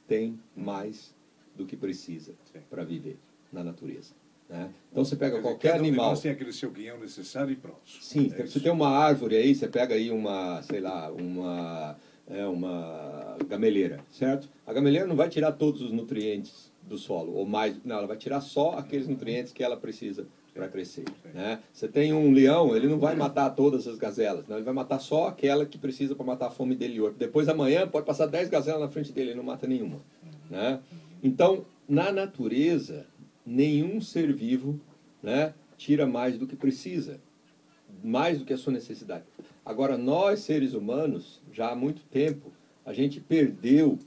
tem 0.08 0.38
mais 0.56 1.16
do 1.56 1.66
que 1.66 1.78
precisa 1.78 2.34
para 2.70 2.84
viver 2.84 3.18
na 3.52 3.64
natureza. 3.64 4.14
Né? 4.52 4.70
Então 4.92 5.06
você 5.06 5.16
pega 5.16 5.42
qualquer 5.42 5.76
animal. 5.76 6.14
Você 6.14 6.24
tem 6.24 6.32
aquele 6.32 6.52
seu 6.52 6.70
guião 6.70 7.00
necessário 7.00 7.54
e 7.54 7.56
pronto. 7.56 7.80
Sim, 8.02 8.32
é 8.38 8.46
você 8.46 8.60
tem 8.60 8.72
uma 8.72 8.90
árvore 8.90 9.38
aí, 9.38 9.56
você 9.56 9.68
pega 9.68 9.96
aí 9.96 10.12
uma, 10.12 10.62
sei 10.64 10.82
lá, 10.82 11.10
uma, 11.10 11.96
é, 12.28 12.46
uma 12.46 13.38
gameleira, 13.48 14.02
certo? 14.12 14.50
A 14.68 14.74
gameleira 14.74 15.08
não 15.08 15.16
vai 15.16 15.30
tirar 15.30 15.54
todos 15.54 15.82
os 15.82 15.92
nutrientes 15.92 16.70
do 16.84 16.98
solo, 16.98 17.34
ou 17.34 17.46
mais, 17.46 17.80
não, 17.86 18.00
ela 18.00 18.08
vai 18.08 18.18
tirar 18.18 18.42
só 18.42 18.72
aqueles 18.72 19.08
nutrientes 19.08 19.54
que 19.54 19.64
ela 19.64 19.78
precisa 19.78 20.28
para 20.54 20.68
crescer. 20.68 21.06
Né? 21.34 21.60
Você 21.72 21.88
tem 21.88 22.12
um 22.12 22.34
leão, 22.34 22.76
ele 22.76 22.88
não 22.88 23.00
vai 23.00 23.16
matar 23.16 23.52
todas 23.52 23.88
as 23.88 23.98
gazelas, 23.98 24.46
não, 24.50 24.58
ele 24.58 24.66
vai 24.66 24.74
matar 24.74 25.00
só 25.00 25.28
aquela 25.28 25.66
que 25.66 25.78
precisa 25.78 26.14
para 26.14 26.26
matar 26.26 26.48
a 26.48 26.52
fome 26.52 26.76
dele 26.76 27.00
hoje. 27.00 27.16
Depois 27.18 27.48
amanhã 27.48 27.88
pode 27.88 28.06
passar 28.06 28.26
10 28.26 28.50
gazelas 28.50 28.82
na 28.82 28.90
frente 28.90 29.14
dele, 29.14 29.30
ele 29.30 29.38
não 29.38 29.46
mata 29.46 29.66
nenhuma. 29.66 30.02
Né? 30.50 30.80
Então, 31.24 31.64
na 31.88 32.12
natureza, 32.12 33.06
nenhum 33.52 34.00
ser 34.00 34.34
vivo 34.34 34.80
né, 35.22 35.54
tira 35.78 36.08
mais 36.08 36.38
do 36.38 36.48
que 36.48 36.56
precisa, 36.56 37.20
mais 38.04 38.40
do 38.40 38.46
que 38.46 38.54
a 38.54 38.58
sua 38.58 38.74
necessidade. 38.74 39.26
Agora, 39.66 39.98
nós, 39.98 40.40
seres 40.40 40.74
humanos, 40.74 41.42
já 41.52 41.72
há 41.72 41.76
muito 41.76 42.02
tempo, 42.04 42.52
a 42.86 42.94
gente 42.94 43.20
perdeu 43.20 44.00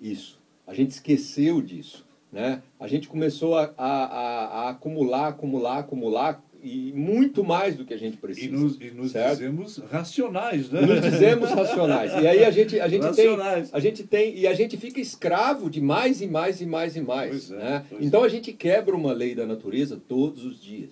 isso, 0.00 0.38
a 0.66 0.74
gente 0.74 0.90
esqueceu 0.90 1.62
disso. 1.62 2.06
Né? 2.32 2.62
A 2.78 2.86
gente 2.86 3.08
começou 3.08 3.56
a, 3.56 3.74
a, 3.76 4.04
a, 4.04 4.70
acumular, 4.70 5.28
acumular, 5.28 5.78
acumular 5.78 6.42
e 6.62 6.92
muito 6.92 7.42
mais 7.42 7.76
do 7.76 7.84
que 7.84 7.94
a 7.94 7.96
gente 7.96 8.16
precisa. 8.16 8.46
E 8.46 8.50
nos, 8.50 8.80
e 8.80 8.90
nos 8.90 9.12
dizemos 9.12 9.78
racionais, 9.90 10.70
né? 10.70 10.80
Nos 10.82 11.00
dizemos 11.00 11.50
racionais. 11.50 12.12
E 12.12 12.26
aí 12.26 12.44
a 12.44 12.50
gente, 12.50 12.78
a 12.78 12.88
gente 12.88 13.12
tem, 13.14 13.28
a 13.72 13.80
gente 13.80 14.04
tem 14.04 14.38
e 14.38 14.46
a 14.46 14.54
gente 14.54 14.76
fica 14.76 15.00
escravo 15.00 15.70
de 15.70 15.80
mais 15.80 16.20
e 16.20 16.26
mais 16.26 16.60
e 16.60 16.66
mais 16.66 16.96
e 16.96 17.00
mais. 17.00 17.50
É, 17.50 17.56
né? 17.56 17.86
Então 18.00 18.22
é. 18.22 18.26
a 18.26 18.28
gente 18.28 18.52
quebra 18.52 18.94
uma 18.94 19.12
lei 19.12 19.34
da 19.34 19.46
natureza 19.46 20.00
todos 20.08 20.44
os 20.44 20.62
dias, 20.62 20.90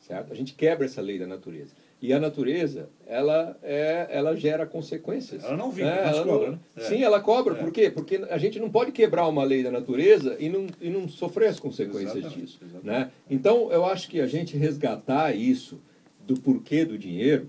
certo? 0.00 0.32
A 0.32 0.36
gente 0.36 0.54
quebra 0.54 0.86
essa 0.86 1.00
lei 1.00 1.18
da 1.18 1.26
natureza. 1.26 1.72
E 2.00 2.12
a 2.12 2.20
natureza, 2.20 2.90
ela, 3.06 3.58
é, 3.62 4.06
ela 4.10 4.36
gera 4.36 4.66
consequências. 4.66 5.42
Ela 5.42 5.56
não 5.56 5.70
vive, 5.70 5.88
é, 5.88 6.08
ela 6.08 6.24
cobra, 6.24 6.50
né? 6.50 6.58
É. 6.76 6.80
Sim, 6.82 7.02
ela 7.02 7.20
cobra. 7.20 7.54
É. 7.54 7.56
Por 7.56 7.72
quê? 7.72 7.90
Porque 7.90 8.16
a 8.28 8.36
gente 8.36 8.60
não 8.60 8.70
pode 8.70 8.92
quebrar 8.92 9.26
uma 9.26 9.42
lei 9.42 9.62
da 9.62 9.70
natureza 9.70 10.36
e 10.38 10.48
não, 10.48 10.66
e 10.80 10.90
não 10.90 11.08
sofrer 11.08 11.48
as 11.48 11.58
consequências 11.58 12.16
exatamente, 12.16 12.40
disso. 12.40 12.58
Exatamente. 12.62 12.86
Né? 12.86 13.10
Então, 13.30 13.72
eu 13.72 13.86
acho 13.86 14.08
que 14.08 14.20
a 14.20 14.26
gente 14.26 14.56
resgatar 14.58 15.34
isso 15.34 15.80
do 16.26 16.38
porquê 16.38 16.84
do 16.84 16.98
dinheiro, 16.98 17.48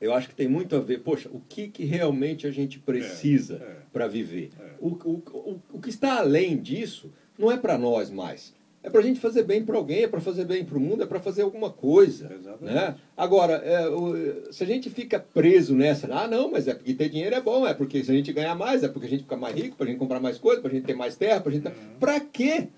eu 0.00 0.12
acho 0.12 0.28
que 0.28 0.34
tem 0.34 0.48
muito 0.48 0.74
a 0.74 0.80
ver, 0.80 1.00
poxa, 1.00 1.28
o 1.32 1.40
que, 1.48 1.68
que 1.68 1.84
realmente 1.84 2.46
a 2.46 2.50
gente 2.50 2.80
precisa 2.80 3.62
é, 3.62 3.70
é. 3.70 3.76
para 3.92 4.08
viver? 4.08 4.50
O, 4.80 4.88
o, 4.88 5.22
o, 5.32 5.60
o 5.74 5.80
que 5.80 5.90
está 5.90 6.18
além 6.18 6.56
disso 6.56 7.12
não 7.38 7.50
é 7.52 7.56
para 7.56 7.78
nós 7.78 8.10
mais 8.10 8.57
é 8.88 8.90
para 8.90 9.00
a 9.00 9.04
gente 9.04 9.20
fazer 9.20 9.44
bem 9.44 9.62
para 9.62 9.76
alguém, 9.76 10.02
é 10.04 10.08
para 10.08 10.20
fazer 10.20 10.44
bem 10.44 10.64
para 10.64 10.76
o 10.76 10.80
mundo, 10.80 11.02
é 11.02 11.06
para 11.06 11.20
fazer 11.20 11.42
alguma 11.42 11.70
coisa. 11.70 12.28
Né? 12.60 12.96
Agora, 13.16 13.54
é, 13.54 13.88
o, 13.88 14.50
se 14.50 14.64
a 14.64 14.66
gente 14.66 14.90
fica 14.90 15.20
preso 15.20 15.74
nessa, 15.74 16.12
ah, 16.12 16.26
não, 16.26 16.50
mas 16.50 16.66
é 16.66 16.74
porque 16.74 16.94
ter 16.94 17.08
dinheiro 17.08 17.36
é 17.36 17.40
bom, 17.40 17.66
é 17.66 17.74
porque 17.74 18.02
se 18.02 18.10
a 18.10 18.14
gente 18.14 18.32
ganhar 18.32 18.54
mais, 18.54 18.82
é 18.82 18.88
porque 18.88 19.06
a 19.06 19.10
gente 19.10 19.22
fica 19.22 19.36
mais 19.36 19.54
rico, 19.54 19.76
para 19.76 19.86
a 19.86 19.88
gente 19.88 19.98
comprar 19.98 20.20
mais 20.20 20.38
coisas, 20.38 20.60
para 20.60 20.70
a 20.70 20.74
gente 20.74 20.86
ter 20.86 20.96
mais 20.96 21.16
terra, 21.16 21.40
para 21.40 21.50
a 21.50 21.54
gente. 21.54 21.66
Uhum. 21.68 21.72
Para 22.00 22.20
quê? 22.20 22.68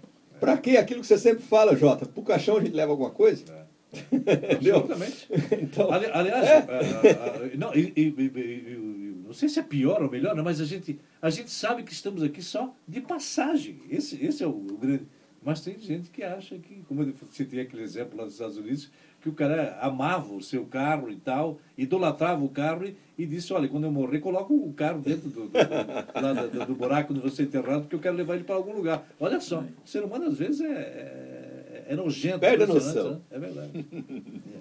Para 0.41 0.57
quê? 0.57 0.77
Aquilo 0.77 1.01
que 1.01 1.07
você 1.07 1.19
sempre 1.19 1.45
fala, 1.45 1.77
Jota, 1.77 2.07
para 2.07 2.21
o 2.21 2.25
caixão 2.25 2.57
a 2.57 2.61
gente 2.61 2.75
leva 2.75 2.91
alguma 2.91 3.11
coisa? 3.11 3.45
É. 3.49 3.71
Absolutamente. 4.55 5.29
então, 5.63 5.93
Ali, 5.93 6.07
aliás, 6.07 6.47
é. 6.47 6.59
uh, 6.59 7.47
uh, 7.47 7.59
não, 7.59 7.75
e, 7.75 7.93
e, 7.97 8.03
e, 8.09 9.23
não 9.25 9.33
sei 9.33 9.49
se 9.49 9.61
é 9.61 9.63
pior 9.63 10.03
ou 10.03 10.11
melhor, 10.11 10.35
não, 10.35 10.43
mas 10.43 10.61
a 10.61 10.65
gente, 10.65 10.99
a 11.21 11.31
gente 11.31 11.51
sabe 11.51 11.83
que 11.83 11.93
estamos 11.93 12.23
aqui 12.23 12.43
só 12.43 12.75
de 12.87 13.01
passagem. 13.01 13.81
Esse, 13.91 14.25
esse 14.25 14.43
é 14.43 14.47
o, 14.47 14.51
o 14.51 14.77
grande. 14.77 15.07
Mas 15.43 15.61
tem 15.62 15.78
gente 15.78 16.11
que 16.11 16.22
acha 16.22 16.59
que, 16.59 16.82
como 16.86 17.03
eu 17.03 17.14
citei 17.32 17.61
aquele 17.61 17.82
exemplo 17.82 18.18
lá 18.18 18.24
dos 18.24 18.34
Estados 18.34 18.59
Unidos, 18.59 18.91
que 19.20 19.28
o 19.28 19.32
cara 19.32 19.78
amava 19.80 20.34
o 20.34 20.43
seu 20.43 20.64
carro 20.64 21.11
e 21.11 21.16
tal, 21.16 21.59
idolatrava 21.76 22.43
o 22.45 22.49
carro 22.49 22.86
e, 22.86 22.97
e 23.18 23.26
disse, 23.26 23.53
olha, 23.53 23.68
quando 23.68 23.84
eu 23.84 23.93
morrer, 23.93 24.20
coloca 24.20 24.53
o 24.53 24.72
carro 24.72 25.01
dentro 25.01 25.28
do, 25.28 25.49
do, 25.49 25.49
do, 25.49 26.59
do, 26.59 26.66
do 26.66 26.74
buraco 26.74 27.12
onde 27.12 27.22
você 27.22 27.43
é 27.43 27.45
enterrado, 27.47 27.82
porque 27.82 27.97
eu 27.97 28.01
quero 28.01 28.16
levar 28.16 28.34
ele 28.34 28.45
para 28.45 28.55
algum 28.55 28.74
lugar. 28.74 29.07
Olha 29.18 29.41
só, 29.41 29.61
o 29.61 29.88
ser 29.88 30.03
humano 30.03 30.26
às 30.26 30.38
vezes 30.38 30.61
é, 30.61 30.72
é, 30.72 31.86
é 31.91 31.97
nojento. 31.97 32.41
Perde 32.41 32.64
a 32.64 32.66
noção. 32.66 33.11
Né? 33.12 33.20
É 33.30 33.38
verdade. 33.38 33.86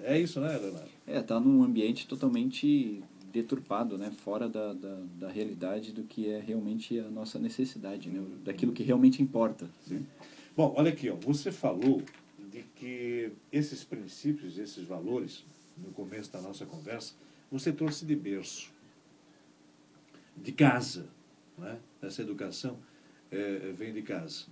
É 0.04 0.18
isso, 0.18 0.40
né, 0.40 0.48
Leonardo? 0.48 0.88
É, 1.06 1.18
está 1.18 1.38
num 1.38 1.62
ambiente 1.62 2.06
totalmente 2.06 3.02
deturpado, 3.32 3.96
né? 3.96 4.10
fora 4.10 4.48
da, 4.48 4.72
da, 4.72 4.98
da, 5.18 5.28
realidade 5.28 5.92
do 5.92 6.02
que 6.02 6.28
é 6.28 6.40
realmente 6.40 6.98
a 6.98 7.08
nossa 7.08 7.38
necessidade, 7.38 8.08
né? 8.08 8.22
daquilo 8.44 8.72
que 8.72 8.82
realmente 8.82 9.22
importa. 9.22 9.66
Sim. 9.86 10.04
Bom, 10.60 10.74
olha 10.76 10.90
aqui, 10.90 11.08
ó, 11.08 11.14
você 11.14 11.50
falou 11.50 12.02
de 12.38 12.62
que 12.76 13.32
esses 13.50 13.82
princípios, 13.82 14.58
esses 14.58 14.84
valores, 14.84 15.42
no 15.74 15.90
começo 15.90 16.30
da 16.30 16.38
nossa 16.42 16.66
conversa, 16.66 17.14
você 17.50 17.72
trouxe 17.72 18.04
de 18.04 18.14
berço, 18.14 18.70
de 20.36 20.52
casa, 20.52 21.08
né? 21.56 21.78
essa 22.02 22.20
educação 22.20 22.76
é, 23.30 23.72
vem 23.72 23.94
de 23.94 24.02
casa. 24.02 24.48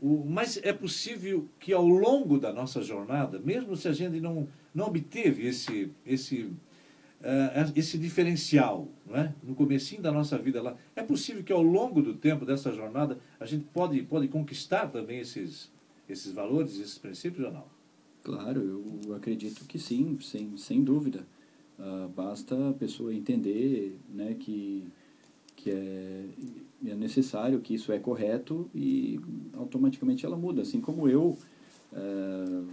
O, 0.00 0.24
mas 0.24 0.56
é 0.64 0.72
possível 0.72 1.48
que 1.60 1.72
ao 1.72 1.86
longo 1.86 2.40
da 2.40 2.52
nossa 2.52 2.82
jornada, 2.82 3.38
mesmo 3.38 3.76
se 3.76 3.86
a 3.86 3.92
gente 3.92 4.18
não, 4.18 4.48
não 4.74 4.86
obteve 4.86 5.46
esse, 5.46 5.92
esse 6.04 6.50
uh, 7.22 7.72
esse 7.76 7.96
diferencial, 7.96 8.88
é? 9.10 9.32
no 9.42 9.54
comecinho 9.54 10.02
da 10.02 10.12
nossa 10.12 10.36
vida 10.36 10.60
lá. 10.60 10.76
É 10.94 11.02
possível 11.02 11.42
que 11.42 11.52
ao 11.52 11.62
longo 11.62 12.02
do 12.02 12.14
tempo 12.14 12.44
dessa 12.44 12.72
jornada 12.72 13.18
a 13.38 13.46
gente 13.46 13.64
pode, 13.72 14.02
pode 14.02 14.28
conquistar 14.28 14.88
também 14.88 15.20
esses, 15.20 15.70
esses 16.08 16.32
valores, 16.32 16.78
esses 16.78 16.98
princípios 16.98 17.46
ou 17.46 17.52
não? 17.52 17.64
Claro, 18.22 18.60
eu 19.04 19.14
acredito 19.14 19.64
que 19.64 19.78
sim, 19.78 20.18
sem, 20.20 20.56
sem 20.56 20.82
dúvida. 20.82 21.26
Uh, 21.78 22.08
basta 22.08 22.70
a 22.70 22.72
pessoa 22.72 23.12
entender 23.12 23.98
né, 24.08 24.36
que, 24.38 24.84
que 25.56 25.70
é, 25.70 26.24
é 26.86 26.94
necessário, 26.94 27.60
que 27.60 27.74
isso 27.74 27.92
é 27.92 27.98
correto 27.98 28.70
e 28.74 29.18
automaticamente 29.54 30.24
ela 30.24 30.36
muda. 30.36 30.62
Assim 30.62 30.80
como 30.80 31.08
eu 31.08 31.36
Uh, 31.92 32.66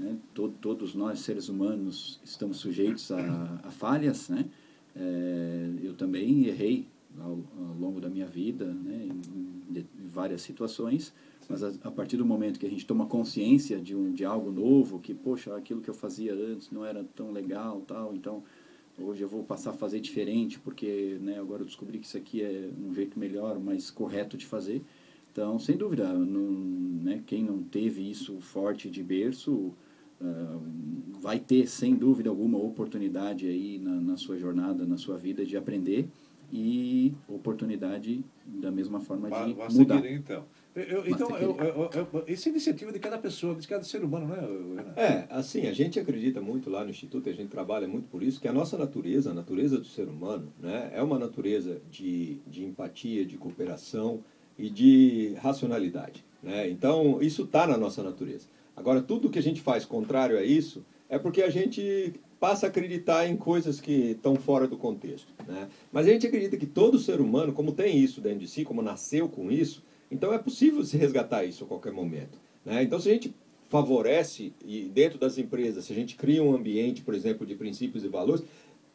né, 0.00 0.16
to, 0.34 0.48
todos 0.60 0.94
nós, 0.94 1.20
seres 1.20 1.48
humanos, 1.48 2.20
estamos 2.24 2.56
sujeitos 2.56 3.10
a, 3.12 3.60
a 3.62 3.70
falhas. 3.70 4.28
Né? 4.28 4.46
Uh, 4.94 5.78
eu 5.84 5.94
também 5.94 6.46
errei 6.46 6.88
ao, 7.20 7.38
ao, 7.58 7.74
longo 7.78 8.00
da 8.00 8.08
minha 8.08 8.26
vida, 8.26 8.66
né, 8.66 9.08
em, 9.08 9.78
em 9.78 10.08
várias 10.08 10.42
situações, 10.42 11.12
mas 11.48 11.62
a, 11.62 11.72
a, 11.84 11.90
partir 11.90 12.16
do 12.16 12.26
momento 12.26 12.58
que 12.58 12.66
a 12.66 12.70
gente 12.70 12.86
toma 12.86 13.06
consciência 13.06 13.78
de, 13.78 13.94
um, 13.94 14.12
de 14.12 14.24
algo 14.24 14.50
novo, 14.50 14.98
que, 14.98 15.14
poxa, 15.14 15.56
aquilo 15.56 15.80
que 15.80 15.88
eu 15.88 15.94
fazia 15.94 16.34
antes 16.34 16.70
não 16.70 16.84
era 16.84 17.04
tão 17.14 17.32
legal, 17.32 17.80
tal, 17.86 18.14
então 18.14 18.42
hoje 18.98 19.22
eu 19.22 19.28
vou 19.28 19.44
passar 19.44 19.70
a 19.70 19.74
fazer 19.74 20.00
diferente, 20.00 20.58
porque 20.58 21.18
né, 21.20 21.38
agora 21.38 21.62
eu 21.62 21.66
descobri 21.66 21.98
que 21.98 22.06
isso 22.06 22.16
aqui 22.16 22.42
é 22.42 22.70
um 22.78 22.94
jeito 22.94 23.18
melhor, 23.18 23.58
mais 23.58 23.90
correto 23.90 24.36
de 24.36 24.46
fazer. 24.46 24.82
Então, 25.36 25.58
sem 25.58 25.76
dúvida, 25.76 26.14
não, 26.14 26.50
né, 26.50 27.22
quem 27.26 27.44
não 27.44 27.62
teve 27.62 28.10
isso 28.10 28.40
forte 28.40 28.88
de 28.88 29.02
berço 29.02 29.74
uh, 30.18 30.62
vai 31.20 31.38
ter, 31.38 31.66
sem 31.68 31.94
dúvida 31.94 32.30
alguma, 32.30 32.56
oportunidade 32.56 33.46
aí 33.46 33.78
na, 33.78 34.00
na, 34.00 34.16
sua 34.16 34.38
jornada, 34.38 34.86
na 34.86 34.96
sua 34.96 35.18
vida 35.18 35.44
de 35.44 35.54
aprender 35.54 36.08
e 36.50 37.12
oportunidade 37.28 38.24
da 38.46 38.70
mesma 38.70 38.98
forma 38.98 39.28
de 39.28 39.52
vai, 39.52 39.68
mudar. 39.68 40.00
Seguir, 40.00 40.14
então. 40.14 40.46
Eu, 40.74 41.06
então, 41.06 41.36
eu, 41.36 41.56
eu, 41.58 42.24
essa 42.26 42.48
é 42.48 42.52
iniciativa 42.52 42.90
de 42.92 42.98
cada 42.98 43.18
pessoa, 43.18 43.54
de 43.54 43.68
cada 43.68 43.82
ser 43.82 44.04
humano, 44.04 44.26
né, 44.26 44.40
Renato? 44.76 45.00
É, 45.00 45.26
assim, 45.30 45.66
a 45.66 45.72
gente 45.72 45.98
acredita 46.00 46.40
muito 46.40 46.70
lá 46.70 46.82
no 46.82 46.90
Instituto, 46.90 47.28
a 47.28 47.32
gente 47.32 47.48
trabalha 47.48 47.86
muito 47.86 48.08
por 48.08 48.22
isso, 48.22 48.40
que 48.40 48.48
a 48.48 48.52
nossa 48.52 48.78
natureza, 48.78 49.32
a 49.32 49.34
natureza 49.34 49.78
do 49.78 49.86
ser 49.86 50.08
humano, 50.08 50.50
né, 50.58 50.90
é 50.94 51.02
uma 51.02 51.18
natureza 51.18 51.80
de, 51.90 52.40
de 52.46 52.64
empatia, 52.64 53.24
de 53.24 53.36
cooperação, 53.36 54.22
e 54.58 54.70
de 54.70 55.34
racionalidade. 55.40 56.24
Né? 56.42 56.68
Então, 56.68 57.20
isso 57.20 57.42
está 57.42 57.66
na 57.66 57.76
nossa 57.76 58.02
natureza. 58.02 58.46
Agora, 58.76 59.00
tudo 59.00 59.30
que 59.30 59.38
a 59.38 59.42
gente 59.42 59.60
faz 59.60 59.84
contrário 59.84 60.38
a 60.38 60.42
isso 60.42 60.84
é 61.08 61.18
porque 61.18 61.42
a 61.42 61.50
gente 61.50 62.14
passa 62.38 62.66
a 62.66 62.68
acreditar 62.68 63.26
em 63.26 63.36
coisas 63.36 63.80
que 63.80 64.10
estão 64.10 64.36
fora 64.36 64.66
do 64.66 64.76
contexto. 64.76 65.32
Né? 65.46 65.68
Mas 65.90 66.06
a 66.06 66.10
gente 66.10 66.26
acredita 66.26 66.56
que 66.56 66.66
todo 66.66 66.98
ser 66.98 67.20
humano, 67.20 67.52
como 67.52 67.72
tem 67.72 67.98
isso 67.98 68.20
dentro 68.20 68.40
de 68.40 68.48
si, 68.48 68.64
como 68.64 68.82
nasceu 68.82 69.28
com 69.28 69.50
isso, 69.50 69.82
então 70.10 70.32
é 70.32 70.38
possível 70.38 70.84
se 70.84 70.96
resgatar 70.96 71.44
isso 71.44 71.64
a 71.64 71.66
qualquer 71.66 71.92
momento. 71.92 72.38
Né? 72.64 72.82
Então, 72.82 73.00
se 73.00 73.08
a 73.08 73.12
gente 73.12 73.34
favorece, 73.68 74.52
e 74.64 74.82
dentro 74.82 75.18
das 75.18 75.38
empresas, 75.38 75.84
se 75.86 75.92
a 75.92 75.96
gente 75.96 76.14
cria 76.14 76.42
um 76.42 76.54
ambiente, 76.54 77.02
por 77.02 77.14
exemplo, 77.14 77.46
de 77.46 77.54
princípios 77.54 78.04
e 78.04 78.08
valores, 78.08 78.44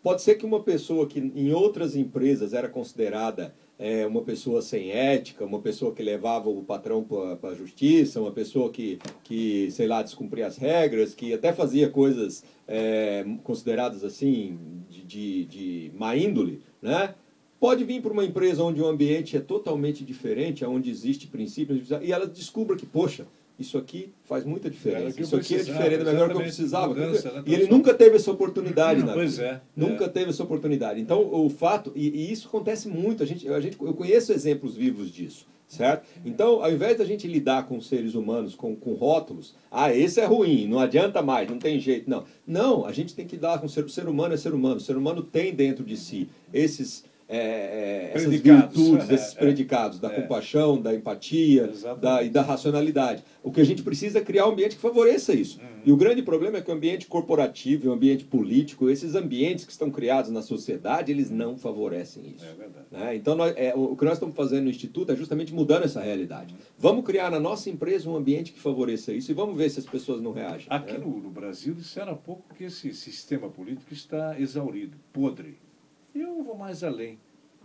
pode 0.01 0.21
ser 0.21 0.35
que 0.35 0.45
uma 0.45 0.61
pessoa 0.61 1.07
que 1.07 1.19
em 1.19 1.51
outras 1.51 1.95
empresas 1.95 2.53
era 2.53 2.69
considerada 2.69 3.53
é, 3.81 4.05
uma 4.05 4.21
pessoa 4.21 4.61
sem 4.61 4.91
ética, 4.91 5.43
uma 5.43 5.59
pessoa 5.59 5.91
que 5.91 6.03
levava 6.03 6.47
o 6.49 6.61
patrão 6.61 7.03
para 7.03 7.49
a 7.49 7.55
justiça, 7.55 8.21
uma 8.21 8.31
pessoa 8.31 8.69
que, 8.69 8.99
que, 9.23 9.71
sei 9.71 9.87
lá, 9.87 10.03
descumpria 10.03 10.45
as 10.45 10.55
regras, 10.55 11.15
que 11.15 11.33
até 11.33 11.51
fazia 11.51 11.89
coisas 11.89 12.43
é, 12.67 13.25
consideradas 13.43 14.03
assim 14.03 14.85
de, 14.87 15.01
de, 15.01 15.45
de 15.45 15.91
má 15.95 16.15
índole, 16.15 16.61
né? 16.79 17.15
Pode 17.59 17.83
vir 17.83 18.01
para 18.01 18.13
uma 18.13 18.25
empresa 18.25 18.63
onde 18.63 18.81
o 18.81 18.87
ambiente 18.87 19.35
é 19.35 19.39
totalmente 19.39 20.03
diferente, 20.03 20.63
onde 20.63 20.89
existe 20.89 21.27
princípios, 21.27 21.89
e 22.01 22.11
ela 22.11 22.27
descubra 22.27 22.75
que, 22.75 22.85
poxa, 22.85 23.27
isso 23.61 23.77
aqui 23.77 24.13
faz 24.23 24.43
muita 24.43 24.69
diferença. 24.69 25.21
Isso 25.21 25.35
aqui 25.35 25.55
é 25.55 25.63
diferente 25.63 26.03
melhor 26.03 26.29
que 26.29 26.35
eu 26.35 26.41
precisava. 26.41 26.89
Mudança, 26.89 27.31
né? 27.31 27.43
E 27.45 27.53
ele 27.53 27.67
nunca 27.67 27.93
teve 27.93 28.15
essa 28.15 28.31
oportunidade, 28.31 29.03
né? 29.03 29.13
Pois 29.13 29.39
é. 29.39 29.61
Nunca 29.75 30.05
é. 30.05 30.09
teve 30.09 30.31
essa 30.31 30.43
oportunidade. 30.43 30.99
Então, 30.99 31.21
o 31.33 31.49
fato, 31.49 31.91
e, 31.95 32.09
e, 32.09 32.31
isso 32.31 32.47
acontece 32.47 32.87
muito, 32.87 33.23
a 33.23 33.25
gente, 33.25 33.47
a 33.47 33.59
gente, 33.59 33.77
eu 33.79 33.93
conheço 33.93 34.33
exemplos 34.33 34.75
vivos 34.75 35.11
disso. 35.11 35.49
Certo? 35.67 36.05
Então, 36.25 36.61
ao 36.61 36.69
invés 36.69 36.97
da 36.97 37.05
gente 37.05 37.25
lidar 37.25 37.65
com 37.65 37.79
seres 37.79 38.13
humanos 38.13 38.55
com, 38.55 38.75
com 38.75 38.93
rótulos, 38.93 39.55
ah, 39.71 39.95
esse 39.95 40.19
é 40.19 40.25
ruim, 40.25 40.67
não 40.67 40.79
adianta 40.79 41.21
mais, 41.21 41.49
não 41.49 41.57
tem 41.57 41.79
jeito. 41.79 42.09
Não, 42.09 42.25
não 42.45 42.85
a 42.85 42.91
gente 42.91 43.15
tem 43.15 43.25
que 43.25 43.37
lidar 43.37 43.57
com 43.57 43.67
o 43.67 43.69
ser, 43.69 43.85
o 43.85 43.89
ser 43.89 44.09
humano 44.09 44.33
é 44.33 44.37
ser 44.37 44.53
humano. 44.53 44.75
O 44.75 44.81
ser 44.81 44.97
humano 44.97 45.23
tem 45.23 45.55
dentro 45.55 45.85
de 45.85 45.95
si 45.95 46.27
esses 46.53 47.05
é, 47.31 47.37
é, 47.37 48.11
essas 48.13 48.35
virtudes, 48.35 49.09
é, 49.09 49.13
esses 49.13 49.33
predicados 49.33 49.99
da 49.99 50.11
é. 50.11 50.21
compaixão, 50.21 50.81
da 50.81 50.93
empatia 50.93 51.71
da, 52.01 52.21
e 52.21 52.29
da 52.29 52.41
racionalidade. 52.41 53.23
O 53.41 53.49
que 53.51 53.61
a 53.61 53.63
gente 53.63 53.81
precisa 53.81 54.19
é 54.19 54.21
criar 54.21 54.47
um 54.47 54.51
ambiente 54.51 54.75
que 54.75 54.81
favoreça 54.81 55.33
isso. 55.33 55.57
Uhum. 55.61 55.81
E 55.85 55.91
o 55.93 55.95
grande 55.95 56.21
problema 56.21 56.57
é 56.57 56.61
que 56.61 56.69
o 56.69 56.73
ambiente 56.73 57.07
corporativo, 57.07 57.89
o 57.89 57.93
ambiente 57.93 58.25
político, 58.25 58.89
esses 58.89 59.15
ambientes 59.15 59.63
que 59.63 59.71
estão 59.71 59.89
criados 59.89 60.29
na 60.29 60.41
sociedade, 60.41 61.09
eles 61.09 61.29
não 61.29 61.57
favorecem 61.57 62.35
isso. 62.35 62.45
Né? 62.91 63.15
Então, 63.15 63.35
nós, 63.35 63.55
o 63.75 63.95
que 63.95 64.03
nós 64.03 64.15
estamos 64.15 64.35
fazendo 64.35 64.65
no 64.65 64.69
Instituto 64.69 65.13
é 65.13 65.15
justamente 65.15 65.53
mudando 65.53 65.85
essa 65.85 66.01
realidade. 66.01 66.53
Uhum. 66.53 66.59
Vamos 66.77 67.05
criar 67.05 67.31
na 67.31 67.39
nossa 67.39 67.69
empresa 67.69 68.09
um 68.09 68.15
ambiente 68.17 68.51
que 68.51 68.59
favoreça 68.59 69.13
isso 69.13 69.31
e 69.31 69.33
vamos 69.33 69.55
ver 69.55 69.69
se 69.69 69.79
as 69.79 69.85
pessoas 69.85 70.21
não 70.21 70.33
reagem. 70.33 70.67
Aqui 70.69 70.93
né? 70.93 70.99
no, 70.99 71.17
no 71.17 71.29
Brasil 71.29 71.73
disseram 71.73 72.11
há 72.11 72.15
pouco 72.15 72.53
que 72.53 72.65
esse 72.65 72.93
sistema 72.93 73.49
político 73.49 73.93
está 73.93 74.37
exaurido, 74.37 74.97
podre. 75.13 75.70
Eu 76.13 76.43
vou 76.43 76.57
mais 76.57 76.83
além. 76.83 77.19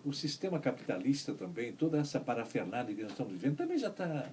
O 0.04 0.12
sistema 0.12 0.58
capitalista 0.58 1.34
também, 1.34 1.72
toda 1.72 1.98
essa 1.98 2.20
parafernália 2.20 2.94
que 2.94 3.02
nós 3.02 3.10
estamos 3.10 3.32
vivendo, 3.32 3.56
também 3.56 3.76
já 3.76 3.88
está 3.88 4.30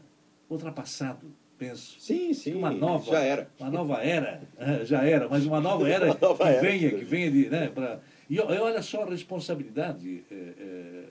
ultrapassado, 0.49 1.33
penso. 1.57 1.99
Sim, 1.99 2.33
sim. 2.33 2.53
Uma 2.53 2.71
nova, 2.71 3.11
já 3.11 3.19
era. 3.19 3.49
Uma 3.59 3.71
nova 3.71 4.03
era, 4.03 4.41
eh, 4.57 4.85
já 4.85 5.03
era, 5.03 5.27
mas 5.27 5.45
uma 5.45 5.59
nova 5.59 5.87
era 5.89 6.05
uma 6.05 6.17
nova 6.21 6.43
que 6.43 6.49
era. 6.49 6.61
venha, 6.61 6.89
que 6.91 7.05
venha 7.05 7.31
de. 7.31 7.49
Né, 7.49 7.69
pra, 7.69 7.99
e 8.29 8.39
olha 8.39 8.81
só 8.81 9.03
a 9.03 9.09
responsabilidade, 9.09 10.23
é, 10.31 10.35
é, 10.35 11.03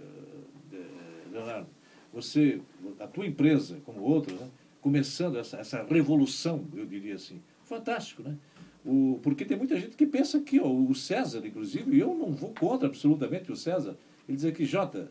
Leonardo. 1.33 1.69
Você, 2.13 2.61
a 3.01 3.07
tua 3.07 3.27
empresa, 3.27 3.81
como 3.85 4.03
outras, 4.03 4.39
né, 4.39 4.49
começando 4.81 5.39
essa, 5.39 5.57
essa 5.59 5.83
revolução, 5.85 6.67
eu 6.75 6.85
diria 6.85 7.15
assim. 7.15 7.41
Fantástico, 7.65 8.23
né? 8.23 8.37
O, 8.85 9.21
porque 9.23 9.45
tem 9.45 9.57
muita 9.57 9.79
gente 9.79 9.97
que 9.97 10.07
pensa 10.07 10.41
que 10.41 10.61
ó, 10.61 10.69
o 10.69 10.95
César, 10.95 11.47
inclusive, 11.47 11.97
e 11.97 12.01
eu 12.01 12.15
não 12.15 12.33
vou 12.33 12.53
contra 12.53 12.89
absolutamente 12.89 13.53
o 13.53 13.57
César, 13.57 13.97
ele 14.29 14.37
diz 14.37 14.45
aqui, 14.45 14.65
Jota, 14.65 15.11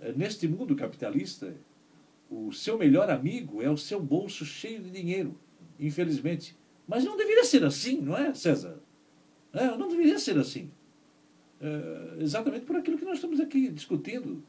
eh, 0.00 0.12
neste 0.16 0.48
mundo 0.48 0.74
capitalista, 0.74 1.54
o 2.30 2.52
seu 2.52 2.78
melhor 2.78 3.10
amigo 3.10 3.62
é 3.62 3.70
o 3.70 3.76
seu 3.76 4.00
bolso 4.00 4.44
cheio 4.44 4.80
de 4.80 4.90
dinheiro, 4.90 5.38
infelizmente. 5.78 6.56
Mas 6.88 7.04
não 7.04 7.16
deveria 7.16 7.44
ser 7.44 7.64
assim, 7.64 8.00
não 8.00 8.16
é, 8.16 8.34
César? 8.34 8.78
É, 9.52 9.66
não 9.76 9.88
deveria 9.88 10.18
ser 10.18 10.38
assim. 10.38 10.70
É, 11.60 12.22
exatamente 12.22 12.64
por 12.64 12.76
aquilo 12.76 12.98
que 12.98 13.04
nós 13.04 13.16
estamos 13.16 13.38
aqui 13.38 13.68
discutindo 13.68 14.42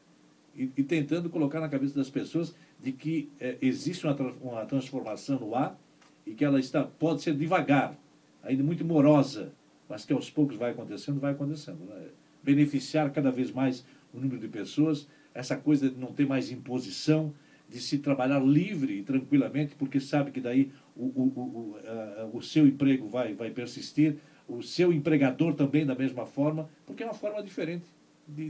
e, 0.56 0.70
e 0.76 0.82
tentando 0.82 1.28
colocar 1.28 1.60
na 1.60 1.68
cabeça 1.68 1.94
das 1.94 2.10
pessoas 2.10 2.54
de 2.80 2.92
que 2.92 3.30
é, 3.38 3.56
existe 3.60 4.06
uma, 4.06 4.16
uma 4.40 4.66
transformação 4.66 5.38
no 5.38 5.54
ar 5.54 5.78
e 6.26 6.34
que 6.34 6.44
ela 6.44 6.58
está, 6.58 6.82
pode 6.84 7.22
ser 7.22 7.34
devagar, 7.36 7.96
ainda 8.44 8.62
muito 8.62 8.84
morosa, 8.84 9.52
mas 9.88 10.04
que 10.04 10.12
aos 10.12 10.30
poucos 10.30 10.56
vai 10.56 10.70
acontecendo, 10.70 11.20
vai 11.20 11.32
acontecendo. 11.32 11.84
Né? 11.84 12.08
Beneficiar 12.42 13.10
cada 13.12 13.30
vez 13.30 13.50
mais 13.50 13.84
o 14.12 14.20
número 14.20 14.40
de 14.40 14.48
pessoas, 14.48 15.08
essa 15.34 15.56
coisa 15.56 15.90
de 15.90 15.98
não 15.98 16.12
ter 16.12 16.26
mais 16.26 16.50
imposição, 16.50 17.34
de 17.68 17.80
se 17.80 17.98
trabalhar 17.98 18.40
livre 18.40 18.98
e 18.98 19.02
tranquilamente, 19.02 19.74
porque 19.74 19.98
sabe 19.98 20.30
que 20.30 20.40
daí 20.40 20.70
o, 20.94 21.04
o, 21.04 21.22
o, 21.22 21.76
a, 21.76 21.90
eh, 21.90 22.30
o 22.32 22.42
seu 22.42 22.66
emprego 22.66 23.08
vai, 23.08 23.34
vai 23.34 23.50
persistir, 23.50 24.16
o 24.46 24.62
seu 24.62 24.92
empregador 24.92 25.54
também 25.54 25.86
da 25.86 25.94
mesma 25.94 26.26
forma, 26.26 26.68
porque 26.86 27.02
é 27.02 27.06
uma 27.06 27.14
forma 27.14 27.42
diferente 27.42 27.86
de 28.26 28.48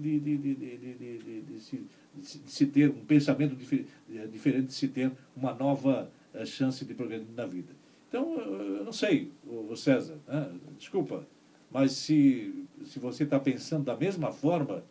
se 2.47 2.67
ter 2.67 2.91
um 2.91 3.05
pensamento 3.05 3.57
eh, 3.73 4.27
diferente, 4.31 4.67
de 4.67 4.75
se 4.75 4.89
ter 4.89 5.11
uma 5.37 5.53
nova 5.55 6.11
eh, 6.33 6.45
chance 6.45 6.85
de 6.85 6.95
progredir 6.95 7.27
na 7.35 7.47
vida. 7.47 7.73
Então, 8.15 8.33
eu 8.39 8.85
não 8.85 8.93
sei, 8.93 9.33
o 9.45 9.75
César, 9.75 10.17
né? 10.29 10.49
desculpa, 10.79 11.27
mas 11.69 11.91
se, 11.91 12.65
se 12.85 13.01
você 13.01 13.25
está 13.25 13.41
pensando 13.41 13.87
da 13.87 13.97
mesma 13.97 14.31
forma 14.31 14.85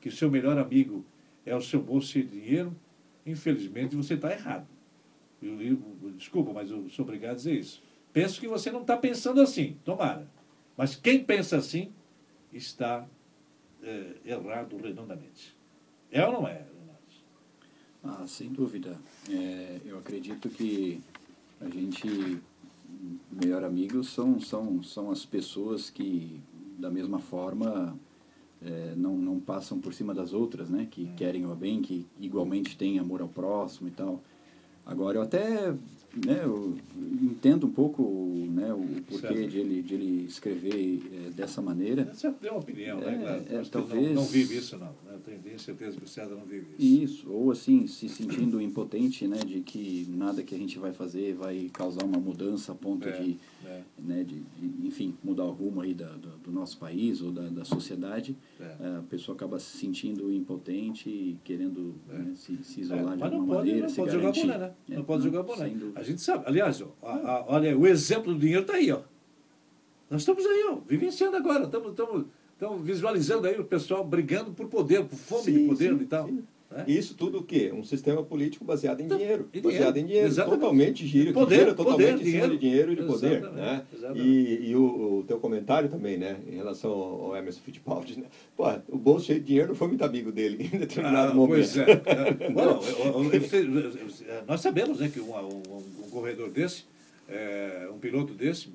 que 0.00 0.08
o 0.08 0.12
seu 0.12 0.30
melhor 0.30 0.56
amigo 0.56 1.04
é 1.44 1.52
o 1.56 1.60
seu 1.60 1.82
bolso 1.82 2.12
de 2.12 2.22
dinheiro, 2.22 2.72
infelizmente 3.26 3.96
você 3.96 4.14
está 4.14 4.30
errado. 4.30 4.68
Eu, 5.42 5.60
eu, 5.60 5.82
desculpa, 6.16 6.52
mas 6.52 6.70
eu 6.70 6.88
sou 6.90 7.04
obrigado 7.04 7.32
a 7.32 7.34
dizer 7.34 7.58
isso. 7.58 7.82
Penso 8.12 8.38
que 8.38 8.46
você 8.46 8.70
não 8.70 8.82
está 8.82 8.96
pensando 8.96 9.40
assim, 9.40 9.76
tomara. 9.84 10.28
Mas 10.76 10.94
quem 10.94 11.24
pensa 11.24 11.56
assim 11.56 11.92
está 12.52 13.04
é, 13.82 14.12
errado 14.26 14.76
redondamente. 14.76 15.56
É 16.12 16.24
ou 16.24 16.34
não 16.34 16.46
é, 16.46 16.52
Renato? 16.52 17.24
Ah, 18.04 18.24
sem 18.28 18.52
dúvida. 18.52 18.96
É, 19.28 19.80
eu 19.84 19.98
acredito 19.98 20.48
que 20.48 21.00
a 21.60 21.68
gente, 21.68 22.40
melhor 23.30 23.64
amigos, 23.64 24.08
são, 24.08 24.40
são, 24.40 24.82
são 24.82 25.10
as 25.10 25.24
pessoas 25.24 25.90
que, 25.90 26.40
da 26.78 26.90
mesma 26.90 27.18
forma, 27.18 27.98
é, 28.62 28.94
não, 28.96 29.16
não 29.16 29.40
passam 29.40 29.78
por 29.78 29.94
cima 29.94 30.14
das 30.14 30.32
outras, 30.32 30.68
né? 30.68 30.86
Que 30.90 31.04
hum. 31.04 31.14
querem 31.16 31.46
o 31.46 31.54
bem, 31.54 31.80
que 31.80 32.06
igualmente 32.18 32.76
têm 32.76 32.98
amor 32.98 33.20
ao 33.22 33.28
próximo 33.28 33.88
e 33.88 33.92
tal. 33.92 34.22
Agora, 34.84 35.18
eu 35.18 35.22
até 35.22 35.74
né, 36.26 36.40
eu 36.42 36.76
entendo 37.22 37.66
um 37.66 37.70
pouco 37.70 38.02
né, 38.50 38.72
o 38.72 39.02
porquê 39.02 39.46
de 39.46 39.58
ele, 39.58 39.82
de 39.82 39.94
ele 39.94 40.24
escrever 40.26 41.02
é, 41.12 41.30
dessa 41.30 41.62
maneira. 41.62 42.12
Você 42.12 42.32
deu 42.40 42.52
uma 42.52 42.60
opinião, 42.60 42.98
é, 43.00 43.16
né? 43.16 43.44
É, 43.50 43.62
talvez... 43.70 44.08
Não, 44.08 44.14
não, 44.14 44.24
vive 44.24 44.56
isso, 44.56 44.76
não. 44.76 44.86
Né? 44.86 45.18
Eu 45.26 45.38
tenho 45.42 45.58
certeza 45.58 45.96
que 45.96 46.04
o 46.04 46.08
César 46.08 46.34
não 46.34 46.44
vive 46.44 46.66
isso. 46.78 47.04
Isso, 47.04 47.32
ou 47.32 47.50
assim, 47.50 47.86
se 47.86 48.08
sentindo 48.08 48.60
impotente, 48.60 49.28
né, 49.28 49.38
de 49.38 49.60
que 49.60 50.06
nada 50.10 50.42
que 50.42 50.54
a 50.54 50.58
gente 50.58 50.78
vai 50.78 50.92
fazer 50.92 51.34
vai 51.34 51.70
causar 51.72 52.04
uma 52.04 52.18
mudança 52.18 52.72
a 52.72 52.74
ponto 52.74 53.08
é, 53.08 53.12
de, 53.12 53.38
é. 53.64 53.82
Né, 53.98 54.24
de, 54.24 54.40
de, 54.40 54.86
enfim, 54.86 55.16
mudar 55.22 55.44
o 55.44 55.50
rumo 55.50 55.80
aí 55.80 55.94
da, 55.94 56.08
do, 56.08 56.30
do 56.38 56.52
nosso 56.52 56.78
país 56.78 57.20
ou 57.20 57.30
da, 57.30 57.48
da 57.48 57.64
sociedade. 57.64 58.36
É. 58.58 58.98
A 58.98 59.02
pessoa 59.08 59.34
acaba 59.34 59.58
se 59.58 59.76
sentindo 59.76 60.32
impotente 60.32 61.08
e 61.08 61.38
querendo 61.44 61.94
né, 62.08 62.32
se, 62.34 62.56
se 62.64 62.80
isolar 62.80 63.16
de 63.16 63.22
alguma 63.22 63.46
pode, 63.46 63.58
maneira, 63.58 63.80
não 63.82 63.88
se 63.88 63.96
pode 63.96 64.16
garantir. 64.16 64.40
Jogar 64.40 64.58
boné, 64.58 64.66
né? 64.66 64.96
Não 64.96 65.04
pode 65.04 65.24
jogar 65.24 65.42
boné. 65.42 65.72
A 65.94 66.02
gente 66.02 66.20
sabe. 66.20 66.44
Aliás, 66.46 66.80
ó, 66.80 66.92
a, 67.02 67.12
a, 67.12 67.44
olha, 67.48 67.76
o 67.76 67.86
exemplo 67.86 68.32
do 68.32 68.38
dinheiro 68.38 68.62
está 68.62 68.74
aí, 68.74 68.90
ó. 68.90 69.02
Nós 70.08 70.22
estamos 70.22 70.44
aí, 70.44 70.66
ó, 70.70 70.76
vivenciando 70.86 71.36
agora, 71.36 71.64
estamos, 71.64 71.90
estamos, 71.90 72.26
estamos 72.52 72.82
visualizando 72.82 73.46
aí 73.46 73.58
o 73.60 73.64
pessoal 73.64 74.04
brigando 74.04 74.52
por 74.52 74.66
poder, 74.68 75.04
por 75.04 75.16
fome 75.16 75.44
sim, 75.44 75.52
de 75.52 75.68
poder 75.68 75.96
sim, 75.96 76.02
e 76.02 76.06
tal. 76.06 76.26
Sim. 76.26 76.42
É? 76.72 76.88
Isso 76.88 77.16
tudo 77.16 77.38
o 77.38 77.42
quê? 77.42 77.72
Um 77.74 77.82
sistema 77.82 78.22
político 78.22 78.64
baseado 78.64 79.00
em 79.00 79.06
então, 79.06 79.18
dinheiro. 79.18 79.48
Em 79.52 79.60
baseado 79.60 79.94
dinheiro. 79.94 79.98
em 79.98 80.04
dinheiro. 80.06 80.28
Exatamente. 80.28 80.60
Totalmente 80.60 81.06
giro, 81.06 81.32
poder, 81.32 81.58
gira 81.58 81.74
totalmente 81.74 82.12
poder, 82.12 82.12
em 82.12 82.16
cima 82.18 82.30
dinheiro. 82.30 82.52
de 82.52 82.58
dinheiro 82.58 82.92
e 82.92 82.96
de 82.96 83.02
poder. 83.02 83.40
Né? 83.50 83.82
Exatamente. 83.92 84.28
E, 84.28 84.70
e 84.70 84.76
o, 84.76 85.18
o, 85.18 85.24
teu 85.26 85.38
comentário 85.40 85.88
também, 85.88 86.16
né? 86.16 86.36
Em 86.46 86.54
relação 86.54 86.92
ao 86.92 87.36
Emerson 87.36 87.60
Fittipaldi, 87.60 88.20
né? 88.20 88.26
Pô, 88.56 88.64
o 88.88 88.96
bolso 88.96 89.26
cheio 89.26 89.40
de 89.40 89.46
dinheiro 89.46 89.68
não 89.70 89.74
foi 89.74 89.88
muito 89.88 90.04
amigo 90.04 90.30
dele 90.30 90.70
em 90.72 90.78
determinado 90.78 91.32
ah, 91.32 91.34
momento. 91.34 91.56
Pois 91.56 91.76
é. 91.76 91.90
é. 92.06 92.50
Bom, 92.50 92.80
nós 94.46 94.60
sabemos 94.60 95.00
né, 95.00 95.10
que 95.12 95.18
um, 95.18 95.34
um, 95.34 95.62
um 96.06 96.10
corredor 96.10 96.50
desse 96.50 96.84
é, 97.30 97.88
um 97.92 97.98
piloto 97.98 98.34
desse 98.34 98.68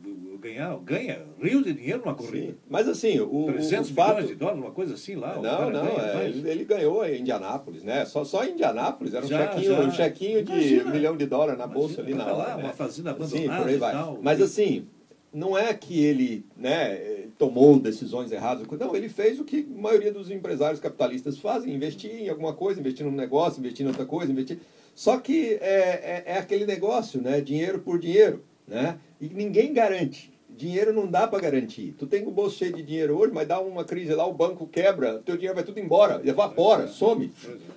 ganhar, 0.45 0.78
ganha 0.80 1.22
rios 1.41 1.64
de 1.64 1.74
dinheiro 1.74 1.99
numa 1.99 2.14
corrida. 2.14 2.53
Sim. 2.53 2.58
Mas 2.70 2.88
assim, 2.88 3.20
o, 3.20 3.45
300 3.47 3.89
o 3.89 3.93
fato... 3.93 4.10
milhões 4.10 4.28
de 4.28 4.36
dólares, 4.36 4.62
uma 4.62 4.72
coisa 4.72 4.93
assim 4.93 5.16
lá. 5.16 5.36
Não, 5.36 5.70
não, 5.70 5.95
ganha, 5.95 6.22
é, 6.22 6.28
ele, 6.28 6.49
ele, 6.49 6.66
ganhou 6.66 7.06
em 7.06 7.22
Indianápolis, 7.22 7.84
né? 7.84 8.06
Só, 8.06 8.24
só 8.24 8.43
em 8.45 8.51
Indianápolis, 8.53 9.14
era 9.14 9.26
um 9.26 9.28
já, 9.28 9.51
chequinho, 9.51 9.76
já. 9.76 9.82
Um 9.82 9.91
chequinho 9.91 10.43
de 10.43 10.51
Imagina. 10.51 10.84
um 10.84 10.91
milhão 10.91 11.18
de 11.18 11.26
dólares 11.26 11.58
na 11.58 11.68
bolsa 11.68 12.01
Imagina, 12.01 12.24
ali 12.24 12.32
na 12.32 12.38
hora. 12.38 12.49
lá, 12.49 12.58
né? 12.58 12.64
uma 12.64 12.74
fazenda 12.74 13.12
abandonada 13.12 13.41
Sim, 13.41 13.62
por 13.62 13.68
aí 13.68 13.78
vai. 13.78 13.91
Tal, 13.91 14.20
Mas 14.22 14.41
assim, 14.41 14.88
não 15.34 15.58
é 15.58 15.74
que 15.74 16.03
ele 16.03 16.45
né, 16.56 17.26
tomou 17.38 17.80
decisões 17.80 18.32
erradas. 18.32 18.66
Não, 18.80 18.95
ele 18.95 19.10
fez 19.10 19.39
o 19.39 19.43
que 19.43 19.68
a 19.70 19.82
maioria 19.82 20.12
dos 20.12 20.30
empresários 20.30 20.80
capitalistas 20.80 21.38
fazem, 21.38 21.74
investir 21.74 22.12
em 22.12 22.30
alguma 22.30 22.53
coisa, 22.53 22.80
investir 22.80 23.06
num 23.06 23.12
negócio, 23.12 23.60
investir 23.60 23.86
em 23.86 23.89
outra 23.89 24.06
coisa, 24.06 24.32
investir... 24.32 24.60
Só 24.96 25.18
que 25.18 25.56
é, 25.62 26.24
é, 26.26 26.34
é 26.34 26.38
aquele 26.38 26.66
negócio, 26.66 27.22
né? 27.22 27.41
Dinheiro 27.41 27.80
por 27.80 28.00
dinheiro, 28.00 28.46
né? 28.66 28.98
E 29.20 29.28
ninguém 29.28 29.74
garante. 29.74 30.34
Dinheiro 30.50 30.93
não 30.93 31.06
dá 31.06 31.28
para 31.28 31.41
garantir. 31.41 31.93
Tu 32.00 32.08
tem 32.08 32.26
o 32.26 32.32
bolso 32.32 32.58
cheio 32.58 32.74
de 32.74 32.82
dinheiro 32.82 33.18
hoje, 33.18 33.34
mas 33.34 33.46
dá 33.46 33.60
uma 33.60 33.84
crise 33.84 34.14
lá, 34.16 34.26
o 34.26 34.34
banco 34.34 34.66
quebra, 34.66 35.20
teu 35.26 35.36
dinheiro 35.36 35.54
vai 35.54 35.66
tudo 35.66 35.82
embora, 35.82 36.22
evapora, 36.24 36.88
some. 36.88 37.30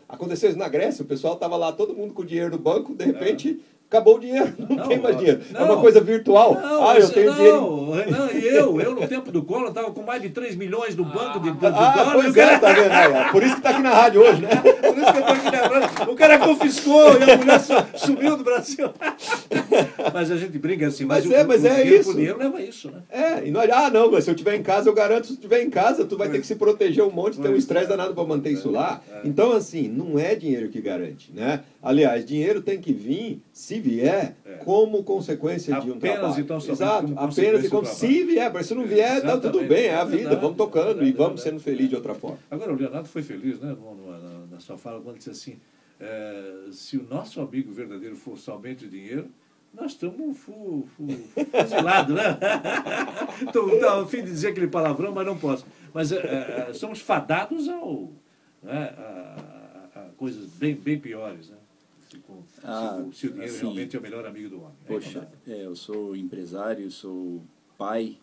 Aconteceu 0.09 0.49
isso 0.49 0.59
na 0.59 0.69
Grécia, 0.69 1.03
o 1.03 1.07
pessoal 1.07 1.35
estava 1.35 1.57
lá, 1.57 1.73
todo 1.73 1.93
mundo 1.93 2.15
com 2.15 2.23
o 2.23 2.25
dinheiro 2.25 2.53
do 2.53 2.59
banco, 2.59 2.95
de 2.95 3.05
repente 3.05 3.61
acabou 3.91 4.17
o 4.17 4.21
dinheiro, 4.21 4.53
não, 4.59 4.77
não 4.77 4.89
tem 4.89 4.99
mais 4.99 5.17
dinheiro. 5.17 5.41
Não, 5.51 5.61
é 5.61 5.65
uma 5.65 5.81
coisa 5.81 6.01
virtual. 6.01 6.55
Não, 6.55 6.89
ah, 6.89 6.99
eu 6.99 7.09
tenho 7.09 7.27
não, 7.27 7.35
dinheiro. 7.35 8.11
Não, 8.11 8.29
eu, 8.39 8.81
eu 8.81 8.95
no 8.95 9.09
tempo 9.09 9.33
do 9.33 9.43
Collor 9.43 9.69
estava 9.69 9.91
com 9.91 10.03
mais 10.03 10.21
de 10.21 10.29
3 10.29 10.57
milhões 10.57 10.95
no 10.95 11.05
banco 11.05 11.41
de, 11.41 11.51
de, 11.51 11.67
ah, 11.67 11.71
dólares. 11.71 12.13
Pois 12.13 12.37
é, 12.37 12.59
tá 12.59 12.73
vendo 12.73 12.93
aí, 12.93 13.33
Por 13.33 13.43
isso 13.43 13.53
que 13.55 13.61
está 13.61 13.71
aqui 13.71 13.83
na 13.83 13.91
rádio 13.91 14.21
hoje, 14.21 14.43
né? 14.43 14.51
Por 14.61 14.99
isso 14.99 15.13
que 15.13 15.19
eu 15.19 15.21
estou 15.21 15.35
aqui 15.35 15.51
na 15.51 15.81
rádio. 15.81 16.13
O 16.13 16.17
cara 16.17 16.39
confiscou 16.39 17.19
e 17.19 17.31
a 17.31 17.37
mulher 17.37 17.61
sumiu 17.97 18.37
do 18.37 18.45
Brasil. 18.45 18.91
mas 20.13 20.31
a 20.31 20.37
gente 20.37 20.59
briga 20.59 20.89
assim, 20.89 21.05
mas, 21.05 21.25
mas 21.25 21.35
é, 21.35 21.45
mas 21.45 21.65
o, 21.65 21.67
é 21.67 21.83
dinheiro 21.83 22.01
isso. 22.01 22.15
dinheiro 22.15 22.39
leva 22.39 22.61
isso, 22.61 22.91
né? 22.91 23.03
É, 23.11 23.47
e 23.47 23.51
nós, 23.51 23.71
ah, 23.71 23.91
não, 23.91 24.11
mas 24.11 24.25
se 24.25 24.31
eu 24.31 24.35
estiver 24.35 24.55
em 24.55 24.63
casa, 24.63 24.89
eu 24.89 24.95
garanto, 24.95 25.27
se 25.27 25.33
estiver 25.33 25.63
em 25.63 25.71
casa, 25.71 26.05
tu 26.05 26.17
vai 26.17 26.29
ter 26.29 26.41
que 26.41 26.47
se 26.47 26.57
proteger 26.57 27.05
um 27.05 27.11
monte, 27.11 27.41
tem 27.41 27.51
um 27.51 27.57
estresse 27.57 27.87
é. 27.87 27.89
danado 27.89 28.15
para 28.15 28.25
manter 28.25 28.51
isso 28.51 28.71
lá. 28.71 29.01
É. 29.11 29.21
Então, 29.25 29.53
assim, 29.53 29.89
não 29.89 30.19
é 30.19 30.35
dinheiro 30.35 30.69
que 30.69 30.81
garante, 30.81 31.33
né? 31.33 31.63
Aliás, 31.83 32.25
dinheiro 32.25 32.61
tem 32.61 32.79
que 32.81 32.93
vir, 32.93 33.41
se 33.53 33.78
vier, 33.79 34.37
é. 34.45 34.55
como 34.57 35.03
consequência 35.03 35.77
apenas 35.77 35.93
de 35.93 35.97
um 35.97 36.01
trabalho. 36.01 36.41
Então, 36.41 36.57
Exato, 36.57 37.15
apenas 37.17 37.65
e 37.65 37.69
como 37.71 37.87
se 37.87 38.25
vier, 38.25 38.53
mas 38.53 38.67
se 38.67 38.75
não 38.75 38.85
vier, 38.85 39.23
tá 39.23 39.39
tudo 39.39 39.63
bem, 39.65 39.87
é 39.87 39.95
a 39.95 40.05
vida, 40.05 40.37
vamos 40.37 40.57
tocando 40.57 41.05
e 41.05 41.13
vamos 41.13 41.43
sendo 41.43 41.61
felizes 41.61 41.91
de 41.91 41.97
outra 41.97 42.15
forma. 42.15 42.39
Agora, 42.51 42.73
o 42.73 42.77
Leonardo 42.77 43.09
foi 43.09 43.23
feliz, 43.23 43.61
né, 43.61 43.77
na, 44.51 44.61
sua 44.61 44.77
fala, 44.77 45.01
quando 45.01 45.19
disse 45.19 45.31
assim, 45.31 45.59
é, 46.01 46.67
se 46.73 46.97
o 46.97 47.07
nosso 47.09 47.41
amigo 47.41 47.73
verdadeiro 47.73 48.17
for 48.17 48.37
somente 48.37 48.87
o 48.87 48.89
dinheiro, 48.89 49.29
nós 49.73 49.93
estamos 49.93 50.37
fu, 50.39 50.87
fu, 50.97 51.07
fuzilados, 51.07 52.15
né? 52.15 52.39
Estou 53.47 53.89
a 53.89 54.07
fim 54.07 54.19
de 54.19 54.31
dizer 54.31 54.49
aquele 54.49 54.67
palavrão, 54.67 55.13
mas 55.13 55.27
não 55.27 55.37
posso. 55.37 55.67
Mas 55.93 56.11
é, 56.11 56.69
é, 56.71 56.73
somos 56.73 57.01
fadados 57.01 57.69
ao, 57.69 58.11
né, 58.63 58.95
a, 58.97 59.37
a, 59.95 60.01
a 60.01 60.05
coisas 60.17 60.47
bem, 60.47 60.75
bem 60.75 60.99
piores, 60.99 61.51
né? 61.51 61.57
Ah, 62.63 63.05
se, 63.13 63.27
o 63.27 63.31
dinheiro 63.31 63.53
assim, 63.53 63.63
realmente 63.63 63.97
é 63.97 63.99
o 63.99 64.03
melhor 64.03 64.27
amigo 64.27 64.49
do 64.49 64.57
homem. 64.57 64.69
Né? 64.69 64.87
Poxa, 64.87 65.29
é, 65.47 65.65
eu 65.65 65.75
sou 65.75 66.15
empresário, 66.17 66.91
sou 66.91 67.43
pai 67.77 68.19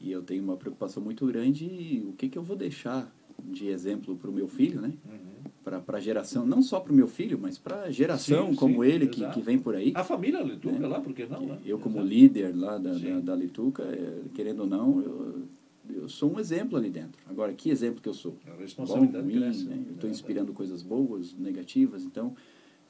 e 0.00 0.10
eu 0.10 0.22
tenho 0.22 0.42
uma 0.42 0.56
preocupação 0.56 1.02
muito 1.02 1.26
grande 1.26 2.02
o 2.08 2.12
que, 2.14 2.28
que 2.28 2.38
eu 2.38 2.42
vou 2.42 2.56
deixar 2.56 3.12
de 3.44 3.68
exemplo 3.68 4.16
para 4.16 4.30
o 4.30 4.32
meu 4.32 4.48
filho, 4.48 4.80
né? 4.80 4.92
Uhum. 5.06 5.50
Para 5.62 5.98
a 5.98 6.00
geração, 6.00 6.44
não 6.44 6.62
só 6.62 6.80
para 6.80 6.92
o 6.92 6.96
meu 6.96 7.06
filho, 7.06 7.38
mas 7.40 7.58
para 7.58 7.82
a 7.82 7.90
geração 7.90 8.50
sim, 8.50 8.54
como 8.56 8.82
sim, 8.82 8.90
ele 8.90 9.06
que, 9.06 9.26
que 9.30 9.40
vem 9.40 9.58
por 9.58 9.74
aí. 9.74 9.92
A 9.94 10.02
família 10.02 10.40
Lituca 10.42 10.78
né? 10.78 10.88
lá, 10.88 11.00
por 11.00 11.12
que 11.12 11.26
não? 11.26 11.46
Né? 11.46 11.58
Eu, 11.64 11.78
como 11.78 11.98
exato. 11.98 12.08
líder 12.08 12.56
lá 12.56 12.78
da, 12.78 12.92
da, 12.92 13.20
da, 13.20 13.36
Lituca, 13.36 13.82
é, 13.84 14.22
querendo 14.34 14.60
ou 14.60 14.66
não, 14.66 15.00
eu, 15.00 15.42
eu 15.90 16.08
sou 16.08 16.34
um 16.34 16.40
exemplo 16.40 16.76
ali 16.76 16.90
dentro. 16.90 17.20
Agora, 17.28 17.52
que 17.52 17.70
exemplo 17.70 18.00
que 18.00 18.08
eu 18.08 18.14
sou? 18.14 18.36
A 18.46 18.60
responsabilidade 18.60 19.24
Bom, 19.24 19.32
ruim, 19.32 19.40
cresce, 19.42 19.64
né? 19.64 19.84
Eu 19.86 19.94
estou 19.94 20.08
é 20.08 20.12
inspirando 20.12 20.52
coisas 20.52 20.82
boas, 20.82 21.34
negativas, 21.34 22.04
então 22.04 22.34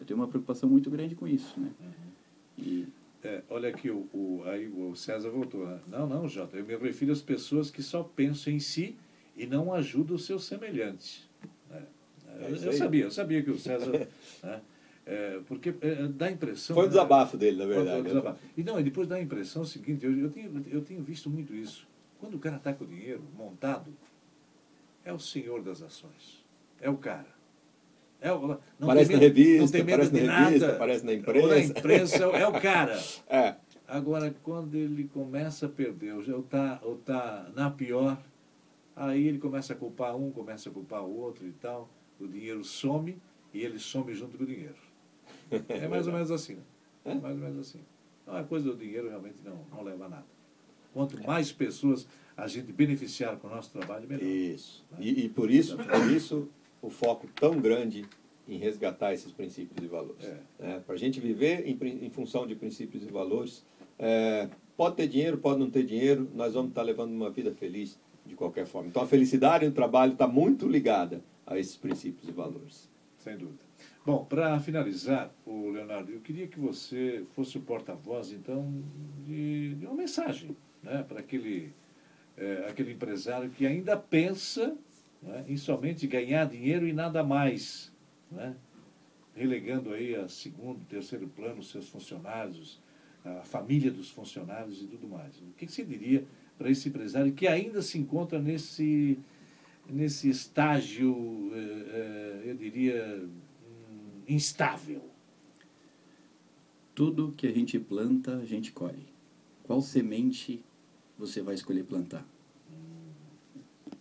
eu 0.01 0.07
tenho 0.07 0.19
uma 0.19 0.27
preocupação 0.27 0.69
muito 0.69 0.91
grande 0.91 1.15
com 1.15 1.29
isso, 1.29 1.61
né? 1.61 1.71
Uhum. 1.81 2.65
E... 2.65 2.89
É, 3.23 3.43
olha 3.51 3.69
aqui, 3.69 3.91
o, 3.91 4.09
o, 4.15 4.43
aí 4.47 4.67
o 4.67 4.97
César 4.97 5.29
voltou. 5.29 5.67
Né? 5.67 5.79
Não, 5.87 6.07
não, 6.09 6.27
Jota, 6.27 6.57
eu 6.57 6.65
me 6.65 6.75
refiro 6.77 7.13
às 7.13 7.21
pessoas 7.21 7.71
que 7.71 7.83
só 7.83 8.03
pensam 8.03 8.51
em 8.51 8.59
si 8.59 8.97
e 9.37 9.47
não 9.47 9.75
ajudam 9.75 10.17
os 10.17 10.25
seus 10.25 10.47
semelhantes. 10.47 11.29
Né? 11.69 11.83
É, 12.27 12.45
eu, 12.47 12.57
eu, 12.57 12.73
sabia, 12.73 13.05
eu 13.05 13.11
sabia 13.11 13.43
que 13.43 13.51
o 13.51 13.59
César... 13.59 13.93
né? 14.43 14.63
É, 15.05 15.41
porque 15.47 15.75
é, 15.83 16.07
dá 16.09 16.27
a 16.27 16.31
impressão... 16.31 16.75
Foi 16.75 16.87
o 16.87 16.89
desabafo 16.89 17.37
dele, 17.37 17.59
na 17.59 17.67
verdade. 17.67 17.89
Foi, 17.89 18.03
foi 18.03 18.09
desabafo. 18.11 18.39
E 18.57 18.63
não, 18.63 18.81
e 18.81 18.83
depois 18.85 19.07
dá 19.07 19.17
a 19.17 19.21
impressão 19.21 19.65
seguinte, 19.65 20.07
eu, 20.07 20.17
eu, 20.17 20.31
tenho, 20.31 20.65
eu 20.71 20.81
tenho 20.83 21.03
visto 21.03 21.29
muito 21.29 21.55
isso. 21.55 21.87
Quando 22.19 22.35
o 22.35 22.39
cara 22.39 22.57
está 22.57 22.73
com 22.73 22.85
o 22.85 22.87
dinheiro 22.87 23.23
montado, 23.37 23.93
é 25.05 25.13
o 25.13 25.19
senhor 25.19 25.63
das 25.63 25.83
ações. 25.83 26.45
É 26.81 26.89
o 26.89 26.97
cara. 26.97 27.40
É, 28.21 28.29
aparece 28.29 29.13
na 29.13 29.19
revista, 29.19 29.79
aparece 29.79 30.13
na 30.13 30.45
revista, 30.45 30.67
nada. 30.67 30.77
aparece 30.77 31.07
na 31.07 31.15
imprensa. 31.15 31.47
Ou 31.47 31.49
na 31.49 31.61
imprensa 31.61 32.25
é 32.25 32.47
o 32.47 32.53
cara. 32.53 33.01
É. 33.29 33.57
Agora, 33.89 34.33
quando 34.45 34.77
ele 34.77 35.09
começa 35.13 35.67
a 35.67 35.69
perder, 35.69 36.13
ou 36.13 36.41
está 36.41 36.81
ou 36.85 36.97
tá 36.97 37.51
na 37.57 37.71
pior, 37.71 38.23
aí 38.95 39.27
ele 39.27 39.39
começa 39.39 39.73
a 39.73 39.77
culpar 39.77 40.15
um, 40.15 40.31
começa 40.31 40.69
a 40.69 40.73
culpar 40.73 41.03
o 41.03 41.19
outro 41.19 41.47
e 41.47 41.53
tal. 41.53 41.89
O 42.21 42.29
dinheiro 42.29 42.63
some 42.63 43.17
e 43.53 43.63
ele 43.63 43.79
some 43.79 44.15
junto 44.15 44.37
com 44.37 44.45
o 44.45 44.47
dinheiro. 44.47 44.77
É 45.69 45.89
mais 45.89 46.07
ou 46.07 46.13
menos 46.13 46.31
assim. 46.31 46.55
Né? 47.05 47.13
É 47.13 47.15
mais 47.15 47.35
ou 47.35 47.43
menos 47.43 47.59
assim. 47.59 47.81
Então, 48.23 48.37
a 48.37 48.45
coisa 48.45 48.71
do 48.71 48.77
dinheiro 48.77 49.09
realmente 49.09 49.39
não, 49.45 49.65
não 49.73 49.83
leva 49.83 50.05
a 50.05 50.09
nada. 50.09 50.27
Quanto 50.93 51.21
mais 51.25 51.51
pessoas 51.51 52.07
a 52.37 52.47
gente 52.47 52.73
beneficiar 52.73 53.37
com 53.39 53.49
o 53.49 53.51
nosso 53.51 53.73
trabalho, 53.73 54.07
melhor. 54.07 54.23
Isso. 54.23 54.85
Né? 54.93 54.99
E, 55.01 55.25
e 55.25 55.29
por 55.29 55.51
isso, 55.51 55.77
por 55.77 56.11
isso 56.11 56.49
o 56.83 56.91
foco 56.91 57.27
tão 57.35 57.61
grande 57.61 58.05
em 58.49 58.59
resgatar 58.59 59.13
esses 59.13 59.31
princípios 59.33 59.85
e 59.85 59.87
valores. 59.87 60.25
É. 60.25 60.41
É, 60.59 60.81
Para 60.81 60.95
a 60.95 60.99
gente 60.99 61.21
viver 61.21 61.67
em, 61.67 61.79
em, 62.05 62.11
função 62.11 62.47
de 62.47 62.55
princípios 62.55 63.05
e 63.05 63.07
valores, 63.07 63.65
é, 63.99 64.49
pode 64.77 64.97
ter 64.97 65.07
dinheiro, 65.07 65.39
pode 65.39 65.61
não 65.61 65.71
ter 65.71 65.85
dinheiro, 65.85 66.29
nós 66.35 66.55
vamos 66.55 66.71
estar 66.71 66.83
levando 66.83 67.13
uma 67.13 67.31
vida 67.31 67.53
feliz 67.53 67.99
de 68.27 68.35
qualquer 68.35 68.67
forma. 68.67 68.89
Então 68.89 69.03
a 69.03 69.07
felicidade 69.07 69.67
no 69.67 69.73
trabalho 69.73 70.13
está 70.13 70.27
muito 70.27 70.67
ligada 70.67 71.23
a 71.47 71.59
esses 71.59 71.77
princípios 71.77 72.29
e 72.29 72.33
valores. 72.33 72.89
Sem 73.19 73.37
dúvida. 73.37 73.71
Bom, 74.05 74.25
para 74.25 74.59
finalizar, 74.59 75.31
o 75.45 75.71
Leonardo, 75.71 76.11
eu 76.11 76.21
queria 76.21 76.47
que 76.47 76.59
você 76.59 77.23
fosse 77.35 77.59
o 77.59 77.61
porta-voz, 77.61 78.33
então, 78.33 78.83
de, 79.27 79.75
de, 79.75 79.87
uma 79.87 79.95
mensagem 79.95 80.57
né, 80.83 81.05
para 81.07 81.21
aquele, 81.21 81.71
é, 82.37 82.67
aquele 82.69 82.93
empresário 82.93 83.51
que 83.51 83.67
ainda 83.67 83.97
pensa 83.97 84.75
né, 85.23 85.45
em 85.49 85.57
somente 85.57 86.07
ganhar 86.07 86.47
dinheiro 86.47 86.87
e 86.87 86.93
nada 86.93 87.23
mais, 87.23 87.93
né, 88.31 88.57
relegando 89.35 89.93
aí 89.93 90.15
a 90.15 90.29
segundo, 90.29 90.81
terceiro 90.89 91.29
plano 91.29 91.63
seus 91.63 91.89
funcionários, 91.89 92.81
a 93.25 93.43
família 93.43 93.91
dos 93.91 94.11
funcionários 94.11 94.83
e 94.83 94.87
tudo 94.87 95.09
mais. 95.09 95.37
O 95.39 95.53
que, 95.57 95.67
você 95.67 95.85
diria 95.85 96.25
para 96.57 96.71
esse 96.71 96.89
empresário 96.89 97.33
que 97.33 97.47
ainda 97.47 97.83
se 97.83 97.99
encontra 97.99 98.39
nesse, 98.39 99.19
nesse 99.89 100.29
estágio, 100.29 101.51
eh, 101.55 101.87
eh, 101.89 102.43
eu 102.47 102.55
diria, 102.57 103.23
hum, 103.23 104.23
instável? 104.29 105.03
Tudo 106.95 107.33
que 107.37 107.47
a 107.47 107.53
gente 107.53 107.79
planta, 107.79 108.37
a 108.37 108.45
gente 108.45 108.73
colhe. 108.73 109.07
Qual 109.65 109.81
semente 109.81 110.63
você 111.19 111.41
vai 111.41 111.55
escolher 111.55 111.85
plantar? 111.85 112.27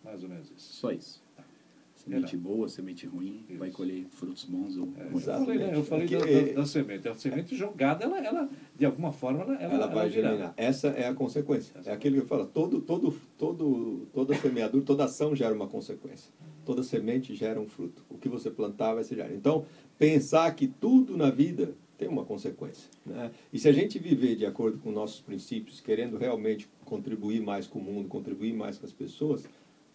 Mais 0.09 0.23
ou 0.23 0.29
menos 0.29 0.51
isso. 0.51 0.73
Só 0.73 0.91
isso. 0.91 1.21
Semente 1.95 2.37
boa, 2.37 2.69
semente 2.69 3.05
ruim, 3.05 3.45
isso. 3.49 3.59
vai 3.59 3.69
colher 3.71 4.05
frutos 4.09 4.45
bons 4.45 4.77
ou 4.77 4.87
é, 4.97 5.03
ruins. 5.03 5.27
Eu 5.27 5.45
falei, 5.45 5.57
né? 5.57 5.71
eu 5.75 5.83
falei 5.83 6.07
da, 6.07 6.17
da, 6.19 6.53
da, 6.53 6.65
semente. 6.65 7.07
A 7.09 7.13
semente 7.13 7.55
jogada, 7.55 8.05
ela, 8.05 8.17
ela, 8.19 8.49
de 8.75 8.85
alguma 8.85 9.11
forma, 9.11 9.41
ela, 9.41 9.55
ela, 9.55 9.73
ela 9.73 9.87
vai 9.87 10.09
germinar. 10.09 10.53
Essa 10.55 10.87
é 10.87 11.07
a 11.07 11.13
consequência. 11.13 11.75
É 11.85 11.91
aquilo 11.91 12.15
que 12.15 12.21
eu 12.21 12.25
falo. 12.25 12.45
Todo, 12.47 12.81
todo, 12.81 13.13
todo, 13.37 14.07
toda 14.13 14.33
semeadura, 14.33 14.83
toda 14.83 15.03
ação 15.03 15.35
gera 15.35 15.53
uma 15.53 15.67
consequência. 15.67 16.31
Toda 16.65 16.83
semente 16.83 17.35
gera 17.35 17.59
um 17.59 17.67
fruto. 17.67 18.03
O 18.09 18.17
que 18.17 18.29
você 18.29 18.49
plantar 18.49 18.93
vai 18.93 19.03
ser 19.03 19.15
gerado. 19.15 19.35
Então, 19.35 19.65
pensar 19.97 20.49
que 20.55 20.67
tudo 20.67 21.17
na 21.17 21.29
vida 21.29 21.75
tem 21.99 22.07
uma 22.07 22.23
consequência. 22.23 22.89
Né? 23.05 23.29
E 23.51 23.59
se 23.59 23.67
a 23.67 23.73
gente 23.73 23.99
viver 23.99 24.37
de 24.37 24.45
acordo 24.45 24.77
com 24.77 24.89
nossos 24.89 25.19
princípios, 25.19 25.81
querendo 25.81 26.17
realmente 26.17 26.69
contribuir 26.85 27.41
mais 27.41 27.67
com 27.67 27.77
o 27.77 27.83
mundo, 27.83 28.07
contribuir 28.07 28.53
mais 28.53 28.77
com 28.77 28.85
as 28.85 28.93
pessoas, 28.93 29.43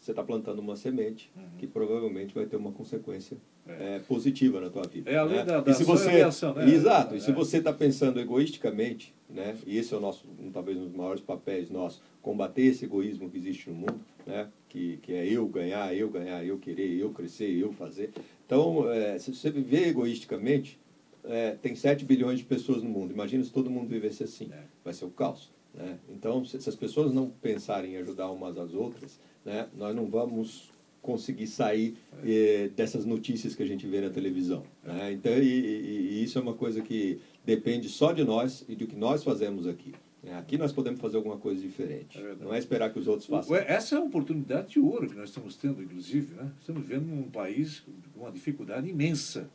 você 0.05 0.13
está 0.13 0.23
plantando 0.23 0.59
uma 0.59 0.77
semente 0.77 1.33
uhum. 1.35 1.43
que 1.57 1.67
provavelmente 1.67 2.35
vai 2.35 2.45
ter 2.45 2.57
uma 2.57 2.73
consequência 2.73 3.39
é. 3.67 3.97
É, 3.97 3.99
positiva 4.01 4.61
na 4.61 4.69
tua 4.69 4.83
vida. 4.83 5.11
É 5.11 5.17
além 5.17 5.39
né? 5.39 5.45
da, 5.45 5.61
da 5.61 5.71
e 5.71 5.75
se 5.75 5.83
você, 5.83 6.11
reação, 6.11 6.53
né? 6.53 6.71
Exato. 6.71 7.15
É. 7.15 7.17
E 7.17 7.21
se 7.23 7.33
você 7.33 7.57
está 7.57 7.73
pensando 7.73 8.21
egoisticamente, 8.21 9.15
né? 9.31 9.57
e 9.67 9.79
esse 9.79 9.95
é 9.95 9.97
o 9.97 10.01
nosso, 10.01 10.29
um, 10.39 10.51
talvez 10.51 10.77
um 10.77 10.85
dos 10.85 10.95
maiores 10.95 11.23
papéis 11.23 11.71
nossos, 11.71 12.03
combater 12.21 12.67
esse 12.67 12.85
egoísmo 12.85 13.31
que 13.31 13.39
existe 13.39 13.71
no 13.71 13.77
mundo, 13.77 13.99
né? 14.27 14.49
que, 14.69 14.99
que 14.99 15.15
é 15.15 15.27
eu 15.27 15.47
ganhar, 15.47 15.97
eu 15.97 16.11
ganhar, 16.11 16.45
eu 16.45 16.59
querer, 16.59 17.01
eu 17.01 17.09
crescer, 17.11 17.51
eu 17.51 17.73
fazer. 17.73 18.11
Então, 18.45 18.91
é, 18.93 19.19
se 19.19 19.35
você 19.35 19.51
viver 19.51 19.89
egoisticamente, 19.89 20.79
é, 21.25 21.53
tem 21.53 21.75
7 21.75 22.05
bilhões 22.05 22.41
de 22.41 22.45
pessoas 22.45 22.83
no 22.83 22.91
mundo. 22.91 23.15
Imagina 23.15 23.43
se 23.43 23.51
todo 23.51 23.71
mundo 23.71 23.89
vivesse 23.89 24.23
assim. 24.23 24.51
É. 24.53 24.65
Vai 24.85 24.93
ser 24.93 25.07
o 25.07 25.11
caos. 25.11 25.51
Né? 25.75 25.99
Então, 26.09 26.45
se, 26.45 26.61
se 26.61 26.69
as 26.69 26.77
pessoas 26.77 27.13
não 27.13 27.29
pensarem 27.29 27.95
em 27.95 27.97
ajudar 27.97 28.31
umas 28.31 28.57
às 28.57 28.73
outras, 28.73 29.19
né, 29.45 29.69
nós 29.77 29.95
não 29.95 30.07
vamos 30.07 30.73
conseguir 31.03 31.47
sair 31.47 31.97
eh, 32.25 32.71
dessas 32.75 33.05
notícias 33.05 33.55
que 33.55 33.63
a 33.63 33.67
gente 33.67 33.87
vê 33.87 34.01
na 34.01 34.09
televisão. 34.09 34.63
Né? 34.83 35.13
Então, 35.13 35.33
e, 35.33 35.43
e, 35.43 36.19
e, 36.21 36.25
isso 36.25 36.39
é 36.39 36.41
uma 36.41 36.55
coisa 36.55 36.81
que 36.81 37.21
depende 37.45 37.91
só 37.91 38.13
de 38.13 38.25
nós 38.25 38.65
e 38.69 38.75
do 38.75 38.87
que 38.87 38.97
nós 38.97 39.23
fazemos 39.23 39.67
aqui. 39.67 39.93
É, 40.27 40.35
aqui 40.37 40.57
nós 40.57 40.73
podemos 40.73 41.01
fazer 41.01 41.19
alguma 41.19 41.37
coisa 41.37 41.61
diferente. 41.61 42.19
É 42.19 42.35
não 42.41 42.55
é 42.55 42.59
esperar 42.59 42.91
que 42.91 42.99
os 42.99 43.07
outros 43.07 43.29
façam. 43.29 43.55
Essa 43.57 43.97
é 43.97 43.99
uma 43.99 44.07
oportunidade 44.07 44.69
de 44.69 44.81
ouro 44.81 45.07
que 45.07 45.15
nós 45.15 45.29
estamos 45.29 45.57
tendo, 45.57 45.83
inclusive. 45.83 46.35
Né? 46.35 46.51
Estamos 46.59 46.83
vivendo 46.83 47.05
num 47.05 47.25
país 47.25 47.81
com 48.15 48.21
uma 48.23 48.33
dificuldade 48.33 48.89
imensa. 48.89 49.51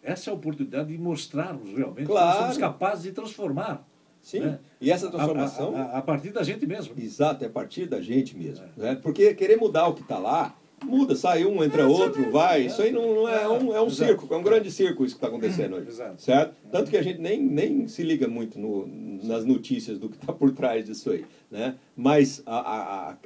Essa 0.00 0.30
é 0.30 0.32
a 0.32 0.34
oportunidade 0.36 0.92
de 0.92 0.98
mostrarmos 0.98 1.72
realmente 1.72 2.06
que 2.06 2.12
nós 2.12 2.22
Claro. 2.22 2.40
somos 2.42 2.58
capazes 2.58 3.02
de 3.02 3.10
transformar. 3.12 3.84
Sim, 4.26 4.40
né? 4.40 4.58
e 4.80 4.90
essa 4.90 5.08
transformação... 5.08 5.76
A, 5.76 5.82
a- 5.82 5.98
a 5.98 6.02
partir 6.02 6.30
da 6.30 6.42
gente 6.42 6.66
mesmo. 6.66 6.94
Exato, 6.98 7.44
é 7.44 7.46
a 7.46 7.50
partir 7.50 7.86
da 7.86 8.00
gente 8.00 8.36
mesmo. 8.36 8.64
Né? 8.76 8.98
Porque 9.00 9.32
querer 9.34 9.56
mudar 9.56 9.86
o 9.86 9.94
que 9.94 10.02
está 10.02 10.18
lá, 10.18 10.52
muda, 10.84 11.14
sai 11.14 11.44
um, 11.46 11.62
entra 11.62 11.86
outro, 11.86 12.28
vai. 12.32 12.66
Isso 12.66 12.82
aí 12.82 12.90
não, 12.90 13.14
não 13.14 13.28
é, 13.28 13.48
um, 13.48 13.72
é 13.72 13.80
um 13.80 13.86
Exato. 13.86 13.90
circo, 14.18 14.34
é 14.34 14.36
um 14.36 14.42
grande 14.42 14.68
circo 14.72 15.04
isso 15.04 15.14
que 15.14 15.18
está 15.24 15.28
acontecendo 15.28 15.76
hoje. 15.78 15.88
Exato. 15.90 16.20
Certo? 16.20 16.56
Tanto 16.72 16.90
que 16.90 16.96
a 16.96 17.02
gente 17.02 17.20
nem, 17.20 17.40
nem 17.40 17.86
se 17.86 18.02
liga 18.02 18.26
muito 18.26 18.58
no- 18.58 18.84
nas 19.22 19.44
notícias 19.44 19.96
do 19.96 20.08
que 20.08 20.16
está 20.16 20.32
por 20.32 20.50
trás 20.50 20.84
disso 20.86 21.08
aí. 21.12 21.24
Né? 21.48 21.76
Mas 21.94 22.42
a, 22.44 22.58
a, 22.58 23.16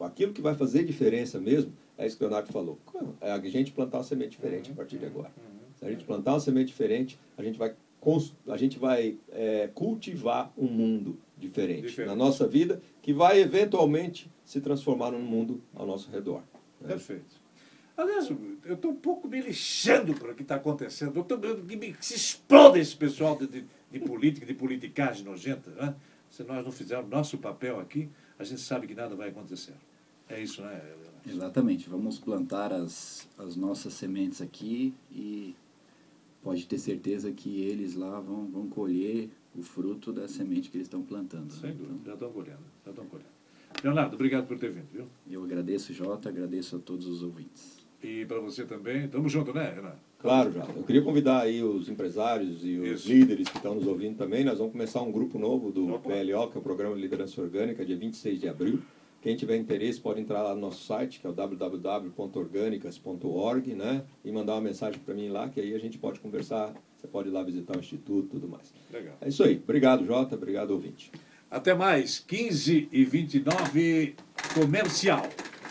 a, 0.00 0.06
aquilo 0.06 0.32
que 0.32 0.42
vai 0.42 0.56
fazer 0.56 0.82
diferença 0.84 1.38
mesmo 1.38 1.72
é 1.96 2.04
isso 2.04 2.18
que 2.18 2.24
o 2.24 2.26
Leonardo 2.26 2.52
falou. 2.52 2.80
É 3.20 3.30
a 3.30 3.38
gente 3.40 3.70
plantar 3.70 3.98
uma 3.98 4.04
semente 4.04 4.30
diferente 4.30 4.72
a 4.72 4.74
partir 4.74 4.98
de 4.98 5.06
agora. 5.06 5.30
Se 5.78 5.84
a 5.86 5.88
gente 5.88 6.02
plantar 6.04 6.32
uma 6.32 6.40
semente 6.40 6.66
diferente, 6.66 7.16
a 7.36 7.42
gente 7.44 7.56
vai, 7.56 7.72
a 8.48 8.56
gente 8.56 8.78
vai 8.78 9.18
é, 9.30 9.68
cultivar 9.74 10.52
um 10.56 10.66
mundo 10.66 11.18
diferente, 11.36 11.82
Diferente. 11.82 12.08
na 12.10 12.16
nossa 12.16 12.46
vida, 12.46 12.80
que 13.02 13.12
vai 13.12 13.40
eventualmente 13.40 14.30
se 14.44 14.60
transformar 14.60 15.10
num 15.12 15.20
mundo 15.22 15.60
ao 15.74 15.86
nosso 15.86 16.10
redor. 16.10 16.42
né? 16.80 16.88
Perfeito. 16.88 17.36
Aliás, 17.96 18.30
eu 18.64 18.74
estou 18.74 18.92
um 18.92 18.96
pouco 18.96 19.26
me 19.28 19.40
lixando 19.40 20.14
por 20.14 20.30
o 20.30 20.34
que 20.34 20.42
está 20.42 20.54
acontecendo. 20.54 21.16
Eu 21.16 21.22
estou 21.22 21.36
vendo 21.38 21.64
que 21.66 21.76
me- 21.76 21.92
que 21.92 22.06
se 22.06 22.14
exploda 22.14 22.78
esse 22.78 22.94
pessoal 22.96 23.36
de, 23.36 23.46
de, 23.48 23.64
de 23.90 23.98
política, 24.00 24.46
de 24.46 24.54
politicagem 24.54 25.24
nojenta. 25.24 25.70
Né? 25.72 25.94
Se 26.30 26.44
nós 26.44 26.64
não 26.64 26.70
fizermos 26.70 27.10
nosso 27.10 27.38
papel 27.38 27.80
aqui, 27.80 28.08
a 28.38 28.44
gente 28.44 28.60
sabe 28.60 28.86
que 28.86 28.94
nada 28.94 29.16
vai 29.16 29.30
acontecer. 29.30 29.74
É 30.28 30.40
isso, 30.40 30.62
né? 30.62 30.80
Exatamente. 31.26 31.88
Vamos 31.88 32.18
plantar 32.18 32.72
as, 32.72 33.26
as 33.36 33.56
nossas 33.56 33.94
sementes 33.94 34.40
aqui 34.40 34.94
e 35.10 35.54
pode 36.42 36.66
ter 36.66 36.78
certeza 36.78 37.30
que 37.32 37.60
eles 37.60 37.94
lá 37.94 38.20
vão, 38.20 38.46
vão 38.46 38.68
colher 38.68 39.30
o 39.56 39.62
fruto 39.62 40.12
da 40.12 40.28
semente 40.28 40.70
que 40.70 40.76
eles 40.76 40.86
estão 40.86 41.02
plantando. 41.02 41.52
né? 41.54 41.60
Sem 41.60 41.72
dúvida. 41.74 41.98
Já 42.06 42.14
estão 42.14 42.30
colhendo. 42.32 42.58
Já 42.84 42.90
estão 42.90 43.06
colhendo. 43.06 43.28
Leonardo, 43.82 44.14
obrigado 44.14 44.46
por 44.46 44.58
ter 44.58 44.70
vindo, 44.70 44.86
viu? 44.92 45.04
Eu 45.30 45.44
agradeço, 45.44 45.92
Jota, 45.92 46.28
agradeço 46.28 46.76
a 46.76 46.78
todos 46.78 47.06
os 47.06 47.22
ouvintes. 47.22 47.78
E 48.02 48.24
para 48.26 48.38
você 48.40 48.64
também. 48.64 49.08
Tamo 49.08 49.28
junto, 49.28 49.52
né, 49.52 49.72
Renato? 49.74 49.98
Claro, 50.20 50.52
já. 50.52 50.64
Eu 50.64 50.82
queria 50.84 51.02
convidar 51.02 51.42
aí 51.42 51.62
os 51.62 51.88
empresários 51.88 52.64
e 52.64 52.78
os 52.78 53.00
Isso. 53.00 53.08
líderes 53.08 53.48
que 53.48 53.56
estão 53.56 53.74
nos 53.74 53.86
ouvindo 53.86 54.16
também. 54.16 54.44
Nós 54.44 54.58
vamos 54.58 54.72
começar 54.72 55.02
um 55.02 55.12
grupo 55.12 55.38
novo 55.38 55.70
do 55.70 55.94
Opa. 55.94 56.08
PLO, 56.10 56.48
que 56.50 56.56
é 56.56 56.60
o 56.60 56.62
Programa 56.62 56.94
de 56.96 57.00
Liderança 57.02 57.40
Orgânica, 57.40 57.84
dia 57.84 57.96
26 57.96 58.40
de 58.40 58.48
abril. 58.48 58.80
Quem 59.20 59.36
tiver 59.36 59.56
interesse 59.56 60.00
pode 60.00 60.20
entrar 60.20 60.42
lá 60.42 60.54
no 60.54 60.60
nosso 60.60 60.84
site, 60.84 61.18
que 61.18 61.26
é 61.26 61.30
o 61.30 61.32
www.orgânicas.org, 61.32 63.74
né? 63.74 64.04
E 64.24 64.30
mandar 64.30 64.54
uma 64.54 64.60
mensagem 64.60 65.00
para 65.00 65.12
mim 65.14 65.28
lá, 65.28 65.48
que 65.48 65.60
aí 65.60 65.74
a 65.74 65.78
gente 65.78 65.98
pode 65.98 66.20
conversar. 66.20 66.72
Você 66.96 67.08
pode 67.08 67.28
ir 67.28 67.32
lá 67.32 67.42
visitar 67.42 67.76
o 67.76 67.80
Instituto 67.80 68.26
e 68.26 68.30
tudo 68.30 68.48
mais. 68.48 68.72
Legal. 68.92 69.16
É 69.20 69.28
isso 69.28 69.42
aí. 69.42 69.60
Obrigado, 69.62 70.06
Jota. 70.06 70.36
Obrigado, 70.36 70.70
ouvinte. 70.70 71.10
Até 71.50 71.74
mais. 71.74 72.20
15 72.20 72.88
e 72.92 73.04
29 73.04 74.14
comercial. 74.54 75.28